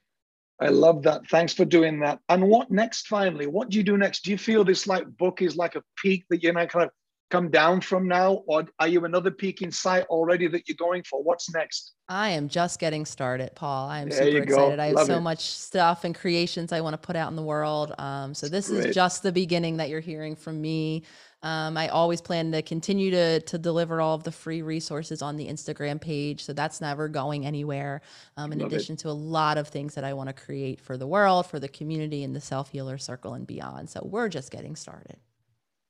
I 0.60 0.68
love 0.68 1.02
that. 1.02 1.28
Thanks 1.28 1.52
for 1.52 1.66
doing 1.66 2.00
that. 2.00 2.20
And 2.30 2.48
what 2.48 2.70
next? 2.70 3.06
Finally, 3.06 3.48
what 3.48 3.68
do 3.68 3.76
you 3.76 3.84
do 3.84 3.98
next? 3.98 4.24
Do 4.24 4.30
you 4.30 4.38
feel 4.38 4.64
this 4.64 4.86
like 4.86 5.06
book 5.18 5.42
is 5.42 5.56
like 5.56 5.76
a 5.76 5.82
peak 6.02 6.24
that 6.30 6.42
you're 6.42 6.54
now 6.54 6.66
kind 6.66 6.86
of 6.86 6.90
come 7.30 7.50
down 7.50 7.80
from 7.80 8.08
now, 8.08 8.42
or 8.46 8.64
are 8.78 8.88
you 8.88 9.04
another 9.04 9.30
peak 9.30 9.60
in 9.62 9.70
sight 9.70 10.04
already 10.06 10.46
that 10.48 10.68
you're 10.68 10.76
going 10.78 11.02
for? 11.02 11.22
What's 11.22 11.52
next? 11.52 11.92
I 12.08 12.30
am 12.30 12.48
just 12.48 12.80
getting 12.80 13.04
started, 13.04 13.50
Paul. 13.54 13.88
I 13.88 14.00
am 14.00 14.08
There 14.08 14.24
super 14.24 14.42
excited. 14.42 14.78
I 14.80 14.86
have 14.86 14.96
Love 14.96 15.06
so 15.06 15.18
it. 15.18 15.20
much 15.20 15.40
stuff 15.40 16.04
and 16.04 16.14
creations 16.14 16.72
I 16.72 16.80
want 16.80 16.94
to 16.94 16.98
put 16.98 17.16
out 17.16 17.28
in 17.28 17.36
the 17.36 17.42
world. 17.42 17.92
Um, 17.98 18.32
so 18.32 18.48
this 18.48 18.70
Great. 18.70 18.86
is 18.86 18.94
just 18.94 19.22
the 19.22 19.32
beginning 19.32 19.76
that 19.76 19.90
you're 19.90 20.00
hearing 20.00 20.34
from 20.34 20.60
me. 20.60 21.02
Um, 21.42 21.76
I 21.76 21.88
always 21.88 22.20
plan 22.20 22.50
to 22.52 22.62
continue 22.62 23.10
to 23.12 23.40
to 23.40 23.58
deliver 23.58 24.00
all 24.00 24.14
of 24.14 24.24
the 24.24 24.32
free 24.32 24.62
resources 24.62 25.22
on 25.22 25.36
the 25.36 25.46
Instagram 25.46 26.00
page, 26.00 26.42
so 26.42 26.52
that's 26.52 26.80
never 26.80 27.08
going 27.08 27.46
anywhere. 27.46 28.00
Um, 28.36 28.52
in 28.52 28.58
Love 28.58 28.72
it. 28.72 28.76
addition 28.76 28.96
to 28.96 29.10
a 29.10 29.12
lot 29.12 29.56
of 29.56 29.68
things 29.68 29.94
that 29.94 30.02
I 30.02 30.14
want 30.14 30.28
to 30.28 30.32
create 30.32 30.80
for 30.80 30.96
the 30.96 31.06
world, 31.06 31.46
for 31.46 31.60
the 31.60 31.68
community, 31.68 32.24
and 32.24 32.34
the 32.34 32.40
self 32.40 32.70
healer 32.70 32.98
circle 32.98 33.34
and 33.34 33.46
beyond. 33.46 33.88
So 33.90 34.00
we're 34.04 34.28
just 34.28 34.50
getting 34.50 34.74
started. 34.74 35.18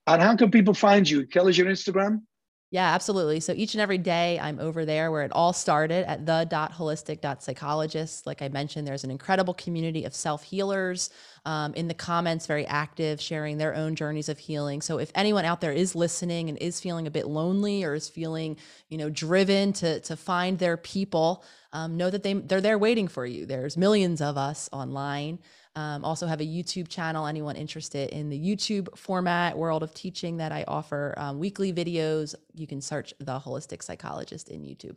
And 0.09 0.22
how 0.22 0.34
can 0.36 0.50
people 0.50 0.72
find 0.72 1.09
you? 1.09 1.26
Tell 1.26 1.48
us 1.48 1.59
your 1.59 1.66
Instagram. 1.66 2.22
Yeah, 2.70 2.94
absolutely. 2.94 3.40
So 3.40 3.54
each 3.54 3.74
and 3.74 3.80
every 3.80 3.96
day 3.96 4.38
I'm 4.38 4.59
over 4.59 4.84
there 4.84 5.11
where 5.11 5.22
it 5.22 5.32
all 5.32 5.54
started 5.54 6.06
at 6.06 6.26
the.holistic.psychologist. 6.26 8.26
Like 8.26 8.42
I 8.42 8.48
mentioned, 8.48 8.86
there's 8.86 9.04
an 9.04 9.11
incredible 9.11 9.54
community 9.54 10.04
of 10.04 10.14
self 10.14 10.42
healers 10.42 11.09
um, 11.46 11.72
in 11.74 11.88
the 11.88 11.94
comments, 11.94 12.46
very 12.46 12.66
active, 12.66 13.22
sharing 13.22 13.56
their 13.56 13.74
own 13.74 13.94
journeys 13.94 14.28
of 14.28 14.38
healing. 14.38 14.82
So 14.82 14.98
if 14.98 15.11
anyone 15.14 15.46
out 15.46 15.62
there 15.62 15.72
is 15.72 15.94
listening 15.94 16.50
and 16.50 16.59
is 16.59 16.78
feeling 16.78 17.06
a 17.06 17.11
bit 17.11 17.26
lonely 17.26 17.84
or 17.84 17.94
is 17.94 18.11
feeling, 18.11 18.59
you 18.90 18.98
know, 18.98 19.09
driven 19.09 19.72
to 19.74 20.00
to 20.00 20.14
find 20.14 20.59
their 20.59 20.76
people, 20.76 21.42
um, 21.72 21.96
know 21.96 22.11
that 22.11 22.22
they 22.22 22.34
they're 22.34 22.61
there 22.61 22.78
waiting 22.78 23.09
for 23.09 23.24
you. 23.24 23.46
There's 23.46 23.78
millions 23.78 24.20
of 24.20 24.36
us 24.36 24.68
online. 24.72 25.38
Um, 25.79 26.05
also 26.05 26.26
have 26.26 26.41
a 26.41 26.45
YouTube 26.45 26.89
channel. 26.89 27.29
Anyone 27.29 27.55
interested 27.55 28.11
in 28.11 28.31
the 28.31 28.41
YouTube 28.49 28.89
format, 28.99 29.57
world 29.57 29.85
of 29.85 29.95
teaching 29.95 30.39
that 30.39 30.51
I 30.51 30.64
offer 30.66 31.14
um, 31.16 31.39
weekly 31.39 31.72
videos, 31.72 32.35
you 32.53 32.66
can 32.66 32.81
search 32.81 33.14
the 33.20 33.39
holistic 33.39 33.85
psychologist 33.85 34.49
in 34.49 34.62
YouTube. 34.62 34.97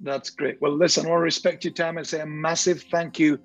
That's 0.00 0.30
great. 0.30 0.58
Well, 0.62 0.72
listen, 0.72 1.04
I 1.04 1.10
want 1.10 1.20
to 1.20 1.24
respect 1.24 1.64
your 1.64 1.74
time 1.74 1.98
and 1.98 2.06
say 2.06 2.20
a 2.20 2.26
massive 2.26 2.82
thank 2.90 3.18
you 3.18 3.38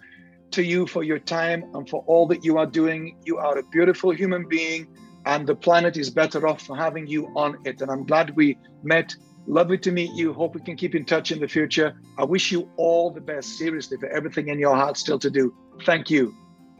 to 0.51 0.63
you 0.63 0.88
for 0.88 1.03
your 1.03 1.19
time 1.19 1.65
and 1.74 1.89
for 1.89 2.05
all 2.07 2.26
that 2.28 2.45
you 2.45 2.57
are 2.57 2.65
doing. 2.65 3.17
You 3.26 3.38
are 3.38 3.57
a 3.57 3.63
beautiful 3.63 4.11
human 4.11 4.47
being, 4.47 4.88
and 5.26 5.45
the 5.45 5.55
planet 5.55 5.97
is 5.97 6.09
better 6.09 6.47
off 6.47 6.61
for 6.61 6.78
having 6.78 7.05
you 7.05 7.28
on 7.36 7.57
it. 7.65 7.82
And 7.82 7.91
I'm 7.91 8.05
glad 8.05 8.34
we 8.38 8.57
met. 8.82 9.13
Lovely 9.45 9.78
to 9.80 9.91
meet 9.91 10.11
you. 10.13 10.32
Hope 10.32 10.55
we 10.55 10.61
can 10.61 10.78
keep 10.78 10.95
in 10.95 11.03
touch 11.03 11.34
in 11.34 11.39
the 11.41 11.49
future. 11.49 11.95
I 12.17 12.24
wish 12.24 12.49
you 12.49 12.69
all 12.78 13.11
the 13.11 13.19
best, 13.19 13.57
seriously, 13.57 13.97
for 13.97 14.07
everything 14.07 14.47
in 14.47 14.57
your 14.57 14.76
heart 14.76 14.95
still 14.95 15.19
to 15.19 15.30
do. 15.30 15.53
Thank 15.86 16.09
you. 16.09 16.34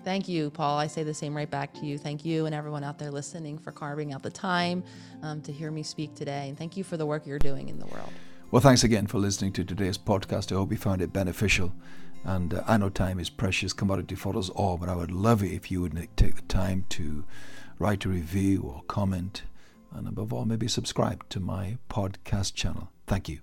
Thank 0.04 0.28
you, 0.28 0.50
Paul. 0.50 0.80
I 0.80 0.88
say 0.88 1.04
the 1.04 1.14
same 1.14 1.36
right 1.36 1.50
back 1.50 1.74
to 1.76 1.86
you. 1.86 1.98
Thank 1.98 2.26
you 2.26 2.46
and 2.46 2.56
everyone 2.56 2.84
out 2.84 2.98
there 2.98 3.12
listening 3.12 3.58
for 3.58 3.72
carving 3.72 4.14
out 4.14 4.24
the 4.24 4.32
time 4.32 4.84
um, 5.22 5.42
to 5.42 5.52
hear 5.52 5.72
me 5.72 5.84
speak 5.84 6.16
today. 6.16 6.50
And 6.50 6.58
thank 6.58 6.76
you 6.76 6.84
for 6.84 6.98
the 6.98 7.06
work 7.06 7.28
you're 7.28 7.40
doing 7.40 7.70
in 7.70 7.80
the 7.80 7.86
world. 7.88 8.10
Well, 8.50 8.62
thanks 8.62 8.84
again 8.84 9.08
for 9.08 9.20
listening 9.20 9.54
to 9.54 9.64
today's 9.64 9.98
podcast. 9.98 10.52
I 10.52 10.56
hope 10.56 10.72
you 10.72 10.78
found 10.78 11.02
it 11.02 11.14
beneficial. 11.14 11.74
And 12.24 12.54
uh, 12.54 12.64
I 12.68 12.78
know 12.78 12.90
time 12.90 13.20
is 13.20 13.30
precious 13.30 13.74
commodity 13.74 14.16
for 14.16 14.38
us 14.38 14.50
all, 14.50 14.78
but 14.78 14.90
I 14.90 14.96
would 14.96 15.12
love 15.12 15.44
it 15.44 15.52
if 15.52 15.72
you 15.72 15.82
would 15.82 15.96
take 16.18 16.36
the 16.36 16.42
time 16.44 16.86
to 16.90 17.24
write 17.80 18.06
a 18.06 18.10
review 18.10 18.62
or 18.62 18.84
comment, 18.88 19.44
and 19.92 20.08
above 20.08 20.32
all, 20.32 20.46
maybe 20.46 20.68
subscribe 20.68 21.28
to 21.30 21.40
my 21.40 21.78
podcast 21.90 22.54
channel. 22.54 22.90
Thank 23.08 23.28
you. 23.28 23.40